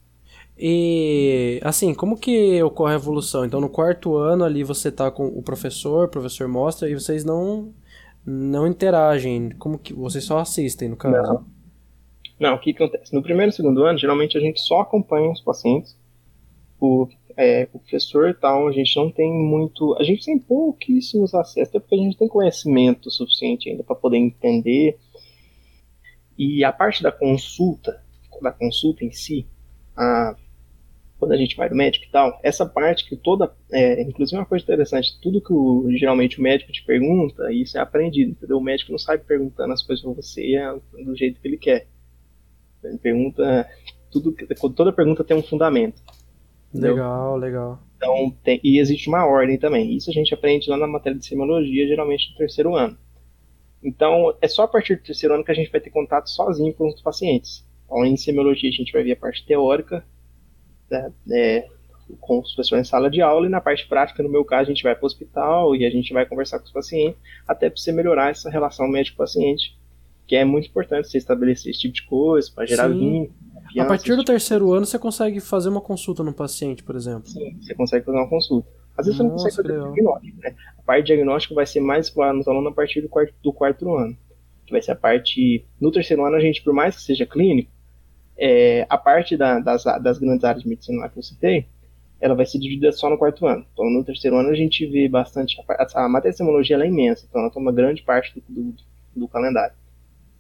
E 0.57 1.61
assim, 1.65 1.93
como 1.93 2.17
que 2.17 2.63
ocorre 2.63 2.93
a 2.93 2.97
evolução? 2.97 3.45
Então 3.45 3.61
no 3.61 3.69
quarto 3.69 4.17
ano 4.17 4.45
ali 4.45 4.63
você 4.63 4.93
tá 4.93 5.11
com 5.11 5.27
o 5.27 5.43
professor, 5.43 6.07
o 6.07 6.11
professor 6.11 6.47
mostra 6.47 6.89
e 6.89 6.95
vocês 6.95 7.25
não 7.25 7.75
não 8.27 8.67
interagem? 8.67 9.51
Como 9.59 9.79
que 9.79 9.93
vocês 9.93 10.25
só 10.25 10.39
assistem, 10.39 10.89
no 10.89 10.97
caso? 10.97 11.17
Não. 11.17 11.55
Não, 12.39 12.55
o 12.55 12.59
que 12.59 12.71
acontece? 12.71 13.15
No 13.15 13.23
primeiro 13.23 13.51
e 13.51 13.55
segundo 13.55 13.85
ano, 13.85 13.99
geralmente 13.99 14.37
a 14.37 14.41
gente 14.41 14.61
só 14.61 14.81
acompanha 14.81 15.31
os 15.31 15.41
pacientes. 15.41 15.97
O, 16.81 17.09
é, 17.37 17.69
o 17.73 17.79
professor 17.79 18.29
e 18.29 18.35
tal, 18.35 18.69
a 18.69 18.73
gente 18.73 18.95
não 18.97 19.11
tem 19.11 19.33
muito. 19.33 19.97
A 19.99 20.03
gente 20.03 20.25
tem 20.25 20.39
pouquíssimos 20.39 21.35
acessos, 21.35 21.69
até 21.69 21.79
porque 21.79 21.95
a 21.95 21.99
gente 21.99 22.17
tem 22.17 22.29
conhecimento 22.29 23.11
suficiente 23.11 23.71
ainda 23.71 23.85
para 23.85 23.95
poder 23.95 24.19
entender. 24.19 24.99
E 26.37 26.65
a 26.65 26.73
parte 26.73 27.03
da 27.03 27.13
consulta, 27.13 28.03
da 28.43 28.51
consulta 28.51 29.05
em 29.05 29.13
si, 29.13 29.47
a, 29.97 30.37
quando 31.25 31.33
a 31.33 31.39
gente 31.39 31.57
vai 31.57 31.71
no 31.71 31.77
médico 31.77 32.05
e 32.05 32.09
tal, 32.11 32.39
essa 32.43 32.67
parte 32.67 33.09
que 33.09 33.17
toda, 33.17 33.51
é, 33.73 34.03
inclusive 34.03 34.39
uma 34.39 34.45
coisa 34.45 34.63
interessante, 34.63 35.19
tudo 35.23 35.41
que 35.41 35.55
o, 35.55 35.87
geralmente 35.97 36.39
o 36.39 36.43
médico 36.43 36.71
te 36.71 36.85
pergunta, 36.85 37.51
isso 37.51 37.79
é 37.79 37.81
aprendido, 37.81 38.33
entendeu? 38.33 38.59
O 38.59 38.63
médico 38.63 38.93
não 38.93 38.99
sai 38.99 39.17
perguntando 39.17 39.73
as 39.73 39.83
coisas 39.83 40.05
pra 40.05 40.13
você 40.13 40.55
é, 40.55 40.71
do 41.03 41.17
jeito 41.17 41.41
que 41.41 41.49
ele 41.49 41.57
quer. 41.57 41.87
Ele 42.85 42.99
pergunta, 42.99 43.67
tudo, 44.11 44.35
toda 44.77 44.93
pergunta 44.93 45.25
tem 45.25 45.35
um 45.35 45.43
fundamento. 45.43 46.03
Entendeu? 46.69 46.93
Legal, 46.93 47.37
legal. 47.39 47.83
Então, 47.97 48.31
tem, 48.45 48.61
e 48.63 48.79
existe 48.79 49.09
uma 49.09 49.25
ordem 49.25 49.57
também. 49.57 49.97
Isso 49.97 50.11
a 50.11 50.13
gente 50.13 50.35
aprende 50.35 50.69
lá 50.69 50.77
na 50.77 50.87
matéria 50.87 51.19
de 51.19 51.25
semiologia, 51.25 51.89
geralmente 51.89 52.33
no 52.33 52.37
terceiro 52.37 52.77
ano. 52.77 52.99
Então, 53.83 54.37
é 54.43 54.49
só 54.49 54.65
a 54.65 54.69
partir 54.69 54.97
do 54.97 55.05
terceiro 55.05 55.35
ano 55.35 55.45
que 55.45 55.51
a 55.51 55.55
gente 55.55 55.73
vai 55.73 55.81
ter 55.81 55.89
contato 55.89 56.29
sozinho 56.29 56.75
com 56.75 56.87
os 56.87 57.01
pacientes. 57.01 57.67
Então, 57.87 58.05
em 58.05 58.15
semiologia, 58.15 58.69
a 58.69 58.73
gente 58.73 58.93
vai 58.93 59.03
ver 59.03 59.13
a 59.13 59.17
parte 59.17 59.47
teórica, 59.47 60.05
né, 60.95 61.13
é, 61.31 61.69
com 62.21 62.41
os 62.41 62.55
professores 62.55 62.87
em 62.87 62.91
sala 62.91 63.11
de 63.11 63.21
aula 63.21 63.47
e 63.47 63.51
na 63.51 63.61
parte 63.61 63.87
prática, 63.87 64.23
no 64.23 64.29
meu 64.29 64.45
caso, 64.45 64.71
a 64.71 64.75
gente 64.75 64.83
vai 64.83 64.95
para 64.95 65.05
o 65.05 65.07
hospital 65.07 65.75
e 65.75 65.85
a 65.85 65.91
gente 65.91 66.13
vai 66.13 66.27
conversar 66.27 66.59
com 66.59 66.67
os 66.67 66.73
pacientes 66.73 67.19
até 67.47 67.69
para 67.69 67.77
você 67.77 67.93
melhorar 67.93 68.31
essa 68.31 68.51
relação 68.51 68.89
médico-paciente, 68.89 69.77
que 70.27 70.37
é 70.37 70.45
muito 70.45 70.69
importante 70.69 71.09
você 71.09 71.19
estabelecer 71.19 71.71
esse 71.71 71.81
tipo 71.81 71.95
de 71.95 72.03
coisa 72.07 72.51
para 72.55 72.67
gerar 72.67 72.89
vínculo. 72.89 73.33
A 73.79 73.85
partir 73.87 74.11
do 74.11 74.19
tipo 74.19 74.25
terceiro 74.25 74.73
ano, 74.73 74.87
você 74.87 74.99
consegue 74.99 75.41
fazer 75.41 75.69
uma 75.69 75.81
consulta 75.81 76.23
no 76.23 76.33
paciente, 76.33 76.83
por 76.83 76.95
exemplo? 76.95 77.27
Sim, 77.29 77.57
você 77.61 77.75
consegue 77.75 78.05
fazer 78.05 78.19
uma 78.19 78.29
consulta. 78.29 78.69
Às 78.97 79.07
vezes 79.07 79.19
Nossa, 79.19 79.19
você 79.19 79.23
não 79.23 79.31
consegue 79.31 79.57
fazer 79.57 79.95
diagnóstico, 79.95 80.39
né? 80.41 80.55
A 80.79 80.83
parte 80.83 81.07
diagnóstica 81.07 81.55
vai 81.55 81.67
ser 81.67 81.81
mais 81.81 82.07
explorada 82.07 82.39
nos 82.39 82.47
alunos 82.47 82.71
a 82.71 82.75
partir 82.75 83.01
do 83.01 83.09
quarto, 83.09 83.35
do 83.43 83.53
quarto 83.53 83.93
ano. 83.97 84.17
Que 84.65 84.73
vai 84.73 84.81
ser 84.81 84.93
a 84.93 84.97
parte. 84.97 85.67
No 85.81 85.91
terceiro 85.91 86.25
ano, 86.25 86.37
a 86.37 86.41
gente, 86.41 86.63
por 86.63 86.73
mais 86.73 86.97
que 86.97 87.03
seja 87.03 87.27
clínico, 87.27 87.71
é, 88.37 88.87
a 88.89 88.99
parte 88.99 89.37
da, 89.37 89.59
das, 89.61 89.85
das 90.03 90.19
grandes 90.19 90.45
áreas 90.45 90.63
de 90.63 90.69
medicina 90.69 91.01
lá 91.01 91.09
que 91.09 91.19
eu 91.19 91.23
citei, 91.23 91.67
ela 92.21 92.35
vai 92.35 92.47
ser 92.47 92.59
dividida 92.59 92.91
só 92.93 93.11
no 93.11 93.19
quarto 93.19 93.47
ano. 93.47 93.67
Então, 93.73 93.89
no 93.91 94.05
terceiro 94.05 94.37
ano, 94.37 94.49
a 94.49 94.55
gente 94.55 94.87
vê 94.87 95.09
bastante. 95.09 95.57
A, 95.69 96.05
a 96.05 96.09
matéria 96.09 96.37
de 96.63 96.73
é 96.73 96.87
imensa, 96.87 97.27
então 97.29 97.43
ela 97.43 97.51
toma 97.51 97.73
grande 97.73 98.03
parte 98.03 98.33
do, 98.49 98.63
do, 98.63 98.75
do, 99.15 99.29
calendário. 99.29 99.75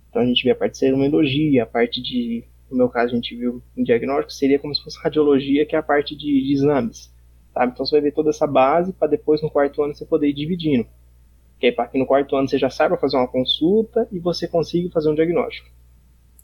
Então, 0.09 0.23
a 0.23 0.27
gente 0.27 0.43
vê 0.43 0.51
a 0.51 0.57
parte 0.57 0.73
de 0.73 0.79
serologia, 0.79 1.63
a 1.63 1.67
parte 1.67 2.03
de. 2.03 2.45
No 2.71 2.79
meu 2.79 2.89
caso, 2.89 3.13
a 3.13 3.15
gente 3.15 3.37
viu 3.37 3.63
em 3.77 3.85
diagnóstico, 3.85 4.33
seria 4.33 4.59
como 4.59 4.75
se 4.75 4.83
fosse 4.83 4.99
radiologia, 4.99 5.67
que 5.67 5.77
é 5.77 5.79
a 5.79 5.83
parte 5.83 6.17
de, 6.17 6.25
de 6.25 6.53
exames. 6.53 7.13
Sabe? 7.53 7.73
Então, 7.73 7.85
você 7.85 7.97
vai 7.97 8.01
ver 8.01 8.13
toda 8.13 8.31
essa 8.31 8.47
base 8.47 8.93
para 8.93 9.07
depois, 9.07 9.43
no 9.43 9.51
quarto 9.51 9.83
ano, 9.83 9.95
você 9.95 10.07
poder 10.07 10.29
ir 10.29 10.33
dividindo. 10.33 10.89
Que 11.61 11.67
aí, 11.67 11.73
para 11.73 11.87
que 11.87 11.99
no 11.99 12.07
quarto 12.07 12.35
ano 12.35 12.49
você 12.49 12.59
já 12.59 12.71
saiba 12.71 12.97
fazer 12.97 13.17
uma 13.17 13.29
consulta 13.29 14.09
e 14.11 14.19
você 14.19 14.49
consiga 14.49 14.91
fazer 14.91 15.11
um 15.11 15.15
diagnóstico. 15.15 15.69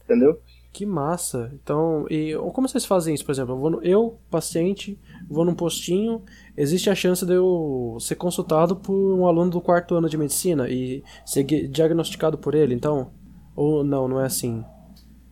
Entendeu? 0.04 0.38
Que 0.72 0.86
massa. 0.86 1.50
Então, 1.52 2.06
e 2.08 2.32
como 2.52 2.68
vocês 2.68 2.84
fazem 2.84 3.14
isso, 3.14 3.24
por 3.24 3.32
exemplo? 3.32 3.54
Eu, 3.54 3.70
no, 3.70 3.82
eu, 3.82 4.18
paciente, 4.30 4.98
vou 5.28 5.44
num 5.44 5.54
postinho, 5.54 6.22
existe 6.56 6.88
a 6.88 6.94
chance 6.94 7.26
de 7.26 7.34
eu 7.34 7.96
ser 7.98 8.14
consultado 8.14 8.76
por 8.76 8.94
um 8.94 9.26
aluno 9.26 9.50
do 9.50 9.60
quarto 9.60 9.96
ano 9.96 10.08
de 10.08 10.16
medicina 10.16 10.68
e 10.68 11.02
ser 11.26 11.42
diagnosticado 11.42 12.38
por 12.38 12.54
ele, 12.54 12.72
então? 12.72 13.10
Ou 13.56 13.82
não, 13.82 14.06
não 14.06 14.20
é 14.20 14.26
assim? 14.26 14.64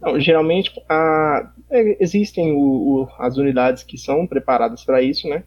Não, 0.00 0.18
geralmente 0.18 0.72
a, 0.88 1.52
é, 1.70 2.02
existem 2.02 2.52
o, 2.52 3.02
o, 3.02 3.08
as 3.18 3.36
unidades 3.36 3.84
que 3.84 3.96
são 3.96 4.26
preparadas 4.26 4.84
para 4.84 5.02
isso, 5.02 5.28
né? 5.28 5.44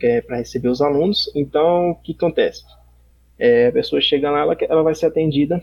É 0.00 0.20
para 0.20 0.38
receber 0.38 0.68
os 0.68 0.80
alunos. 0.80 1.30
Então, 1.34 1.90
o 1.90 1.94
que 1.94 2.12
acontece? 2.12 2.64
É, 3.38 3.68
a 3.68 3.72
pessoa 3.72 4.00
chega 4.00 4.30
lá, 4.32 4.40
ela, 4.40 4.56
ela 4.68 4.82
vai 4.82 4.96
ser 4.96 5.06
atendida 5.06 5.62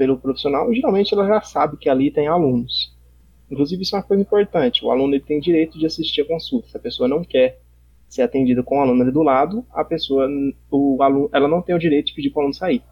pelo 0.00 0.16
profissional, 0.16 0.72
geralmente 0.72 1.12
ela 1.12 1.26
já 1.26 1.42
sabe 1.42 1.76
que 1.76 1.86
ali 1.86 2.10
tem 2.10 2.26
alunos. 2.26 2.96
Inclusive, 3.50 3.82
isso 3.82 3.94
é 3.94 3.98
uma 3.98 4.04
coisa 4.04 4.22
importante: 4.22 4.82
o 4.82 4.90
aluno 4.90 5.14
ele 5.14 5.22
tem 5.22 5.38
direito 5.38 5.78
de 5.78 5.84
assistir 5.84 6.22
a 6.22 6.26
consulta. 6.26 6.68
Se 6.68 6.76
a 6.78 6.80
pessoa 6.80 7.06
não 7.06 7.22
quer 7.22 7.60
ser 8.08 8.22
atendida 8.22 8.62
com 8.62 8.78
o 8.78 8.80
aluno 8.80 9.02
ali 9.02 9.12
do 9.12 9.22
lado, 9.22 9.62
a 9.70 9.84
pessoa, 9.84 10.26
o 10.70 11.02
aluno, 11.02 11.28
ela 11.34 11.46
não 11.46 11.60
tem 11.60 11.74
o 11.74 11.78
direito 11.78 12.06
de 12.06 12.14
pedir 12.14 12.30
para 12.30 12.38
o 12.38 12.40
aluno 12.44 12.54
sair. 12.54 12.82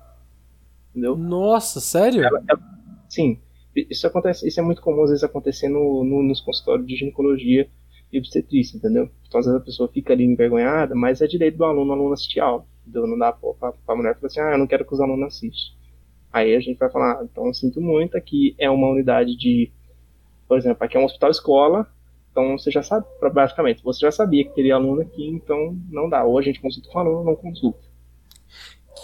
Entendeu? 0.90 1.16
Nossa, 1.16 1.81
sério? 1.81 2.23
Ela, 2.23 2.44
ela, 2.47 2.61
sim, 3.09 3.38
isso 3.75 4.07
acontece, 4.07 4.47
isso 4.47 4.61
é 4.61 4.62
muito 4.62 4.83
comum 4.83 5.03
às 5.05 5.09
vezes 5.09 5.25
acontecer 5.25 5.71
no, 5.71 6.05
no, 6.05 6.23
nos 6.23 6.42
consultórios 6.42 6.87
de 6.87 6.94
ginecologia 6.94 7.71
e 8.12 8.18
obstetrícia, 8.18 8.77
entendeu? 8.77 9.09
Então 9.27 9.40
às 9.40 9.47
vezes 9.47 9.59
a 9.59 9.64
pessoa 9.64 9.88
fica 9.88 10.12
ali 10.12 10.25
envergonhada, 10.25 10.94
mas 10.94 11.23
é 11.23 11.27
direito 11.27 11.57
do 11.57 11.64
aluno, 11.64 11.90
o 11.90 11.94
aluno 11.94 12.12
assistir 12.12 12.40
aula. 12.40 12.66
Entendeu? 12.83 13.07
Não 13.07 13.18
dá 13.18 13.33
pra, 13.33 13.73
pra 13.73 13.97
mulher 13.97 14.14
falar 14.14 14.27
assim, 14.27 14.40
ah, 14.40 14.53
eu 14.53 14.59
não 14.59 14.66
quero 14.66 14.85
que 14.85 14.92
os 14.92 15.01
alunos 15.01 15.29
assistam. 15.29 15.78
Aí 16.38 16.55
a 16.55 16.61
gente 16.61 16.79
vai 16.79 16.90
falar, 16.90 17.24
então 17.24 17.46
eu 17.46 17.55
sinto 17.55 17.81
muito, 17.81 18.16
aqui 18.16 18.55
é 18.59 18.70
uma 18.70 18.88
unidade 18.88 19.37
de, 19.37 19.70
por 20.46 20.57
exemplo, 20.57 20.85
aqui 20.85 20.96
é 20.96 21.01
um 21.01 21.05
hospital 21.05 21.31
escola, 21.31 21.87
então 22.31 22.57
você 22.57 22.70
já 22.70 22.83
sabe, 22.83 23.05
basicamente, 23.33 23.83
você 23.83 24.01
já 24.01 24.12
sabia 24.12 24.44
que 24.44 24.55
teria 24.55 24.77
aluno 24.77 25.03
aqui, 25.03 25.27
então 25.27 25.77
não 25.90 26.09
dá. 26.09 26.24
Ou 26.24 26.38
a 26.38 26.42
gente 26.42 26.61
consulta 26.61 26.88
com 26.88 26.98
o 26.98 27.01
aluno 27.01 27.18
ou 27.18 27.24
não 27.24 27.37
consulta. 27.37 27.88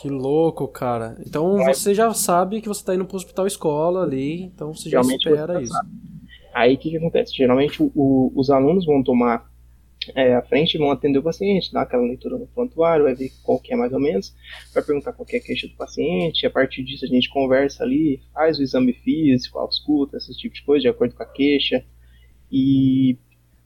Que 0.00 0.08
louco, 0.08 0.68
cara. 0.68 1.16
Então 1.26 1.56
Mas, 1.56 1.78
você 1.78 1.94
já 1.94 2.12
sabe 2.14 2.60
que 2.60 2.68
você 2.68 2.80
está 2.80 2.94
indo 2.94 3.04
para 3.04 3.14
o 3.14 3.16
hospital 3.16 3.46
escola 3.46 4.02
ali, 4.02 4.42
então 4.42 4.72
você 4.72 4.88
já 4.88 5.00
espera 5.00 5.60
isso. 5.60 5.72
Sabe. 5.72 5.90
Aí 6.52 6.74
o 6.74 6.78
que, 6.78 6.90
que 6.90 6.96
acontece? 6.96 7.34
Geralmente 7.34 7.82
o, 7.82 8.32
os 8.34 8.50
alunos 8.50 8.86
vão 8.86 9.02
tomar 9.02 9.50
é, 10.14 10.34
à 10.34 10.42
frente, 10.42 10.78
vão 10.78 10.90
atender 10.90 11.18
o 11.18 11.22
paciente, 11.22 11.72
dar 11.72 11.82
aquela 11.82 12.02
leitura 12.02 12.38
no 12.38 12.46
prontuário, 12.46 13.04
vai 13.04 13.14
ver 13.14 13.30
qual 13.42 13.60
que 13.60 13.72
é 13.72 13.76
mais 13.76 13.92
ou 13.92 14.00
menos, 14.00 14.34
vai 14.72 14.82
perguntar 14.82 15.12
qual 15.12 15.26
é 15.32 15.36
a 15.36 15.40
queixa 15.40 15.68
do 15.68 15.74
paciente, 15.74 16.46
a 16.46 16.50
partir 16.50 16.82
disso 16.82 17.04
a 17.04 17.08
gente 17.08 17.28
conversa 17.28 17.84
ali, 17.84 18.20
faz 18.32 18.58
o 18.58 18.62
exame 18.62 18.92
físico, 18.92 19.58
ausculta, 19.58 20.16
esse 20.16 20.36
tipo 20.36 20.54
de 20.54 20.62
coisa, 20.62 20.82
de 20.82 20.88
acordo 20.88 21.14
com 21.14 21.22
a 21.22 21.26
queixa. 21.26 21.84
E 22.50 23.18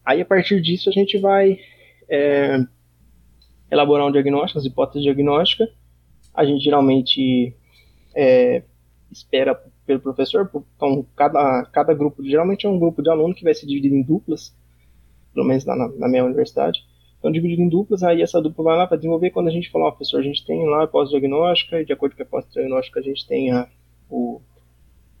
aí 0.05 0.21
a 0.21 0.25
partir 0.25 0.61
disso 0.61 0.89
a 0.89 0.93
gente 0.93 1.17
vai 1.17 1.59
é, 2.09 2.59
elaborar 3.71 4.07
um 4.07 4.11
diagnóstico, 4.11 4.59
as 4.59 4.65
hipóteses 4.65 5.03
diagnósticas. 5.03 5.69
A 6.33 6.45
gente 6.45 6.63
geralmente 6.63 7.55
é, 8.15 8.63
espera 9.11 9.55
pelo 9.85 9.99
professor, 9.99 10.49
então 10.75 11.05
cada, 11.15 11.65
cada 11.65 11.93
grupo, 11.93 12.23
geralmente 12.23 12.65
é 12.65 12.69
um 12.69 12.79
grupo 12.79 13.01
de 13.01 13.09
aluno 13.09 13.33
que 13.33 13.43
vai 13.43 13.53
se 13.53 13.65
dividir 13.65 13.91
em 13.91 14.03
duplas, 14.03 14.55
pelo 15.33 15.45
menos 15.45 15.65
na, 15.65 15.75
na 15.75 16.07
minha 16.07 16.25
universidade. 16.25 16.79
Então, 17.19 17.31
dividido 17.31 17.61
em 17.61 17.69
duplas, 17.69 18.01
aí 18.01 18.21
essa 18.21 18.41
dupla 18.41 18.63
vai 18.63 18.77
lá 18.77 18.87
para 18.87 18.97
desenvolver. 18.97 19.31
Quando 19.31 19.49
a 19.49 19.51
gente 19.51 19.69
fala, 19.69 19.85
ó, 19.85 19.91
professor, 19.91 20.19
a 20.19 20.23
gente 20.23 20.45
tem 20.45 20.65
lá 20.67 20.83
a 20.83 20.87
pós-diagnóstica, 20.87 21.81
e 21.81 21.85
de 21.85 21.91
acordo 21.91 22.15
com 22.15 22.23
a 22.23 22.25
pós-diagnóstica, 22.25 22.99
a 22.99 23.03
gente 23.03 23.27
tem 23.27 23.51
a, 23.51 23.67
o, 24.09 24.41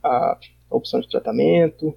a, 0.01 0.37
opção 0.69 1.01
de 1.01 1.09
tratamento, 1.09 1.93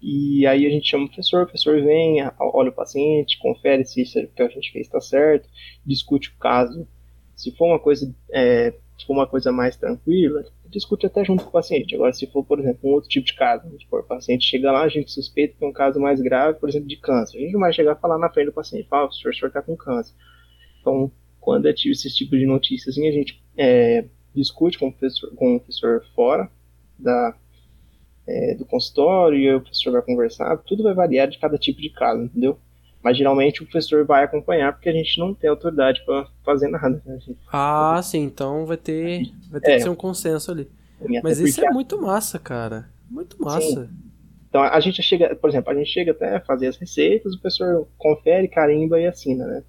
e 0.00 0.46
aí 0.46 0.66
a 0.66 0.70
gente 0.70 0.88
chama 0.88 1.04
o 1.04 1.08
professor, 1.08 1.42
o 1.42 1.46
professor 1.46 1.80
vem, 1.82 2.18
olha 2.38 2.70
o 2.70 2.74
paciente, 2.74 3.38
confere 3.38 3.84
se 3.84 4.02
isso 4.02 4.26
que 4.34 4.42
a 4.42 4.48
gente 4.48 4.72
fez 4.72 4.86
está 4.86 5.00
certo, 5.00 5.48
discute 5.84 6.28
o 6.28 6.38
caso. 6.38 6.86
Se 7.34 7.50
for 7.56 7.66
uma 7.66 7.78
coisa, 7.78 8.12
é, 8.32 8.72
se 8.98 9.06
for 9.06 9.12
uma 9.12 9.26
coisa 9.26 9.50
mais 9.50 9.76
tranquila, 9.76 10.44
discute 10.72 11.06
até 11.06 11.24
junto 11.24 11.44
com 11.44 11.50
o 11.50 11.52
paciente. 11.52 11.94
Agora, 11.94 12.12
se 12.12 12.26
for, 12.26 12.44
por 12.44 12.58
exemplo, 12.58 12.88
um 12.88 12.94
outro 12.94 13.08
tipo 13.08 13.26
de 13.26 13.34
caso, 13.34 13.68
tipo, 13.76 13.96
o 13.96 14.02
paciente 14.02 14.44
chega 14.44 14.72
lá, 14.72 14.82
a 14.82 14.88
gente 14.88 15.12
suspeita 15.12 15.54
que 15.56 15.64
é 15.64 15.68
um 15.68 15.72
caso 15.72 16.00
mais 16.00 16.20
grave, 16.20 16.58
por 16.58 16.68
exemplo, 16.68 16.88
de 16.88 16.96
câncer. 16.96 17.38
A 17.38 17.40
gente 17.40 17.52
não 17.52 17.60
vai 17.60 17.72
chegar 17.72 17.92
a 17.92 17.96
falar 17.96 18.18
na 18.18 18.30
frente 18.30 18.46
do 18.46 18.52
paciente, 18.52 18.88
fala, 18.88 19.08
o 19.08 19.12
senhor 19.12 19.32
está 19.32 19.62
com 19.62 19.76
câncer. 19.76 20.14
Então, 20.80 21.12
quando 21.38 21.66
é 21.66 21.72
esse 21.72 22.08
tipo 22.14 22.36
de 22.36 22.46
notícias, 22.46 22.96
a 22.96 23.00
gente 23.00 23.42
é, 23.56 24.06
discute 24.34 24.78
com 24.78 24.88
o, 24.88 24.92
professor, 24.92 25.34
com 25.34 25.56
o 25.56 25.60
professor 25.60 26.04
fora 26.14 26.50
da, 26.98 27.36
é, 28.26 28.54
do 28.54 28.64
consultório, 28.64 29.38
e 29.38 29.54
o 29.54 29.60
professor 29.60 29.92
vai 29.92 30.02
conversar, 30.02 30.56
tudo 30.58 30.82
vai 30.82 30.94
variar 30.94 31.28
de 31.28 31.38
cada 31.38 31.58
tipo 31.58 31.80
de 31.80 31.90
caso, 31.90 32.22
entendeu? 32.22 32.58
Mas 33.02 33.16
geralmente 33.16 33.62
o 33.62 33.64
professor 33.64 34.04
vai 34.06 34.24
acompanhar 34.24 34.72
porque 34.72 34.88
a 34.88 34.92
gente 34.92 35.18
não 35.18 35.34
tem 35.34 35.50
autoridade 35.50 36.04
para 36.04 36.28
fazer 36.44 36.68
nada. 36.68 37.02
Né? 37.04 37.18
Ah, 37.52 38.00
sim, 38.02 38.20
então 38.20 38.64
vai 38.64 38.76
ter, 38.76 39.32
vai 39.50 39.60
ter 39.60 39.72
é. 39.72 39.76
que 39.76 39.82
ser 39.82 39.88
um 39.88 39.94
consenso 39.94 40.50
ali. 40.50 40.68
Mas 41.22 41.40
isso 41.40 41.64
é 41.64 41.70
muito 41.70 42.00
massa, 42.00 42.38
cara. 42.38 42.88
Muito 43.10 43.42
massa. 43.42 43.86
Sim. 43.86 43.90
Então 44.48 44.62
a 44.62 44.78
gente 44.80 45.02
chega, 45.02 45.34
por 45.34 45.48
exemplo, 45.50 45.72
a 45.72 45.74
gente 45.74 45.90
chega 45.90 46.12
até 46.12 46.36
a 46.36 46.40
fazer 46.40 46.66
as 46.66 46.76
receitas, 46.76 47.34
o 47.34 47.40
professor 47.40 47.88
confere, 47.96 48.46
carimba 48.46 49.00
e 49.00 49.06
assina, 49.06 49.46
né? 49.46 49.64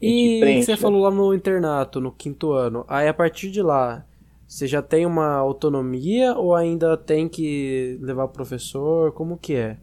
E 0.00 0.40
preenche, 0.40 0.64
você 0.64 0.72
né? 0.72 0.76
falou 0.78 1.02
lá 1.02 1.10
no 1.10 1.34
internato, 1.34 2.00
no 2.00 2.10
quinto 2.10 2.52
ano. 2.52 2.84
Aí 2.88 3.06
a 3.06 3.14
partir 3.14 3.50
de 3.50 3.62
lá, 3.62 4.04
você 4.48 4.66
já 4.66 4.80
tem 4.80 5.04
uma 5.04 5.34
autonomia 5.34 6.34
ou 6.34 6.54
ainda 6.54 6.96
tem 6.96 7.28
que 7.28 7.98
levar 8.00 8.24
o 8.24 8.28
professor? 8.28 9.12
Como 9.12 9.36
que 9.36 9.54
é? 9.54 9.76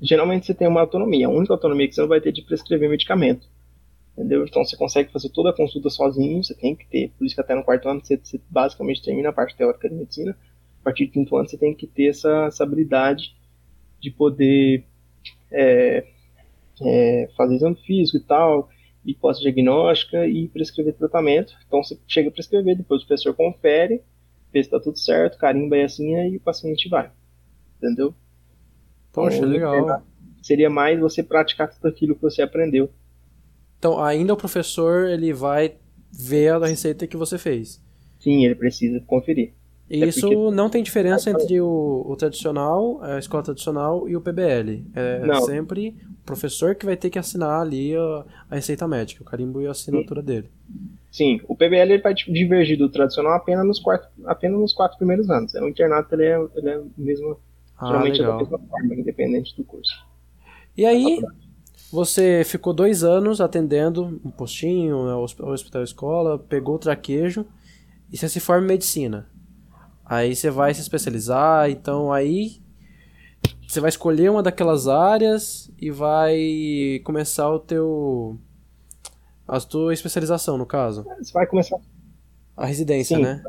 Geralmente 0.00 0.46
você 0.46 0.54
tem 0.54 0.68
uma 0.68 0.80
autonomia. 0.80 1.26
A 1.26 1.30
única 1.30 1.52
autonomia 1.52 1.88
que 1.88 1.94
você 1.94 2.00
não 2.00 2.08
vai 2.08 2.20
ter 2.20 2.30
é 2.30 2.32
de 2.32 2.42
prescrever 2.42 2.88
medicamento. 2.88 3.46
Entendeu? 4.12 4.44
Então 4.44 4.64
você 4.64 4.76
consegue 4.76 5.12
fazer 5.12 5.30
toda 5.30 5.50
a 5.50 5.52
consulta 5.52 5.88
sozinho, 5.88 6.42
você 6.42 6.54
tem 6.54 6.74
que 6.74 6.86
ter. 6.86 7.10
Por 7.16 7.24
isso 7.24 7.34
que 7.34 7.40
até 7.40 7.54
no 7.54 7.64
quarto 7.64 7.88
ano 7.88 8.00
você, 8.02 8.16
você 8.16 8.40
basicamente 8.48 9.02
termina 9.02 9.28
a 9.28 9.32
parte 9.32 9.56
teórica 9.56 9.88
de 9.88 9.94
medicina. 9.94 10.36
A 10.80 10.84
partir 10.84 11.06
do 11.06 11.12
quinto 11.12 11.36
ano 11.36 11.48
você 11.48 11.56
tem 11.56 11.74
que 11.74 11.86
ter 11.86 12.06
essa, 12.06 12.46
essa 12.46 12.64
habilidade 12.64 13.34
de 14.00 14.10
poder 14.10 14.84
é, 15.50 16.06
é, 16.82 17.28
fazer 17.36 17.56
exame 17.56 17.76
físico 17.76 18.16
e 18.16 18.20
tal, 18.20 18.68
hipótese 19.04 19.42
diagnóstica 19.42 20.26
e 20.26 20.48
prescrever 20.48 20.94
tratamento. 20.94 21.54
Então 21.66 21.82
você 21.82 21.98
chega 22.06 22.28
a 22.28 22.32
prescrever, 22.32 22.76
depois 22.76 23.02
o 23.02 23.06
professor 23.06 23.34
confere, 23.34 24.02
vê 24.52 24.62
se 24.62 24.68
está 24.68 24.80
tudo 24.80 24.98
certo, 24.98 25.38
carimba 25.38 25.76
e 25.76 25.82
assim, 25.82 26.14
e 26.14 26.36
o 26.36 26.40
paciente 26.40 26.88
vai. 26.88 27.10
Entendeu? 27.76 28.14
Poxa, 29.12 29.36
então, 29.38 29.48
legal. 29.48 30.02
Seria 30.42 30.70
mais 30.70 30.98
você 30.98 31.22
praticar 31.22 31.70
tudo 31.70 31.86
aquilo 31.88 32.14
que 32.14 32.22
você 32.22 32.42
aprendeu. 32.42 32.90
Então, 33.78 34.02
ainda 34.02 34.32
o 34.32 34.36
professor 34.36 35.08
ele 35.08 35.32
vai 35.32 35.74
ver 36.12 36.52
a 36.52 36.66
receita 36.66 37.06
que 37.06 37.16
você 37.16 37.38
fez. 37.38 37.82
Sim, 38.18 38.44
ele 38.44 38.54
precisa 38.54 39.00
conferir. 39.06 39.52
E 39.88 40.04
isso 40.04 40.28
porque... 40.28 40.54
não 40.54 40.70
tem 40.70 40.84
diferença 40.84 41.30
entre 41.30 41.60
o, 41.60 42.06
o, 42.06 42.14
tradicional, 42.14 43.02
a 43.02 43.18
escola 43.18 43.42
tradicional 43.42 44.08
e 44.08 44.14
o 44.14 44.20
PBL. 44.20 44.84
É 44.94 45.26
não. 45.26 45.40
sempre 45.40 45.96
o 46.22 46.24
professor 46.24 46.76
que 46.76 46.86
vai 46.86 46.96
ter 46.96 47.10
que 47.10 47.18
assinar 47.18 47.60
ali 47.60 47.96
a, 47.96 48.24
a 48.48 48.54
receita 48.54 48.86
médica, 48.86 49.22
o 49.22 49.26
carimbo 49.26 49.60
e 49.60 49.66
a 49.66 49.72
assinatura 49.72 50.20
Sim. 50.20 50.26
dele. 50.26 50.50
Sim, 51.10 51.40
o 51.48 51.56
PBL 51.56 51.94
ele 51.94 52.02
vai 52.02 52.14
divergir 52.14 52.78
do 52.78 52.88
tradicional 52.88 53.32
apenas 53.32 53.66
nos, 53.66 53.80
quatro, 53.80 54.08
apenas 54.26 54.60
nos 54.60 54.72
quatro 54.72 54.96
primeiros 54.96 55.28
anos. 55.28 55.52
O 55.54 55.68
internato 55.68 56.14
ele 56.14 56.24
é, 56.24 56.38
ele 56.54 56.68
é 56.68 56.80
mesmo 56.96 57.36
ah, 57.80 57.86
Geralmente 57.86 58.20
legal. 58.20 58.40
é 58.40 58.44
da 58.44 58.50
mesma 58.50 58.68
forma, 58.68 58.94
independente 58.94 59.56
do 59.56 59.64
curso. 59.64 60.06
E 60.76 60.84
aí, 60.84 61.22
você 61.90 62.42
ficou 62.44 62.72
dois 62.72 63.02
anos 63.02 63.40
atendendo 63.40 64.20
um 64.24 64.30
postinho, 64.30 65.06
né, 65.06 65.14
hospital 65.14 65.82
escola, 65.82 66.38
pegou 66.38 66.76
o 66.76 66.78
traquejo 66.78 67.44
e 68.12 68.16
você 68.16 68.28
se 68.28 68.38
forma 68.38 68.64
em 68.64 68.68
medicina. 68.68 69.26
Aí 70.04 70.36
você 70.36 70.50
vai 70.50 70.74
se 70.74 70.80
especializar, 70.80 71.70
então 71.70 72.12
aí 72.12 72.60
você 73.66 73.80
vai 73.80 73.88
escolher 73.88 74.30
uma 74.30 74.42
daquelas 74.42 74.88
áreas 74.88 75.70
e 75.80 75.90
vai 75.90 77.00
começar 77.04 77.48
o 77.48 77.58
teu 77.58 78.38
a 79.46 79.58
tua 79.60 79.92
especialização, 79.92 80.56
no 80.58 80.66
caso. 80.66 81.04
Você 81.18 81.32
vai 81.32 81.46
começar 81.46 81.78
a 82.56 82.66
residência, 82.66 83.16
Sim. 83.16 83.22
né? 83.22 83.42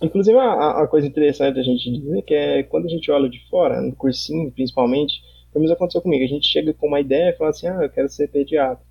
Inclusive, 0.00 0.38
a, 0.38 0.82
a, 0.82 0.86
coisa 0.86 1.06
interessante 1.06 1.58
a 1.58 1.62
gente 1.62 1.90
dizer 1.90 2.22
que 2.22 2.34
é 2.34 2.62
quando 2.62 2.86
a 2.86 2.88
gente 2.88 3.10
olha 3.10 3.28
de 3.28 3.40
fora, 3.48 3.80
no 3.80 3.94
cursinho 3.96 4.50
principalmente, 4.52 5.20
pelo 5.52 5.62
menos 5.62 5.72
aconteceu 5.72 6.00
comigo, 6.00 6.24
a 6.24 6.28
gente 6.28 6.46
chega 6.46 6.72
com 6.72 6.86
uma 6.86 7.00
ideia 7.00 7.30
e 7.30 7.36
fala 7.36 7.50
assim, 7.50 7.66
ah, 7.66 7.82
eu 7.82 7.90
quero 7.90 8.08
ser 8.08 8.28
pediatra. 8.28 8.86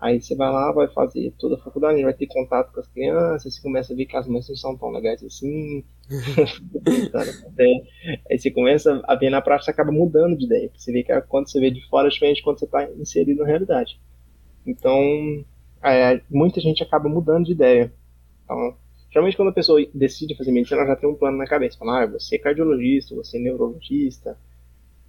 Aí 0.00 0.20
você 0.20 0.36
vai 0.36 0.52
lá, 0.52 0.70
vai 0.70 0.86
fazer 0.88 1.32
toda 1.38 1.56
a 1.56 1.58
faculdade, 1.58 2.04
vai 2.04 2.12
ter 2.12 2.28
contato 2.28 2.72
com 2.72 2.78
as 2.78 2.86
crianças, 2.86 3.54
você 3.54 3.60
começa 3.60 3.92
a 3.92 3.96
ver 3.96 4.06
que 4.06 4.16
as 4.16 4.28
mães 4.28 4.48
não 4.48 4.54
são 4.54 4.76
tão 4.76 4.90
legais 4.90 5.24
assim. 5.24 5.82
aí 8.30 8.38
você 8.38 8.50
começa 8.50 9.02
a 9.08 9.14
ver 9.16 9.30
na 9.30 9.42
prática, 9.42 9.64
você 9.64 9.70
acaba 9.72 9.90
mudando 9.90 10.36
de 10.36 10.44
ideia. 10.44 10.70
Você 10.76 10.92
vê 10.92 11.02
que 11.02 11.20
quando 11.22 11.50
você 11.50 11.58
vê 11.58 11.70
de 11.70 11.84
fora 11.88 12.06
é 12.06 12.10
diferente 12.10 12.42
quando 12.42 12.60
você 12.60 12.66
está 12.66 12.84
inserido 12.92 13.40
na 13.40 13.48
realidade. 13.48 14.00
Então, 14.64 15.44
é, 15.82 16.20
muita 16.30 16.60
gente 16.60 16.82
acaba 16.82 17.08
mudando 17.08 17.46
de 17.46 17.52
ideia. 17.52 17.92
Então, 18.44 18.76
Geralmente 19.10 19.36
quando 19.36 19.48
a 19.48 19.52
pessoa 19.52 19.84
decide 19.94 20.36
fazer 20.36 20.52
medicina, 20.52 20.80
ela 20.80 20.90
já 20.90 20.96
tem 20.96 21.08
um 21.08 21.14
plano 21.14 21.38
na 21.38 21.46
cabeça. 21.46 21.78
Fala, 21.78 22.02
ah, 22.02 22.06
você 22.06 22.36
é 22.36 22.38
cardiologista, 22.38 23.14
você 23.14 23.38
é 23.38 23.40
neurologista. 23.40 24.36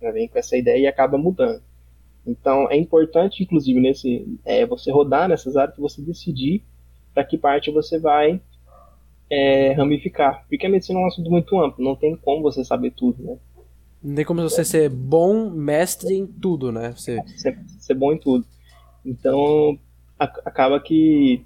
Já 0.02 0.12
vem 0.12 0.28
com 0.28 0.40
essa 0.40 0.56
ideia 0.56 0.84
e 0.84 0.88
acaba 0.88 1.18
mudando. 1.18 1.62
Então 2.26 2.70
é 2.70 2.78
importante, 2.78 3.44
inclusive, 3.44 3.80
nesse 3.80 4.40
é, 4.46 4.66
você 4.66 4.92
rodar 4.92 5.28
nessas 5.28 5.58
áreas 5.58 5.76
que 5.76 5.82
você 5.82 6.02
decidir 6.02 6.64
para 7.14 7.24
que 7.24 7.38
parte 7.38 7.72
você 7.72 8.00
vai 8.00 8.40
é, 9.30 9.74
ramificar. 9.74 10.46
Porque 10.48 10.66
a 10.66 10.70
medicina 10.70 11.00
é 11.00 11.04
um 11.04 11.08
assunto 11.08 11.30
muito 11.30 11.60
amplo, 11.60 11.84
não 11.84 11.96
tem 11.96 12.16
como 12.16 12.42
você 12.42 12.64
saber 12.64 12.92
tudo, 12.92 13.22
né? 13.24 13.38
Não 14.02 14.16
tem 14.16 14.26
como 14.26 14.42
você 14.42 14.64
ser 14.64 14.90
bom 14.90 15.50
mestre 15.50 16.16
em 16.16 16.26
tudo, 16.26 16.72
né? 16.72 16.94
Você... 16.96 17.22
Ser, 17.36 17.60
ser 17.80 17.94
bom 17.96 18.14
em 18.14 18.18
tudo. 18.18 18.46
Então, 19.06 19.78
a, 20.18 20.24
acaba 20.24 20.80
que 20.80 21.44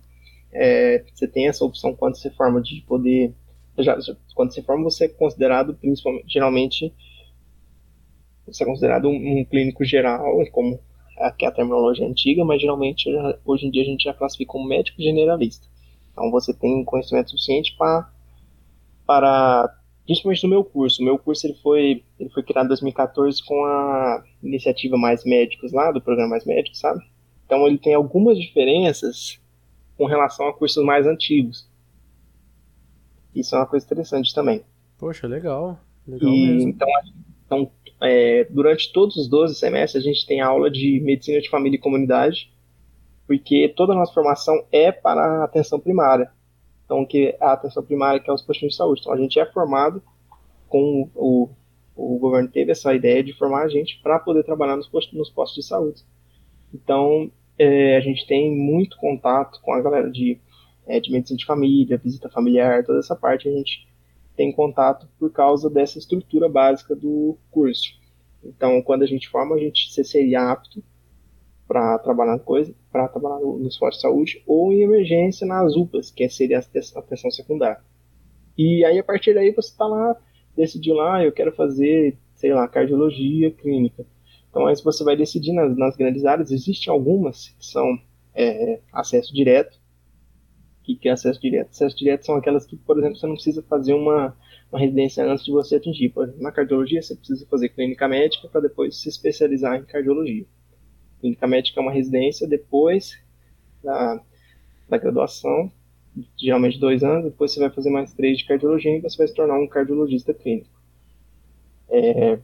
é, 0.54 1.04
você 1.14 1.28
tem 1.28 1.48
essa 1.48 1.66
opção 1.66 1.96
quando 1.96 2.16
você 2.16 2.30
forma 2.32 2.62
de 2.62 2.82
poder. 2.82 3.34
Já, 3.80 3.98
quando 4.36 4.54
você 4.54 4.62
forma, 4.62 4.84
você 4.84 5.06
é 5.06 5.10
considerado, 5.10 5.74
principalmente, 5.74 6.26
geralmente, 6.32 6.94
você 8.46 8.64
é 8.64 8.68
considerado 8.68 9.08
um, 9.08 9.40
um 9.40 9.46
clínico 9.46 9.84
geral, 9.84 10.24
como 10.52 10.80
que 11.38 11.46
é 11.46 11.48
a 11.48 11.52
terminologia 11.52 12.08
antiga, 12.08 12.44
mas 12.44 12.60
geralmente 12.60 13.10
hoje 13.46 13.68
em 13.68 13.72
dia 13.72 13.84
a 13.84 13.86
gente 13.86 14.04
já 14.04 14.14
classifica 14.14 14.52
como 14.52 14.68
médico 14.68 15.02
generalista. 15.02 15.68
Então 16.12 16.30
você 16.32 16.54
tem 16.54 16.84
conhecimento 16.84 17.30
suficiente 17.32 17.76
para, 19.06 19.78
principalmente 20.06 20.44
no 20.44 20.50
meu 20.50 20.64
curso. 20.64 21.02
O 21.02 21.06
meu 21.06 21.18
curso 21.18 21.48
ele 21.48 21.56
foi, 21.56 22.04
ele 22.20 22.30
foi 22.30 22.44
criado 22.44 22.66
em 22.66 22.70
2014 22.70 23.44
com 23.44 23.64
a 23.66 24.24
iniciativa 24.42 24.98
Mais 24.98 25.24
Médicos 25.24 25.72
lá, 25.72 25.92
do 25.92 26.02
programa 26.02 26.32
Mais 26.32 26.46
Médicos, 26.46 26.80
sabe? 26.80 27.04
Então 27.46 27.68
ele 27.68 27.78
tem 27.78 27.94
algumas 27.94 28.38
diferenças 28.38 29.40
com 30.04 30.08
relação 30.08 30.50
a 30.50 30.54
cursos 30.54 30.84
mais 30.84 31.08
antigos. 31.08 31.66
Isso 33.34 33.56
é 33.56 33.60
uma 33.60 33.66
coisa 33.66 33.86
interessante 33.86 34.36
também. 34.36 34.62
Poxa, 34.98 35.28
legal. 35.28 35.80
legal 36.06 36.30
e, 36.30 36.48
mesmo. 36.48 36.70
Então, 36.72 36.88
então 37.46 37.72
é, 38.02 38.44
durante 38.50 38.92
todos 38.92 39.16
os 39.16 39.30
12 39.30 39.56
semestres 39.56 40.04
a 40.04 40.06
gente 40.06 40.28
tem 40.28 40.42
aula 40.42 40.70
de 40.70 41.00
medicina 41.00 41.40
de 41.40 41.50
família 41.50 41.78
e 41.78 41.80
comunidade, 41.80 42.52
porque 43.26 43.74
toda 43.78 43.94
a 43.94 43.96
nossa 43.96 44.14
formação 44.14 44.66
é 44.74 44.92
para 44.92 45.22
a 45.22 45.46
atenção 45.46 45.80
primária. 45.80 46.30
Então, 46.84 47.06
que 47.06 47.34
a 47.40 47.54
atenção 47.54 47.82
primária 47.82 48.20
que 48.20 48.30
é 48.30 48.34
os 48.34 48.42
postos 48.42 48.72
de 48.72 48.76
saúde. 48.76 49.00
Então, 49.00 49.14
a 49.14 49.18
gente 49.18 49.40
é 49.40 49.46
formado 49.54 50.04
com 50.68 51.10
o, 51.16 51.50
o 51.96 52.20
governo 52.20 52.50
teve 52.50 52.74
essa 52.74 52.94
ideia 52.94 53.24
de 53.24 53.32
formar 53.32 53.64
a 53.64 53.70
gente 53.70 54.02
para 54.04 54.20
poder 54.20 54.44
trabalhar 54.44 54.76
nos 54.76 54.90
postos, 54.90 55.18
nos 55.18 55.30
postos 55.30 55.64
de 55.64 55.70
saúde. 55.70 56.02
Então, 56.74 57.32
é, 57.58 57.98
a 57.98 58.00
gente 58.00 58.26
tem 58.26 58.52
muito 58.52 58.98
contato 58.98 59.60
com 59.62 59.74
a 59.74 59.82
galera 59.82 60.10
de, 60.10 60.40
é, 60.88 61.00
de 61.00 61.12
medicina 61.12 61.38
de 61.38 61.46
família, 61.46 61.98
visita 61.98 62.30
familiar, 62.30 62.84
toda 62.84 63.00
essa 63.00 63.16
parte 63.16 63.48
a 63.48 63.52
gente 63.52 63.88
tem 64.36 64.52
contato 64.52 65.08
por 65.20 65.32
causa 65.32 65.70
dessa 65.70 66.00
estrutura 66.00 66.50
básica 66.50 66.96
do 66.96 67.38
curso. 67.52 67.94
Então, 68.44 68.82
quando 68.82 69.04
a 69.04 69.08
gente 69.08 69.30
forma, 69.30 69.56
a 69.56 69.60
gente 69.60 70.04
seria 70.04 70.52
apto 70.52 70.84
para 71.68 71.98
trabalhar 72.00 72.40
coisa, 72.40 72.74
para 72.92 73.08
trabalhar 73.08 73.40
nos 73.40 73.78
postos 73.78 73.98
de 73.98 74.02
saúde 74.02 74.44
ou 74.46 74.72
em 74.74 74.82
emergência 74.82 75.48
nas 75.48 75.76
UPAs, 75.76 76.12
que 76.12 76.28
seria 76.30 76.60
a 76.60 77.00
atenção 77.00 77.32
secundária. 77.32 77.82
E 78.58 78.84
aí, 78.84 79.00
a 79.00 79.04
partir 79.04 79.34
daí, 79.34 79.52
você 79.52 79.70
está 79.70 79.86
lá, 79.86 80.16
decidiu 80.56 80.96
lá, 80.96 81.24
eu 81.24 81.32
quero 81.32 81.52
fazer, 81.54 82.18
sei 82.36 82.54
lá, 82.54 82.68
cardiologia 82.68 83.50
clínica. 83.52 84.06
Então, 84.54 84.68
aí 84.68 84.76
você 84.84 85.04
vai 85.04 85.18
decidir 85.18 85.52
nas, 85.52 85.76
nas 85.76 85.98
grandes 85.98 86.24
áreas. 86.26 86.52
Existem 86.52 86.94
algumas 86.94 87.50
que 87.58 87.66
são 87.66 88.00
é, 88.36 88.80
acesso 88.94 89.34
direto, 89.34 89.80
que, 90.84 90.96
que 90.96 91.10
é 91.10 91.12
acesso 91.12 91.42
direto. 91.42 91.72
Acesso 91.72 91.98
direto 91.98 92.24
são 92.24 92.36
aquelas 92.36 92.64
que, 92.64 92.78
por 92.78 93.00
exemplo, 93.00 93.18
você 93.18 93.26
não 93.26 93.34
precisa 93.34 93.64
fazer 93.64 93.96
uma, 93.96 94.38
uma 94.72 94.80
residência 94.80 95.26
antes 95.26 95.44
de 95.44 95.52
você 95.52 95.78
atingir. 95.78 96.10
Por 96.10 96.26
exemplo, 96.26 96.44
na 96.44 96.52
cardiologia, 96.52 97.02
você 97.02 97.16
precisa 97.16 97.48
fazer 97.48 97.70
clínica 97.70 98.08
médica 98.08 98.48
para 98.48 98.62
depois 98.62 98.96
se 98.96 99.10
especializar 99.10 99.76
em 99.76 99.86
cardiologia. 99.86 100.46
Clínica 101.20 101.48
médica 101.48 101.80
é 101.80 101.82
uma 101.82 101.92
residência 101.92 102.48
depois 102.48 103.20
da, 103.84 104.22
da 104.88 104.98
graduação, 105.00 105.72
geralmente 106.38 106.80
dois 106.80 107.04
anos, 107.04 107.24
depois 107.24 107.52
você 107.52 107.60
vai 107.60 107.72
fazer 107.72 107.90
mais 107.90 108.14
três 108.14 108.38
de 108.38 108.46
cardiologia 108.46 108.96
e 108.96 109.02
você 109.02 109.18
vai 109.18 109.28
se 109.28 109.34
tornar 109.34 109.58
um 109.58 109.68
cardiologista 109.68 110.32
clínico. 110.32 110.70
É, 111.90 112.38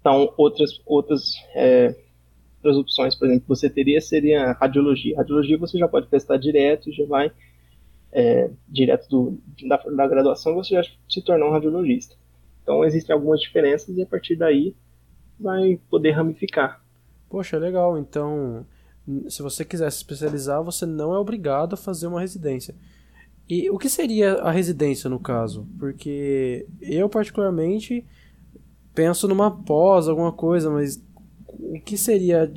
então, 0.00 0.32
outras, 0.36 0.80
outras 0.86 1.34
é, 1.54 1.94
outras 2.56 2.76
opções, 2.76 3.14
por 3.14 3.26
exemplo, 3.26 3.42
que 3.42 3.48
você 3.48 3.68
teria 3.68 4.00
seria 4.00 4.52
radiologia. 4.52 5.16
Radiologia 5.16 5.58
você 5.58 5.78
já 5.78 5.88
pode 5.88 6.08
prestar 6.08 6.36
direto, 6.36 6.92
já 6.92 7.04
vai 7.06 7.30
é, 8.12 8.50
direto 8.68 9.08
do, 9.08 9.38
da, 9.66 9.76
da 9.76 10.06
graduação, 10.06 10.54
você 10.54 10.74
já 10.74 10.82
se 11.08 11.22
tornou 11.22 11.48
um 11.48 11.52
radiologista. 11.52 12.14
Então 12.62 12.84
existem 12.84 13.14
algumas 13.14 13.40
diferenças 13.40 13.96
e 13.96 14.02
a 14.02 14.06
partir 14.06 14.36
daí 14.36 14.74
vai 15.38 15.80
poder 15.88 16.12
ramificar. 16.12 16.82
Poxa, 17.28 17.56
legal. 17.58 17.98
Então, 17.98 18.66
se 19.28 19.42
você 19.42 19.64
quiser 19.64 19.90
se 19.90 19.98
especializar, 19.98 20.62
você 20.62 20.84
não 20.84 21.14
é 21.14 21.18
obrigado 21.18 21.74
a 21.74 21.76
fazer 21.76 22.06
uma 22.06 22.20
residência. 22.20 22.74
E 23.48 23.70
o 23.70 23.78
que 23.78 23.88
seria 23.88 24.34
a 24.34 24.50
residência 24.50 25.08
no 25.08 25.18
caso? 25.18 25.66
Porque 25.78 26.66
eu 26.80 27.08
particularmente 27.08 28.06
penso 29.00 29.26
numa 29.26 29.50
pós, 29.50 30.08
alguma 30.08 30.30
coisa, 30.30 30.68
mas 30.68 31.02
o 31.48 31.80
que 31.80 31.96
seria. 31.96 32.52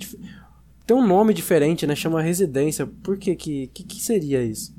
Tem 0.86 0.98
um 0.98 1.08
nome 1.08 1.34
diferente, 1.34 1.88
né? 1.88 1.96
Chama 1.96 2.22
residência. 2.22 2.86
Por 2.86 3.18
que 3.18 3.34
que, 3.34 3.68
que, 3.68 3.84
que 3.86 3.96
seria 3.96 4.44
isso? 4.44 4.76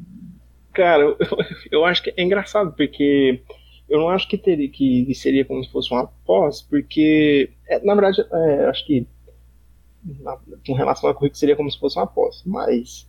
Cara, 0.74 1.02
eu, 1.02 1.16
eu 1.72 1.84
acho 1.86 2.02
que 2.02 2.12
é 2.14 2.22
engraçado, 2.22 2.74
porque 2.76 3.42
eu 3.88 3.98
não 3.98 4.10
acho 4.10 4.28
que 4.28 4.36
teria 4.36 4.68
que 4.68 5.14
seria 5.14 5.42
como 5.42 5.64
se 5.64 5.72
fosse 5.72 5.90
uma 5.90 6.06
pós, 6.26 6.60
porque 6.60 7.50
é, 7.66 7.82
na 7.82 7.94
verdade 7.94 8.20
é, 8.30 8.66
acho 8.66 8.84
que 8.86 9.06
na, 10.20 10.36
com 10.66 10.74
relação 10.74 11.08
a 11.08 11.14
currículo 11.14 11.38
seria 11.38 11.56
como 11.56 11.70
se 11.70 11.78
fosse 11.78 11.98
uma 11.98 12.06
pós, 12.06 12.42
mas 12.44 13.08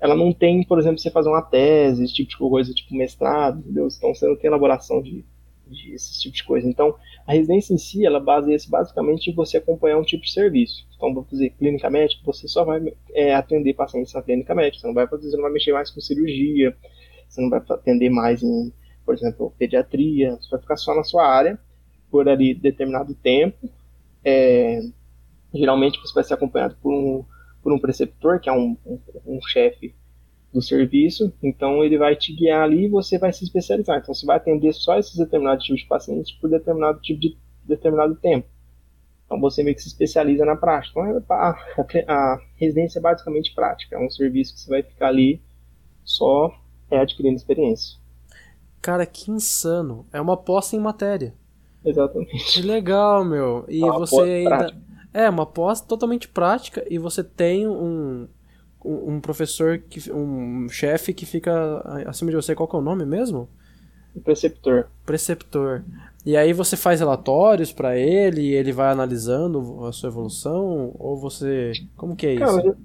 ela 0.00 0.16
não 0.16 0.32
tem, 0.32 0.64
por 0.64 0.78
exemplo, 0.78 0.98
você 0.98 1.10
fazer 1.10 1.28
uma 1.28 1.42
tese, 1.42 2.02
esse 2.02 2.14
tipo 2.14 2.30
de 2.30 2.38
coisa, 2.38 2.72
tipo 2.72 2.94
mestrado, 2.94 3.58
entendeu? 3.58 3.86
Então 3.86 4.14
você 4.14 4.26
não 4.26 4.36
tem 4.36 4.48
elaboração 4.48 5.02
de, 5.02 5.22
de 5.70 5.94
esse 5.94 6.20
tipo 6.20 6.36
de 6.36 6.44
coisa. 6.44 6.68
Então 6.68 6.96
a 7.26 7.32
residência 7.32 7.72
em 7.72 7.78
si, 7.78 8.04
ela 8.04 8.18
baseia-se 8.18 8.68
basicamente 8.68 9.30
em 9.30 9.34
você 9.34 9.58
acompanhar 9.58 9.98
um 9.98 10.04
tipo 10.04 10.24
de 10.24 10.32
serviço. 10.32 10.86
Então, 10.96 11.14
vou 11.14 11.24
fazer 11.24 11.50
clínica 11.50 11.88
médica, 11.88 12.22
você 12.24 12.48
só 12.48 12.64
vai 12.64 12.92
é, 13.14 13.34
atender 13.34 13.74
pacientes 13.74 14.12
na 14.12 14.20
clínica 14.20 14.54
médica, 14.54 14.80
você 14.80 14.86
não 14.86 14.94
vai 14.94 15.06
fazer, 15.06 15.30
você 15.30 15.36
não 15.36 15.44
vai 15.44 15.52
mexer 15.52 15.72
mais 15.72 15.90
com 15.90 16.00
cirurgia, 16.00 16.76
você 17.28 17.40
não 17.40 17.48
vai 17.48 17.62
atender 17.70 18.10
mais 18.10 18.42
em, 18.42 18.72
por 19.04 19.14
exemplo, 19.14 19.54
pediatria, 19.58 20.36
você 20.36 20.50
vai 20.50 20.60
ficar 20.60 20.76
só 20.76 20.94
na 20.94 21.04
sua 21.04 21.26
área 21.26 21.58
por 22.10 22.28
ali 22.28 22.52
determinado 22.52 23.14
tempo. 23.14 23.70
É, 24.24 24.80
geralmente 25.54 26.00
você 26.00 26.12
vai 26.12 26.24
ser 26.24 26.34
acompanhado 26.34 26.76
por 26.82 26.92
um, 26.92 27.24
por 27.62 27.72
um 27.72 27.78
preceptor, 27.78 28.40
que 28.40 28.48
é 28.48 28.52
um, 28.52 28.76
um, 28.84 29.00
um 29.24 29.40
chefe 29.40 29.94
do 30.52 30.60
serviço, 30.60 31.32
então 31.42 31.84
ele 31.84 31.96
vai 31.96 32.16
te 32.16 32.34
guiar 32.34 32.64
ali 32.64 32.84
e 32.84 32.88
você 32.88 33.18
vai 33.18 33.32
se 33.32 33.44
especializar. 33.44 33.98
Então 33.98 34.12
você 34.12 34.26
vai 34.26 34.36
atender 34.36 34.72
só 34.72 34.98
esses 34.98 35.16
determinados 35.16 35.64
tipos 35.64 35.82
de 35.82 35.88
pacientes 35.88 36.32
por 36.32 36.50
determinado 36.50 37.00
tipo 37.00 37.20
de 37.20 37.36
determinado 37.64 38.16
tempo. 38.16 38.48
Então 39.24 39.40
você 39.40 39.62
meio 39.62 39.76
que 39.76 39.82
se 39.82 39.88
especializa 39.88 40.44
na 40.44 40.56
prática. 40.56 41.00
Então 41.00 41.36
a, 41.36 41.50
a, 41.50 41.54
a 42.08 42.40
residência 42.56 42.98
é 42.98 43.02
basicamente 43.02 43.54
prática, 43.54 43.96
é 43.96 43.98
um 44.04 44.10
serviço 44.10 44.54
que 44.54 44.60
você 44.60 44.70
vai 44.70 44.82
ficar 44.82 45.08
ali 45.08 45.40
só 46.04 46.52
é, 46.90 46.98
adquirindo 46.98 47.36
experiência. 47.36 47.98
Cara, 48.82 49.06
que 49.06 49.30
insano. 49.30 50.06
É 50.12 50.20
uma 50.20 50.36
posse 50.36 50.74
em 50.74 50.80
matéria. 50.80 51.34
Exatamente. 51.84 52.60
Que 52.60 52.62
legal, 52.62 53.24
meu. 53.24 53.64
E 53.68 53.84
é 53.84 53.92
você 53.92 54.20
ainda. 54.20 54.56
Prática. 54.56 54.90
É, 55.12 55.28
uma 55.28 55.44
pós 55.44 55.80
totalmente 55.80 56.28
prática 56.28 56.84
e 56.88 56.96
você 56.96 57.24
tem 57.24 57.66
um, 57.66 58.28
um 58.84 59.20
professor, 59.20 59.78
que, 59.78 60.10
um 60.12 60.68
chefe 60.68 61.12
que 61.12 61.26
fica 61.26 61.82
acima 62.06 62.30
de 62.30 62.36
você, 62.36 62.54
qual 62.54 62.68
que 62.68 62.76
é 62.76 62.78
o 62.78 62.82
nome 62.82 63.04
mesmo? 63.04 63.48
O 64.14 64.20
preceptor. 64.20 64.88
Preceptor. 65.06 65.84
E 66.24 66.36
aí 66.36 66.52
você 66.52 66.76
faz 66.76 67.00
relatórios 67.00 67.72
para 67.72 67.96
ele 67.96 68.42
e 68.42 68.54
ele 68.54 68.72
vai 68.72 68.90
analisando 68.90 69.84
a 69.84 69.92
sua 69.92 70.08
evolução? 70.08 70.94
Ou 70.98 71.16
você. 71.16 71.72
Como 71.96 72.16
que 72.16 72.26
é 72.26 72.34
isso? 72.34 72.44
Cara, 72.44 72.76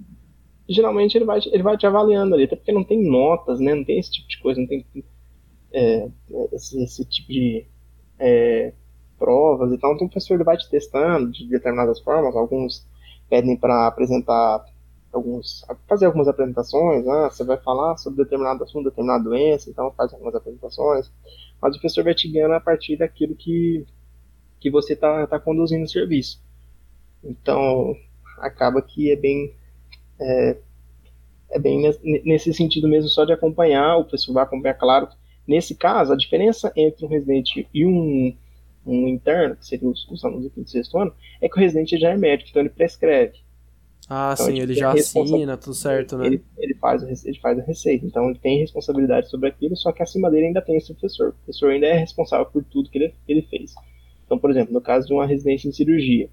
geralmente 0.70 1.18
ele 1.18 1.26
vai, 1.26 1.40
ele 1.52 1.64
vai 1.64 1.78
te 1.78 1.86
avaliando 1.86 2.36
ali, 2.36 2.44
até 2.44 2.56
porque 2.56 2.72
não 2.72 2.84
tem 2.84 3.04
notas, 3.10 3.60
né? 3.60 3.74
Não 3.74 3.84
tem 3.84 4.00
esse 4.00 4.12
tipo 4.12 4.28
de 4.28 4.40
coisa, 4.40 4.62
não 4.62 4.68
tem 4.68 4.86
é, 5.74 6.08
esse, 6.54 6.82
esse, 6.84 7.06
tipo 7.06 7.30
de 7.30 7.66
é, 8.20 8.74
provas 9.18 9.72
e 9.72 9.78
tal. 9.78 9.94
Então 9.94 10.08
o 10.08 10.10
professor 10.10 10.36
ele 10.36 10.44
vai 10.44 10.58
te 10.58 10.70
testando 10.70 11.32
de 11.32 11.48
determinadas 11.48 12.00
formas. 12.02 12.36
Alguns 12.36 12.88
pedem 13.30 13.58
para 13.58 13.88
apresentar 13.88 14.64
alguns, 15.16 15.66
fazer 15.88 16.06
algumas 16.06 16.28
apresentações, 16.28 17.06
né? 17.06 17.30
você 17.30 17.44
vai 17.44 17.58
falar 17.58 17.98
sobre 17.98 18.24
determinado 18.24 18.64
assunto, 18.64 18.90
determinada 18.90 19.24
doença, 19.24 19.70
então 19.70 19.92
faz 19.94 20.14
algumas 20.14 20.36
apresentações, 20.36 21.12
mas 21.62 21.76
o 21.76 21.80
professor 21.80 22.04
vai 22.04 22.14
te 22.14 22.28
guiando 22.28 22.54
a 22.54 22.60
partir 22.60 22.98
daquilo 22.98 23.36
que, 23.36 23.86
que 24.60 24.70
você 24.70 24.94
está 24.94 25.26
tá 25.28 25.40
conduzindo 25.40 25.84
o 25.84 25.90
serviço. 25.90 26.42
Então, 27.24 27.96
acaba 28.38 28.82
que 28.82 29.12
é 29.12 29.16
bem 29.16 29.54
é, 30.20 30.58
é 31.52 31.60
bem 31.60 31.82
nesse 32.24 32.54
sentido 32.54 32.88
mesmo 32.88 33.10
só 33.10 33.26
de 33.26 33.34
acompanhar, 33.34 33.98
o 33.98 34.04
professor 34.04 34.34
vai 34.34 34.44
acompanhar, 34.44 34.76
claro, 34.76 35.08
nesse 35.48 35.76
caso, 35.76 36.14
a 36.14 36.18
diferença 36.18 36.72
entre 36.76 37.06
um 37.06 37.10
residente 37.10 37.68
e 37.74 37.86
um, 37.86 38.36
um 38.86 39.08
interno, 39.08 39.56
que 39.56 39.66
seria 39.66 39.88
os, 39.88 40.08
os 40.10 40.24
alunos 40.24 40.52
do 40.52 40.68
sexto 40.68 40.98
ano, 40.98 41.14
é 41.42 41.48
que 41.48 41.56
o 41.56 41.60
residente 41.60 41.98
já 41.98 42.12
é 42.12 42.18
médico, 42.18 42.50
então 42.50 42.62
ele 42.62 42.70
prescreve. 42.70 43.45
Ah, 44.08 44.34
então, 44.34 44.46
sim, 44.46 44.60
ele 44.60 44.76
já 44.76 44.92
assina, 44.94 45.58
tudo 45.58 45.74
certo, 45.74 46.18
né? 46.18 46.28
Ele, 46.28 46.44
ele, 46.60 46.76
faz, 46.76 47.26
ele 47.26 47.40
faz 47.40 47.58
a 47.58 47.64
receita, 47.64 48.06
então 48.06 48.30
ele 48.30 48.38
tem 48.38 48.60
responsabilidade 48.60 49.30
sobre 49.30 49.50
aquilo, 49.50 49.76
só 49.76 49.92
que 49.92 50.04
acima 50.04 50.30
dele 50.30 50.48
ainda 50.48 50.62
tem 50.62 50.78
esse 50.78 50.94
professor. 50.94 51.30
O 51.30 51.34
professor 51.34 51.72
ainda 51.72 51.88
é 51.88 51.98
responsável 51.98 52.46
por 52.46 52.64
tudo 52.64 52.90
que 52.90 53.00
ele, 53.00 53.10
que 53.26 53.32
ele 53.32 53.42
fez. 53.44 53.74
Então, 54.26 54.38
por 54.38 54.52
exemplo, 54.52 54.74
no 54.74 54.82
caso 54.82 55.08
de 55.08 55.14
uma 55.14 55.26
residência 55.26 55.68
em 55.68 55.72
cirurgia, 55.72 56.30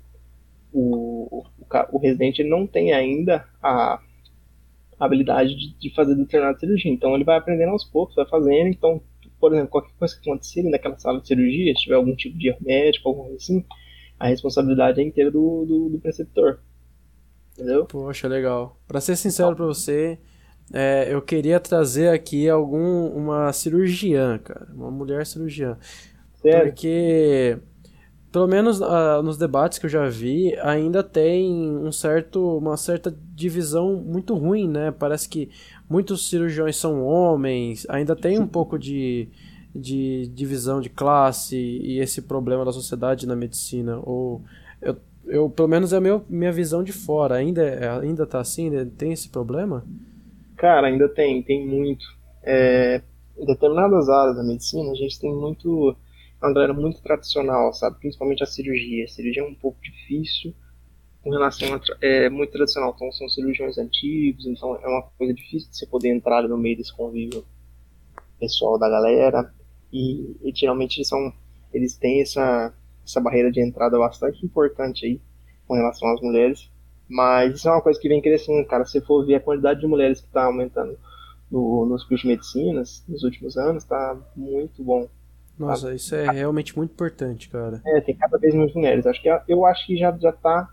o, 0.72 1.38
o, 1.40 1.44
o 1.92 1.98
residente 1.98 2.44
não 2.44 2.66
tem 2.66 2.92
ainda 2.92 3.46
a 3.62 4.00
habilidade 4.98 5.56
de, 5.56 5.74
de 5.78 5.94
fazer 5.94 6.14
determinada 6.14 6.58
cirurgia, 6.58 6.92
então 6.92 7.14
ele 7.14 7.24
vai 7.24 7.38
aprendendo 7.38 7.70
aos 7.70 7.84
poucos, 7.84 8.14
vai 8.14 8.26
fazendo, 8.26 8.68
então, 8.68 9.00
por 9.40 9.52
exemplo, 9.52 9.70
qualquer 9.70 9.92
coisa 9.98 10.14
que 10.20 10.28
acontecer 10.28 10.62
naquela 10.64 10.98
sala 10.98 11.20
de 11.20 11.26
cirurgia, 11.26 11.74
se 11.74 11.82
tiver 11.82 11.96
algum 11.96 12.14
tipo 12.14 12.36
de 12.38 12.48
erro 12.48 12.58
médico, 12.60 13.08
alguma 13.08 13.28
coisa 13.28 13.42
assim, 13.42 13.64
a 14.18 14.28
responsabilidade 14.28 15.00
é 15.00 15.04
inteira 15.04 15.30
do, 15.30 15.64
do, 15.64 15.88
do 15.88 15.98
preceptor. 15.98 16.60
Entendeu? 17.53 17.84
Poxa, 17.84 18.26
legal. 18.28 18.78
Pra 18.88 19.00
ser 19.00 19.16
sincero 19.16 19.55
pra 19.55 19.66
você, 19.66 20.18
é, 20.72 21.12
eu 21.12 21.20
queria 21.20 21.61
trazer 21.61 22.09
aqui 22.09 22.48
algum 22.48 23.07
uma 23.09 23.53
cirurgiã, 23.53 24.38
cara. 24.38 24.68
Uma 24.74 24.90
mulher 24.90 25.26
cirurgiã. 25.26 25.76
Sério? 26.40 26.72
Porque, 26.72 27.59
pelo 28.32 28.48
menos 28.48 28.80
ah, 28.80 29.20
nos 29.22 29.36
debates 29.36 29.78
que 29.78 29.86
eu 29.86 29.90
já 29.90 30.09
vi, 30.09 30.57
ainda 30.61 31.03
tem 31.03 31.53
um 31.76 31.92
certo, 31.92 32.59
uma 32.59 32.76
certa 32.76 33.14
divisão 33.34 33.96
muito 33.96 34.34
ruim, 34.34 34.66
né? 34.66 34.90
Parece 34.90 35.28
que 35.28 35.50
muitos 35.88 36.30
cirurgiões 36.30 36.76
são 36.76 37.05
homens, 37.05 37.86
ainda 37.88 38.16
tem 38.16 38.38
um 38.38 38.46
pouco 38.46 38.78
de, 38.78 39.28
de 39.74 40.26
divisão 40.28 40.80
de 40.80 40.88
classe 40.88 41.57
e 41.57 41.98
esse 42.00 42.22
problema 42.22 42.64
da 42.64 42.72
sociedade 42.72 43.26
na 43.26 43.36
medicina. 43.36 44.00
Ou 44.03 44.42
eu, 45.26 45.50
pelo 45.50 45.68
menos 45.68 45.92
é 45.92 46.00
meu, 46.00 46.24
minha 46.28 46.52
visão 46.52 46.82
de 46.82 46.92
fora. 46.92 47.36
Ainda, 47.36 47.62
é- 47.62 47.88
ainda 48.00 48.26
tá 48.26 48.40
assim? 48.40 48.66
Ainda 48.66 48.86
Tem 48.86 49.12
esse 49.12 49.28
problema? 49.28 49.84
Cara, 50.56 50.86
ainda 50.86 51.08
tem, 51.08 51.42
tem 51.42 51.66
muito. 51.66 52.04
É, 52.42 53.02
em 53.36 53.46
determinadas 53.46 54.08
áreas 54.08 54.36
da 54.36 54.42
medicina, 54.44 54.90
a 54.92 54.94
gente 54.94 55.18
tem 55.20 55.32
muito. 55.34 55.96
Uma 56.42 56.52
galera 56.52 56.74
muito 56.74 57.00
tradicional, 57.02 57.72
sabe? 57.72 57.98
Principalmente 58.00 58.42
a 58.42 58.46
cirurgia. 58.46 59.04
A 59.04 59.08
cirurgia 59.08 59.42
é 59.42 59.46
um 59.46 59.54
pouco 59.54 59.78
difícil 59.82 60.54
com 61.22 61.30
relação 61.30 61.74
a. 61.74 61.80
É 62.02 62.30
muito 62.30 62.52
tradicional. 62.52 62.92
Então, 62.96 63.12
são 63.12 63.28
cirurgiões 63.28 63.78
antigos, 63.78 64.46
então 64.46 64.76
é 64.76 64.86
uma 64.88 65.02
coisa 65.18 65.34
difícil 65.34 65.70
de 65.70 65.76
você 65.78 65.86
poder 65.86 66.10
entrar 66.10 66.48
no 66.48 66.58
meio 66.58 66.76
desse 66.76 66.94
convívio 66.96 67.44
pessoal 68.38 68.78
da 68.78 68.88
galera. 68.88 69.52
E, 69.92 70.36
e 70.42 70.52
geralmente 70.54 70.98
eles, 70.98 71.08
são, 71.08 71.32
eles 71.72 71.96
têm 71.96 72.22
essa, 72.22 72.74
essa 73.05 73.20
barreira 73.20 73.50
de 73.50 73.61
entrada 73.61 73.98
bastante 73.98 74.44
importante 74.44 75.07
aí 75.07 75.20
com 75.66 75.74
relação 75.74 76.09
às 76.12 76.20
mulheres. 76.20 76.70
Mas 77.09 77.57
isso 77.57 77.68
é 77.68 77.72
uma 77.72 77.82
coisa 77.82 78.00
que 78.00 78.09
vem 78.09 78.22
crescendo, 78.22 78.66
cara. 78.66 78.84
Se 78.84 79.00
for 79.00 79.24
ver 79.24 79.36
a 79.36 79.40
quantidade 79.40 79.80
de 79.80 79.86
mulheres 79.86 80.20
que 80.20 80.26
está 80.26 80.44
aumentando 80.44 80.96
no, 81.50 81.84
nos 81.86 82.03
cursos 82.05 82.22
de 82.22 82.28
medicinas 82.28 83.05
nos 83.07 83.22
últimos 83.22 83.57
anos, 83.57 83.84
tá 83.84 84.16
muito 84.34 84.82
bom. 84.82 85.09
Nossa, 85.59 85.94
isso 85.94 86.14
é 86.14 86.30
realmente 86.30 86.76
muito 86.76 86.92
importante, 86.92 87.48
cara. 87.48 87.82
É, 87.84 88.00
tem 88.00 88.16
cada 88.16 88.38
vez 88.38 88.55
mais 88.55 88.72
mulheres. 88.74 89.07
Acho 89.07 89.20
que 89.20 89.28
eu 89.46 89.66
acho 89.66 89.86
que 89.86 89.96
já 89.96 90.16
já 90.18 90.32
tá 90.32 90.68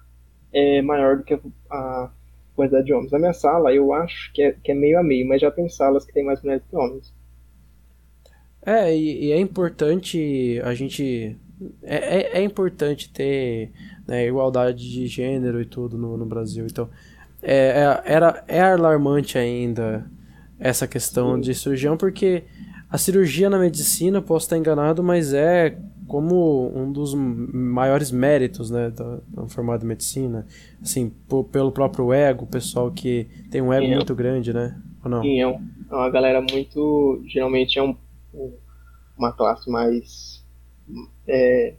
é, 0.54 0.82
maior 0.82 1.18
do 1.18 1.24
que 1.24 1.34
a, 1.34 1.40
a 1.70 2.10
quantidade 2.56 2.86
de 2.86 2.94
homens. 2.94 3.12
Na 3.12 3.20
minha 3.20 3.34
sala, 3.34 3.74
eu 3.74 3.94
acho 3.94 4.32
que 4.34 4.42
é, 4.42 4.52
que 4.52 4.72
é 4.72 4.76
meio 4.76 4.98
a 5.00 5.04
meio, 5.04 5.28
mas 5.28 5.42
já 5.42 5.52
tem 5.52 5.68
salas 5.70 6.06
que 6.06 6.14
tem 6.14 6.24
mais 6.24 6.42
mulheres 6.42 6.64
que 6.70 6.76
homens. 6.76 7.14
É, 8.62 8.96
e, 8.96 9.26
e 9.26 9.32
é 9.32 9.40
importante 9.40 10.62
a 10.64 10.74
gente. 10.74 11.38
É, 11.84 12.38
é, 12.38 12.40
é 12.40 12.44
importante 12.44 13.10
ter 13.10 13.72
né, 14.08 14.28
igualdade 14.28 14.90
de 14.90 15.08
gênero 15.08 15.62
e 15.62 15.66
tudo 15.66 15.98
no, 15.98 16.18
no 16.18 16.26
Brasil. 16.26 16.66
Então, 16.66 16.90
é, 17.42 17.56
é, 18.06 18.14
era, 18.14 18.44
é 18.48 18.62
alarmante 18.62 19.38
ainda 19.38 20.10
essa 20.60 20.88
questão 20.88 21.40
de 21.40 21.54
cirurgião, 21.56 21.96
porque 21.98 22.44
a 22.90 22.98
cirurgia 22.98 23.50
na 23.50 23.60
medicina, 23.60 24.22
posso 24.22 24.46
estar 24.46 24.58
enganado, 24.58 25.04
mas 25.04 25.34
é 25.34 25.78
como 26.08 26.72
um 26.76 26.92
dos 26.92 27.14
maiores 27.14 28.12
méritos 28.12 28.72
né, 28.72 28.90
da, 28.90 29.20
da 29.28 29.48
formada 29.48 29.86
em 29.86 29.88
medicina. 29.88 30.46
Assim, 30.82 31.12
pelo 31.52 31.72
próprio 31.72 32.12
ego, 32.12 32.46
o 32.46 32.48
pessoal 32.48 32.92
que 32.92 33.28
tem 33.52 33.62
um 33.62 33.72
ego 33.72 33.86
Sim, 33.86 33.92
é. 33.92 33.96
muito 33.96 34.16
grande, 34.16 34.52
né? 34.52 34.76
Ou 35.04 35.12
não? 35.12 35.22
Sim, 35.22 35.40
é, 35.40 35.48
um- 35.48 35.70
é 35.92 35.96
uma 35.96 36.10
galera 36.10 36.42
muito. 36.42 37.22
Geralmente 37.28 37.78
é 37.78 37.84
um- 37.84 37.96
uma 39.18 39.32
classe 39.32 39.70
mais. 39.70 40.39
É, 41.28 41.76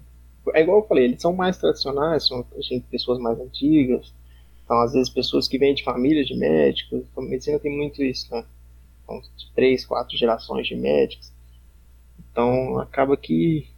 é 0.54 0.62
igual 0.62 0.80
eu 0.80 0.86
falei, 0.88 1.04
eles 1.04 1.20
são 1.22 1.32
mais 1.34 1.58
tradicionais, 1.58 2.26
são 2.26 2.46
gente, 2.60 2.86
pessoas 2.88 3.18
mais 3.18 3.38
antigas. 3.40 4.12
Então, 4.64 4.80
às 4.82 4.92
vezes, 4.92 5.10
pessoas 5.10 5.48
que 5.48 5.58
vêm 5.58 5.74
de 5.74 5.84
famílias 5.84 6.26
de 6.26 6.36
médicos. 6.36 7.02
Então, 7.12 7.24
a 7.24 7.28
medicina 7.28 7.58
tem 7.58 7.76
muito 7.76 8.02
isso, 8.02 8.30
né? 8.34 8.44
São 9.06 9.22
três, 9.54 9.86
quatro 9.86 10.16
gerações 10.16 10.66
de 10.68 10.76
médicos. 10.76 11.32
Então, 12.32 12.78
acaba 12.78 13.16
que 13.16 13.68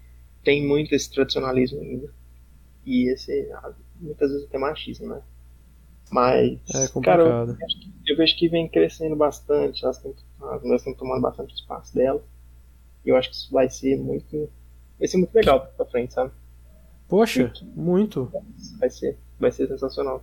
tem 0.45 0.67
muito 0.67 0.95
esse 0.95 1.11
tradicionalismo 1.11 1.81
ainda. 1.81 2.13
E 2.87 3.13
esse, 3.13 3.49
muitas 4.01 4.31
vezes 4.31 4.47
até 4.47 4.59
machismo, 4.59 5.09
né? 5.09 5.23
Mas, 6.11 6.61
É 6.75 7.01
cara, 7.01 7.23
eu- 7.23 7.37
eu 8.07 8.17
vejo 8.17 8.37
que 8.37 8.49
vem 8.49 8.69
crescendo 8.69 9.17
bastante, 9.17 9.85
elas 9.85 9.99
têm, 9.99 10.15
as 10.41 10.63
mulheres 10.63 10.83
estão 10.83 10.95
tomando 10.95 11.23
bastante 11.23 11.55
espaço 11.55 11.95
dela. 11.95 12.23
E 13.05 13.11
eu 13.11 13.17
acho 13.17 13.31
que 13.31 13.37
isso 13.37 13.53
vai 13.53 13.71
ser 13.71 13.97
muito. 13.99 14.51
Vai 15.03 15.09
ser 15.09 15.19
muito 15.19 15.35
legal 15.35 15.67
pra 15.77 15.87
frente, 15.87 16.15
sabe? 16.15 16.31
Poxa, 17.09 17.53
muito. 17.75 18.31
Vai 18.79 18.89
ser, 18.91 19.19
vai 19.39 19.53
ser 19.53 19.67
sensacional. 19.69 20.23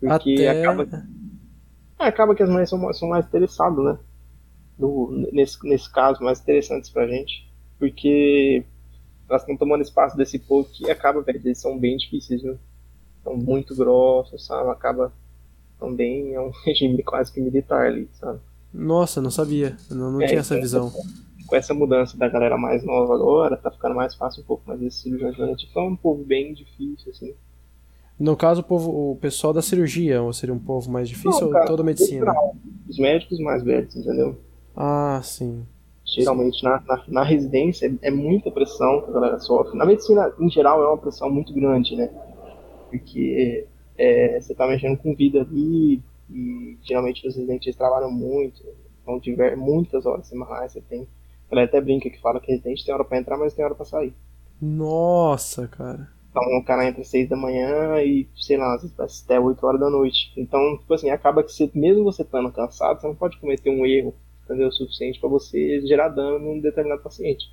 Porque 0.00 0.32
Até. 0.34 0.48
acaba, 0.48 0.86
é, 1.98 2.04
acaba 2.06 2.34
que 2.34 2.42
as 2.42 2.48
mulheres 2.48 2.70
são, 2.70 2.92
são 2.92 3.08
mais 3.08 3.26
interessadas, 3.26 3.84
né? 3.84 3.98
No- 4.78 5.10
nesse, 5.32 5.58
nesse 5.66 5.90
caso, 5.92 6.22
mais 6.22 6.40
interessantes 6.40 6.90
pra 6.90 7.06
gente. 7.06 7.48
Porque 7.78 8.64
elas 9.28 9.42
estão 9.42 9.56
tomando 9.56 9.82
espaço 9.82 10.16
desse 10.16 10.38
povo 10.38 10.68
que 10.70 10.90
acaba, 10.90 11.22
velho, 11.22 11.40
eles 11.44 11.58
são 11.60 11.78
bem 11.78 11.96
difíceis, 11.96 12.42
viu? 12.42 12.58
São 13.22 13.36
muito 13.36 13.76
grossos, 13.76 14.46
sabe? 14.46 14.70
Acaba 14.70 15.12
também 15.80 16.34
é 16.34 16.40
um 16.40 16.50
regime 16.66 17.02
quase 17.02 17.32
que 17.32 17.40
militar 17.40 17.86
ali, 17.86 18.08
sabe? 18.14 18.40
Nossa, 18.72 19.20
não 19.22 19.30
sabia. 19.30 19.76
Não, 19.90 20.10
não 20.12 20.22
É, 20.22 20.26
tinha 20.26 20.40
essa 20.40 20.54
então, 20.54 20.62
visão. 20.62 20.92
Com 21.54 21.58
essa 21.58 21.72
mudança 21.72 22.16
da 22.16 22.28
galera 22.28 22.58
mais 22.58 22.84
nova 22.84 23.14
agora, 23.14 23.56
tá 23.56 23.70
ficando 23.70 23.94
mais 23.94 24.12
fácil 24.16 24.42
um 24.42 24.46
pouco, 24.46 24.64
mas 24.66 24.82
esse 24.82 25.02
cirurgião 25.02 25.52
antigo 25.52 25.78
é 25.78 25.82
um 25.82 25.94
povo 25.94 26.24
bem 26.24 26.52
difícil, 26.52 27.12
assim. 27.12 27.32
No 28.18 28.36
caso, 28.36 28.60
o, 28.60 28.64
povo, 28.64 29.12
o 29.12 29.16
pessoal 29.16 29.52
da 29.52 29.62
cirurgia, 29.62 30.20
ou 30.20 30.32
seria 30.32 30.54
um 30.54 30.58
povo 30.58 30.90
mais 30.90 31.08
difícil 31.08 31.42
Não, 31.42 31.46
ou 31.46 31.52
cara, 31.52 31.66
toda 31.66 31.82
a 31.82 31.84
medicina? 31.84 32.26
geral, 32.26 32.56
Os 32.88 32.98
médicos 32.98 33.38
mais 33.38 33.62
velhos, 33.62 33.94
entendeu? 33.94 34.36
Ah, 34.76 35.20
sim. 35.22 35.64
Geralmente 36.04 36.62
na, 36.64 36.82
na, 36.86 37.04
na 37.06 37.22
residência 37.22 37.92
é 38.02 38.10
muita 38.10 38.50
pressão 38.50 39.02
que 39.02 39.10
a 39.10 39.12
galera 39.12 39.38
sofre. 39.38 39.78
Na 39.78 39.86
medicina, 39.86 40.32
em 40.40 40.50
geral, 40.50 40.82
é 40.82 40.88
uma 40.88 40.98
pressão 40.98 41.30
muito 41.30 41.52
grande, 41.54 41.94
né? 41.94 42.10
Porque 42.90 43.66
é, 43.96 44.40
você 44.40 44.54
tá 44.54 44.66
mexendo 44.66 44.96
com 44.98 45.14
vida 45.14 45.40
ali 45.40 46.02
e 46.28 46.78
geralmente 46.82 47.26
os 47.26 47.36
residentes 47.36 47.76
trabalham 47.76 48.10
muito, 48.10 48.60
vão 49.06 49.20
tiver 49.20 49.56
muitas 49.56 50.04
horas 50.04 50.26
semanais, 50.26 50.72
você 50.72 50.80
tem. 50.80 51.06
Ela 51.50 51.64
até 51.64 51.80
brinca 51.80 52.10
que 52.10 52.20
fala 52.20 52.40
que 52.40 52.50
residente 52.52 52.84
tem 52.84 52.94
hora 52.94 53.04
pra 53.04 53.18
entrar, 53.18 53.38
mas 53.38 53.54
tem 53.54 53.64
hora 53.64 53.74
pra 53.74 53.84
sair. 53.84 54.14
Nossa, 54.60 55.68
cara. 55.68 56.12
Então 56.30 56.42
o 56.58 56.64
cara 56.64 56.86
entra 56.86 57.00
às 57.02 57.08
seis 57.08 57.28
da 57.28 57.36
manhã 57.36 58.00
e, 58.02 58.28
sei 58.36 58.56
lá, 58.56 58.74
às 58.74 58.82
vezes 58.82 59.22
até 59.24 59.38
8 59.38 59.64
horas 59.64 59.80
da 59.80 59.88
noite. 59.88 60.32
Então, 60.36 60.76
tipo 60.78 60.92
assim, 60.92 61.10
acaba 61.10 61.42
que 61.44 61.52
você, 61.52 61.70
mesmo 61.74 62.04
você 62.04 62.22
estando 62.22 62.52
cansado, 62.52 63.00
você 63.00 63.06
não 63.06 63.14
pode 63.14 63.38
cometer 63.38 63.70
um 63.70 63.86
erro, 63.86 64.14
entendeu? 64.44 64.68
O 64.68 64.72
suficiente 64.72 65.20
para 65.20 65.28
você 65.28 65.80
gerar 65.86 66.08
dano 66.08 66.38
num 66.40 66.60
determinado 66.60 67.02
paciente. 67.02 67.46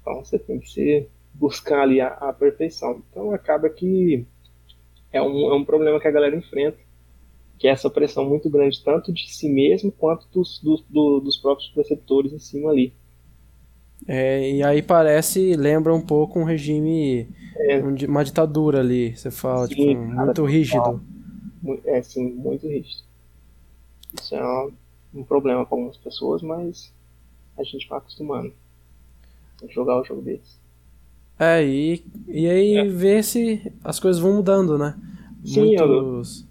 Então 0.00 0.24
você 0.24 0.38
tem 0.38 0.58
que 0.58 0.68
ser, 0.70 1.10
buscar 1.32 1.82
ali 1.82 2.00
a, 2.00 2.08
a 2.08 2.32
perfeição. 2.32 3.02
Então 3.10 3.32
acaba 3.32 3.68
que 3.70 4.26
é 5.12 5.22
um, 5.22 5.52
é 5.52 5.54
um 5.56 5.64
problema 5.64 6.00
que 6.00 6.08
a 6.08 6.12
galera 6.12 6.36
enfrenta, 6.36 6.78
que 7.58 7.68
é 7.68 7.72
essa 7.72 7.90
pressão 7.90 8.28
muito 8.28 8.48
grande, 8.50 8.82
tanto 8.84 9.12
de 9.12 9.32
si 9.32 9.48
mesmo 9.48 9.92
quanto 9.92 10.28
dos, 10.32 10.60
dos, 10.62 10.82
do- 10.88 11.20
dos 11.20 11.38
próprios 11.38 11.70
preceptores 11.70 12.32
em 12.32 12.38
cima 12.38 12.70
ali. 12.70 12.94
É, 14.06 14.50
e 14.52 14.62
aí 14.62 14.80
parece, 14.82 15.54
lembra 15.56 15.94
um 15.94 16.00
pouco 16.00 16.38
um 16.38 16.44
regime, 16.44 17.28
É. 17.54 17.78
um 17.78 17.94
uma 18.08 18.24
ditadura 18.24 18.80
ali, 18.80 19.16
você 19.16 19.30
fala, 19.30 19.68
Sim, 19.68 19.68
tipo, 19.68 19.94
cara, 20.08 20.34
muito 20.34 20.44
rígido. 20.44 21.02
É, 21.84 22.02
sim, 22.02 22.32
muito 22.34 22.66
rígido. 22.66 23.04
Isso 24.12 24.34
é 24.36 24.42
um, 24.66 24.76
um 25.14 25.24
problema 25.24 25.64
para 25.64 25.74
algumas 25.76 25.96
pessoas, 25.96 26.42
mas 26.42 26.92
a 27.58 27.64
gente 27.64 27.88
vai 27.88 27.98
acostumando 27.98 28.54
a 29.62 29.66
jogar 29.68 30.00
o 30.00 30.04
jogo 30.04 30.20
deles. 30.22 30.60
É, 31.38 31.62
e, 31.64 32.04
e 32.26 32.48
aí 32.48 32.88
É. 32.88 32.88
ver 32.88 33.22
se 33.22 33.72
as 33.84 34.00
coisas 34.00 34.20
vão 34.20 34.34
mudando, 34.34 34.76
né? 34.76 34.94
Sim, 35.42 35.74
eu- 35.74 36.08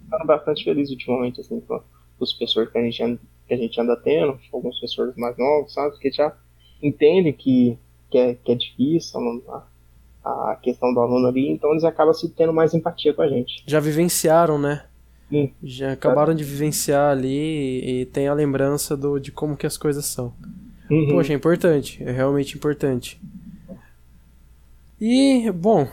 Ficaram 0.07 0.25
bastante 0.25 0.63
felizes 0.63 0.91
ultimamente, 0.91 1.41
assim, 1.41 1.59
com 1.59 1.81
os 2.19 2.33
professores 2.33 2.71
que 2.71 2.77
a 2.77 2.81
gente 2.81 3.03
anda, 3.03 3.19
que 3.45 3.53
a 3.53 3.57
gente 3.57 3.79
anda 3.79 3.95
tendo, 3.97 4.39
alguns 4.53 4.79
professores 4.79 5.15
mais 5.17 5.37
novos, 5.37 5.73
sabe, 5.73 5.97
que 5.99 6.09
já 6.09 6.33
entendem 6.81 7.33
que, 7.33 7.77
que, 8.09 8.17
é, 8.17 8.35
que 8.35 8.51
é 8.51 8.55
difícil 8.55 9.19
a, 9.49 10.51
a 10.51 10.55
questão 10.61 10.93
do 10.93 10.99
aluno 10.99 11.27
ali, 11.27 11.49
então 11.49 11.71
eles 11.71 11.83
acabam 11.83 12.13
se 12.13 12.29
tendo 12.29 12.53
mais 12.53 12.73
empatia 12.73 13.13
com 13.13 13.21
a 13.21 13.27
gente. 13.27 13.63
já 13.67 13.79
vivenciaram, 13.79 14.57
né? 14.57 14.85
Sim. 15.29 15.53
Já 15.61 15.91
acabaram 15.91 16.33
de 16.33 16.43
vivenciar 16.43 17.11
ali 17.11 17.27
e, 17.27 18.01
e 18.01 18.05
tem 18.05 18.27
a 18.27 18.33
lembrança 18.33 18.95
do, 18.95 19.19
de 19.19 19.31
como 19.31 19.57
que 19.57 19.67
as 19.67 19.77
coisas 19.77 20.05
são. 20.05 20.33
Uhum. 20.89 21.09
Poxa, 21.09 21.33
é 21.33 21.35
importante, 21.35 22.01
é 22.01 22.11
realmente 22.11 22.55
importante. 22.55 23.19
E, 24.99 25.51
bom, 25.51 25.87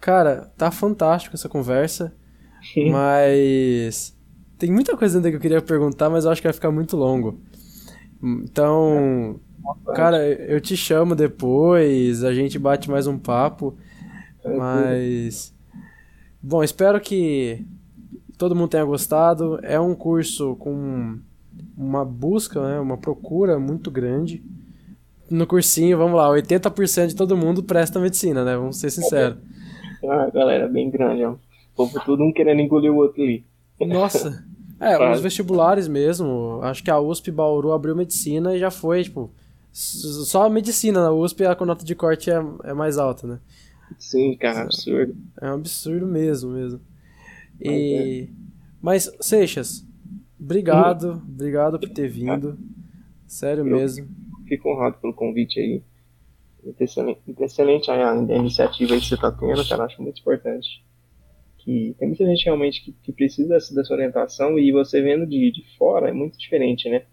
cara, 0.00 0.52
tá 0.56 0.70
fantástico 0.70 1.34
essa 1.34 1.48
conversa, 1.48 2.14
mas 2.90 4.16
tem 4.58 4.70
muita 4.70 4.96
coisa 4.96 5.18
ainda 5.18 5.30
que 5.30 5.36
eu 5.36 5.40
queria 5.40 5.60
perguntar, 5.60 6.08
mas 6.08 6.24
eu 6.24 6.30
acho 6.30 6.40
que 6.40 6.46
vai 6.46 6.54
ficar 6.54 6.70
muito 6.70 6.96
longo. 6.96 7.40
Então, 8.22 9.40
cara, 9.94 10.24
eu 10.24 10.60
te 10.60 10.76
chamo 10.76 11.14
depois, 11.16 12.22
a 12.22 12.32
gente 12.32 12.58
bate 12.58 12.88
mais 12.88 13.06
um 13.06 13.18
papo, 13.18 13.76
mas 14.44 15.52
bom, 16.40 16.62
espero 16.62 17.00
que 17.00 17.66
todo 18.38 18.54
mundo 18.54 18.68
tenha 18.68 18.84
gostado. 18.84 19.58
É 19.62 19.80
um 19.80 19.94
curso 19.94 20.54
com 20.56 21.18
uma 21.76 22.04
busca, 22.04 22.60
né, 22.62 22.80
uma 22.80 22.96
procura 22.96 23.58
muito 23.58 23.90
grande. 23.90 24.42
No 25.30 25.46
cursinho, 25.46 25.96
vamos 25.96 26.16
lá, 26.16 26.28
80% 26.28 27.08
de 27.08 27.16
todo 27.16 27.36
mundo 27.36 27.62
presta 27.62 27.98
medicina, 27.98 28.44
né? 28.44 28.56
Vamos 28.56 28.76
ser 28.76 28.90
sinceros. 28.90 29.38
Ah, 30.04 30.30
galera, 30.32 30.68
bem 30.68 30.90
grande, 30.90 31.24
ó. 31.24 31.36
Povo 31.74 32.00
todo 32.04 32.22
um 32.22 32.32
querendo 32.32 32.60
engolir 32.60 32.92
o 32.92 32.96
outro 32.96 33.22
ali. 33.22 33.44
Nossa. 33.80 34.44
É, 34.82 35.12
os 35.12 35.20
vestibulares 35.20 35.86
mesmo. 35.86 36.58
Acho 36.60 36.82
que 36.82 36.90
a 36.90 36.98
USP 36.98 37.30
Bauru 37.30 37.70
abriu 37.70 37.94
medicina 37.94 38.56
e 38.56 38.58
já 38.58 38.68
foi, 38.68 39.04
tipo. 39.04 39.30
Só 39.70 40.46
a 40.46 40.50
medicina 40.50 41.00
na 41.00 41.12
USP 41.12 41.46
a 41.46 41.54
nota 41.64 41.84
de 41.84 41.94
corte 41.94 42.32
é, 42.32 42.42
é 42.64 42.74
mais 42.74 42.98
alta, 42.98 43.24
né? 43.28 43.38
Sim, 43.96 44.36
cara, 44.36 44.62
absurdo. 44.62 45.16
É 45.40 45.48
um 45.48 45.54
absurdo 45.54 46.04
mesmo, 46.04 46.50
mesmo. 46.50 46.80
E... 47.60 48.28
Mas, 48.80 49.08
Seixas, 49.20 49.86
obrigado, 50.38 51.12
hum. 51.12 51.22
obrigado 51.32 51.78
por 51.78 51.88
ter 51.88 52.08
vindo. 52.08 52.58
Sério 53.24 53.60
Eu 53.60 53.76
mesmo. 53.76 54.08
Fico 54.48 54.68
honrado 54.68 54.98
pelo 54.98 55.14
convite 55.14 55.60
aí. 55.60 55.82
Excelente, 56.78 57.20
excelente 57.38 57.90
a 57.90 58.14
iniciativa 58.14 58.94
aí 58.94 59.00
que 59.00 59.06
você 59.06 59.14
está 59.14 59.30
tendo, 59.30 59.66
cara. 59.68 59.84
Acho 59.84 60.02
muito 60.02 60.20
importante. 60.20 60.84
Que 61.64 61.94
tem 61.98 62.08
muita 62.08 62.26
gente 62.26 62.44
realmente 62.44 62.84
que, 62.84 62.92
que 62.92 63.12
precisa 63.12 63.48
dessa, 63.48 63.74
dessa, 63.74 63.94
orientação 63.94 64.58
e 64.58 64.72
você 64.72 65.00
vendo 65.00 65.24
de, 65.26 65.52
de 65.52 65.64
fora 65.76 66.08
é 66.08 66.12
muito 66.12 66.36
diferente, 66.36 66.88
né? 66.88 67.04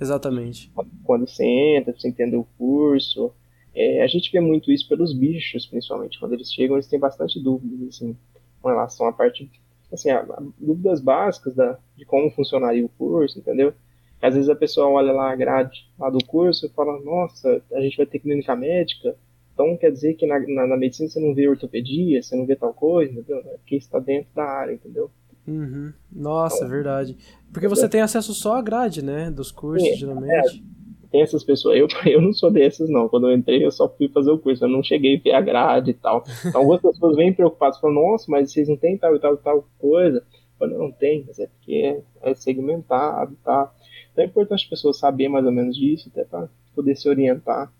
Exatamente. 0.00 0.72
Quando 1.04 1.28
você 1.28 1.44
entra, 1.44 1.92
você 1.92 2.08
entender 2.08 2.36
o 2.36 2.46
curso. 2.56 3.32
É, 3.74 4.02
a 4.02 4.06
gente 4.06 4.32
vê 4.32 4.40
muito 4.40 4.72
isso 4.72 4.88
pelos 4.88 5.12
bichos, 5.12 5.66
principalmente. 5.66 6.18
Quando 6.18 6.32
eles 6.32 6.52
chegam, 6.52 6.76
eles 6.76 6.88
têm 6.88 6.98
bastante 6.98 7.42
dúvidas, 7.42 7.88
assim, 7.88 8.16
com 8.60 8.68
relação 8.68 9.06
à 9.06 9.12
parte. 9.12 9.50
Assim, 9.92 10.10
a, 10.10 10.20
a, 10.20 10.42
dúvidas 10.58 11.00
básicas 11.00 11.54
da, 11.54 11.78
de 11.96 12.04
como 12.06 12.30
funcionaria 12.30 12.84
o 12.84 12.88
curso, 12.88 13.38
entendeu? 13.38 13.74
Às 14.22 14.34
vezes 14.34 14.48
a 14.48 14.56
pessoa 14.56 14.88
olha 14.88 15.12
lá 15.12 15.32
a 15.32 15.36
grade 15.36 15.90
lá 15.98 16.08
do 16.08 16.24
curso 16.24 16.66
e 16.66 16.70
fala: 16.70 16.98
Nossa, 17.00 17.62
a 17.72 17.80
gente 17.80 17.96
vai 17.96 18.06
ter 18.06 18.20
clínica 18.20 18.56
médica. 18.56 19.16
Então 19.52 19.76
quer 19.76 19.90
dizer 19.90 20.14
que 20.14 20.26
na, 20.26 20.38
na, 20.40 20.66
na 20.66 20.76
medicina 20.76 21.08
você 21.08 21.20
não 21.20 21.34
vê 21.34 21.48
ortopedia, 21.48 22.22
você 22.22 22.34
não 22.34 22.46
vê 22.46 22.56
tal 22.56 22.72
coisa, 22.72 23.12
entendeu? 23.12 23.38
É 23.38 23.56
porque 23.58 23.76
está 23.76 23.98
dentro 23.98 24.30
da 24.34 24.44
área, 24.44 24.72
entendeu? 24.72 25.10
Uhum. 25.46 25.92
Nossa, 26.10 26.56
então, 26.56 26.68
é 26.68 26.70
verdade. 26.70 27.16
Porque 27.52 27.68
você 27.68 27.88
tem 27.88 28.00
acesso 28.00 28.32
só 28.32 28.56
à 28.56 28.62
grade, 28.62 29.04
né? 29.04 29.30
Dos 29.30 29.50
cursos, 29.50 29.88
é, 29.88 29.94
geralmente. 29.94 30.58
É, 30.58 31.08
tem 31.10 31.20
essas 31.20 31.44
pessoas. 31.44 31.78
Eu, 31.78 31.88
eu 32.10 32.20
não 32.20 32.32
sou 32.32 32.50
dessas, 32.50 32.88
não. 32.88 33.08
Quando 33.08 33.28
eu 33.28 33.36
entrei, 33.36 33.64
eu 33.64 33.70
só 33.70 33.88
fui 33.88 34.08
fazer 34.08 34.30
o 34.30 34.38
curso. 34.38 34.64
Eu 34.64 34.68
não 34.68 34.82
cheguei 34.82 35.16
a 35.16 35.20
ver 35.20 35.32
a 35.32 35.40
grade 35.40 35.90
e 35.90 35.94
tal. 35.94 36.24
Então, 36.46 36.60
algumas 36.60 36.80
pessoas 36.80 37.16
vêm 37.16 37.32
preocupadas, 37.32 37.78
falam, 37.78 37.96
nossa, 37.96 38.30
mas 38.30 38.52
vocês 38.52 38.68
não 38.68 38.76
têm 38.76 38.96
tal 38.96 39.14
e 39.14 39.20
tal 39.20 39.34
e 39.34 39.38
tal 39.38 39.68
coisa. 39.78 40.18
Eu 40.18 40.24
falo, 40.58 40.78
não, 40.78 40.92
tem, 40.92 41.24
mas 41.26 41.38
é 41.38 41.46
porque 41.46 42.00
é 42.22 42.34
segmentado 42.34 43.32
e 43.32 43.44
tal. 43.44 43.74
Então 44.12 44.24
é 44.24 44.26
importante 44.26 44.64
as 44.64 44.70
pessoas 44.70 44.98
saberem 44.98 45.32
mais 45.32 45.44
ou 45.44 45.52
menos 45.52 45.76
disso, 45.76 46.10
até 46.12 46.24
para 46.24 46.48
poder 46.74 46.96
se 46.96 47.08
orientar. 47.08 47.72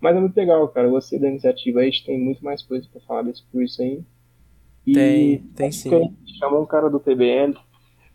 Mas 0.00 0.16
é 0.16 0.20
muito 0.20 0.36
legal, 0.36 0.68
cara. 0.68 0.86
Eu 0.86 0.92
gostei 0.92 1.18
da 1.18 1.28
iniciativa. 1.28 1.80
A 1.80 1.84
gente 1.84 2.04
tem 2.04 2.18
muito 2.18 2.44
mais 2.44 2.62
coisa 2.62 2.86
para 2.90 3.00
falar 3.02 3.22
desse 3.22 3.42
curso 3.50 3.82
aí. 3.82 4.02
E 4.86 4.92
tem, 4.92 5.38
tem 5.54 5.72
sim. 5.72 5.90
Chamou 6.38 6.62
um 6.62 6.66
cara 6.66 6.88
do 6.88 7.00
PBL. 7.00 7.54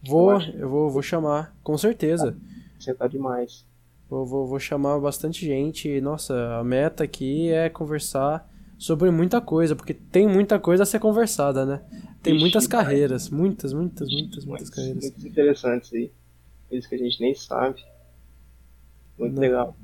Vou, 0.04 0.42
eu 0.42 0.70
vou, 0.70 0.90
vou 0.90 1.02
chamar, 1.02 1.56
com 1.64 1.78
certeza. 1.78 2.36
Você 2.80 2.94
tá 2.94 3.08
demais. 3.08 3.66
Vou, 4.10 4.26
vou, 4.26 4.48
vou 4.48 4.60
chamar 4.60 5.00
bastante 5.00 5.46
gente. 5.46 6.02
Nossa, 6.02 6.58
a 6.58 6.64
meta 6.64 7.04
aqui 7.04 7.50
é 7.50 7.70
conversar 7.70 8.50
sobre 8.78 9.12
muita 9.12 9.40
coisa, 9.40 9.76
porque 9.76 9.94
tem 9.94 10.28
muita 10.28 10.60
coisa 10.60 10.84
a 10.84 10.86
ser 10.86 11.00
conversada, 11.00 11.66
né? 11.66 11.82
Tem 12.24 12.34
Ixi, 12.34 12.42
muitas 12.42 12.66
carreiras, 12.66 13.30
muitas, 13.30 13.74
muitas, 13.74 14.10
muitas, 14.10 14.44
muitas 14.44 14.70
carreiras. 14.70 15.04
Muito 15.04 15.28
interessantes 15.28 15.94
aí. 15.94 16.12
Coisas 16.68 16.90
que 16.90 16.96
a 16.96 16.98
gente 16.98 17.22
nem 17.22 17.36
sabe. 17.36 17.84
Muito 19.20 19.36
Não. 19.36 19.42
legal. 19.42 19.76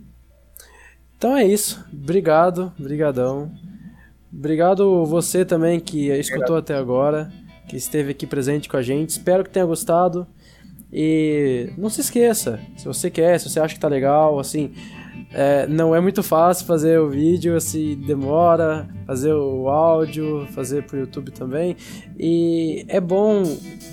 Então 1.18 1.36
é 1.36 1.46
isso. 1.46 1.84
Obrigado, 1.92 2.72
brigadão. 2.78 3.52
Obrigado 4.32 5.06
você 5.06 5.44
também 5.44 5.80
que 5.80 6.10
escutou 6.10 6.58
até 6.58 6.76
agora, 6.76 7.32
que 7.68 7.76
esteve 7.76 8.12
aqui 8.12 8.28
presente 8.28 8.70
com 8.70 8.78
a 8.78 8.82
gente. 8.84 9.10
Espero 9.10 9.44
que 9.44 9.50
tenha 9.50 9.66
gostado. 9.66 10.28
E 10.94 11.72
não 11.78 11.90
se 11.90 12.02
esqueça, 12.02 12.60
se 12.78 12.86
você 12.86 13.10
quer, 13.10 13.40
se 13.40 13.50
você 13.50 13.60
acha 13.60 13.74
que 13.74 13.80
tá 13.80 13.90
legal, 13.90 14.40
assim, 14.40 14.72
é, 15.34 15.68
não 15.68 15.94
é 15.94 16.00
muito 16.00 16.24
fácil 16.24 16.66
fazer 16.66 17.00
o 17.00 17.10
vídeo, 17.10 17.56
assim, 17.58 17.96
demora, 17.96 18.88
fazer 19.06 19.34
o 19.34 19.68
áudio, 19.68 20.48
fazer 20.54 20.84
pro 20.84 21.00
YouTube 21.00 21.32
também. 21.32 21.76
E 22.18 22.86
é 22.88 23.02
bom 23.02 23.44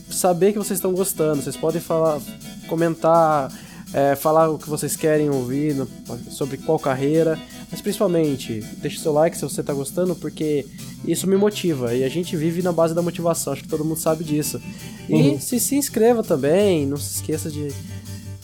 saber 0.09 0.53
que 0.53 0.59
vocês 0.59 0.79
estão 0.79 0.93
gostando. 0.93 1.43
Vocês 1.43 1.57
podem 1.57 1.81
falar, 1.81 2.21
comentar, 2.69 3.51
é, 3.95 4.17
falar 4.17 4.51
o 4.51 4.59
que 4.59 4.69
vocês 4.69 4.97
querem 4.97 5.31
ouvir 5.31 5.73
no, 5.73 5.89
sobre 6.29 6.57
qual 6.59 6.79
carreira, 6.81 7.39
mas 7.71 7.81
principalmente 7.81 8.61
deixe 8.79 8.99
seu 8.99 9.13
like 9.13 9.37
se 9.37 9.45
você 9.45 9.61
está 9.61 9.73
gostando, 9.73 10.17
porque 10.17 10.67
isso 11.07 11.29
me 11.29 11.37
motiva 11.37 11.95
e 11.95 12.03
a 12.03 12.09
gente 12.09 12.37
vive 12.37 12.61
na 12.61 12.73
base 12.73 12.93
da 12.93 13.01
motivação, 13.01 13.53
acho 13.53 13.63
que 13.63 13.69
todo 13.69 13.85
mundo 13.85 14.01
sabe 14.01 14.25
disso. 14.25 14.61
E 15.09 15.15
uhum. 15.15 15.41
se 15.41 15.61
se 15.61 15.77
inscreva 15.77 16.25
também, 16.25 16.85
não 16.87 16.97
se 16.97 17.15
esqueça 17.17 17.49
de, 17.49 17.69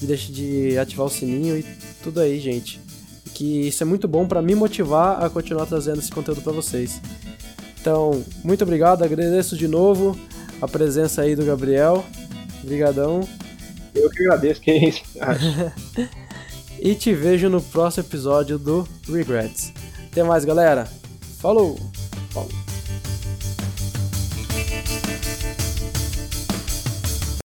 de, 0.01 0.33
de 0.33 0.79
ativar 0.79 1.07
o 1.07 1.11
sininho 1.11 1.59
e 1.59 1.67
tudo 2.01 2.21
aí, 2.21 2.39
gente. 2.39 2.81
Que 3.35 3.67
isso 3.69 3.83
é 3.83 3.87
muito 3.87 4.07
bom 4.07 4.29
para 4.29 4.41
me 4.41 4.55
motivar 4.55 5.25
a 5.25 5.29
continuar 5.29 5.67
trazendo 5.67 5.99
esse 5.99 6.11
conteúdo 6.13 6.43
para 6.43 6.53
vocês. 6.53 7.01
Então, 7.81 8.23
muito 8.45 8.63
obrigado, 8.63 9.03
agradeço 9.03 9.57
de 9.57 9.67
novo 9.67 10.17
a 10.61 10.69
presença 10.69 11.23
aí 11.23 11.35
do 11.35 11.45
Gabriel. 11.45 12.05
Obrigadão. 12.63 13.27
Eu 13.95 14.11
que 14.11 14.23
agradeço, 14.23 14.61
que 14.61 14.71
é 14.71 14.89
isso. 14.89 15.03
e 16.81 16.95
te 16.95 17.15
vejo 17.15 17.49
no 17.49 17.61
próximo 17.61 18.05
episódio 18.07 18.59
do 18.59 18.87
Regrets. 19.09 19.73
Até 20.11 20.23
mais, 20.23 20.45
galera. 20.45 20.89
Falou! 21.39 21.90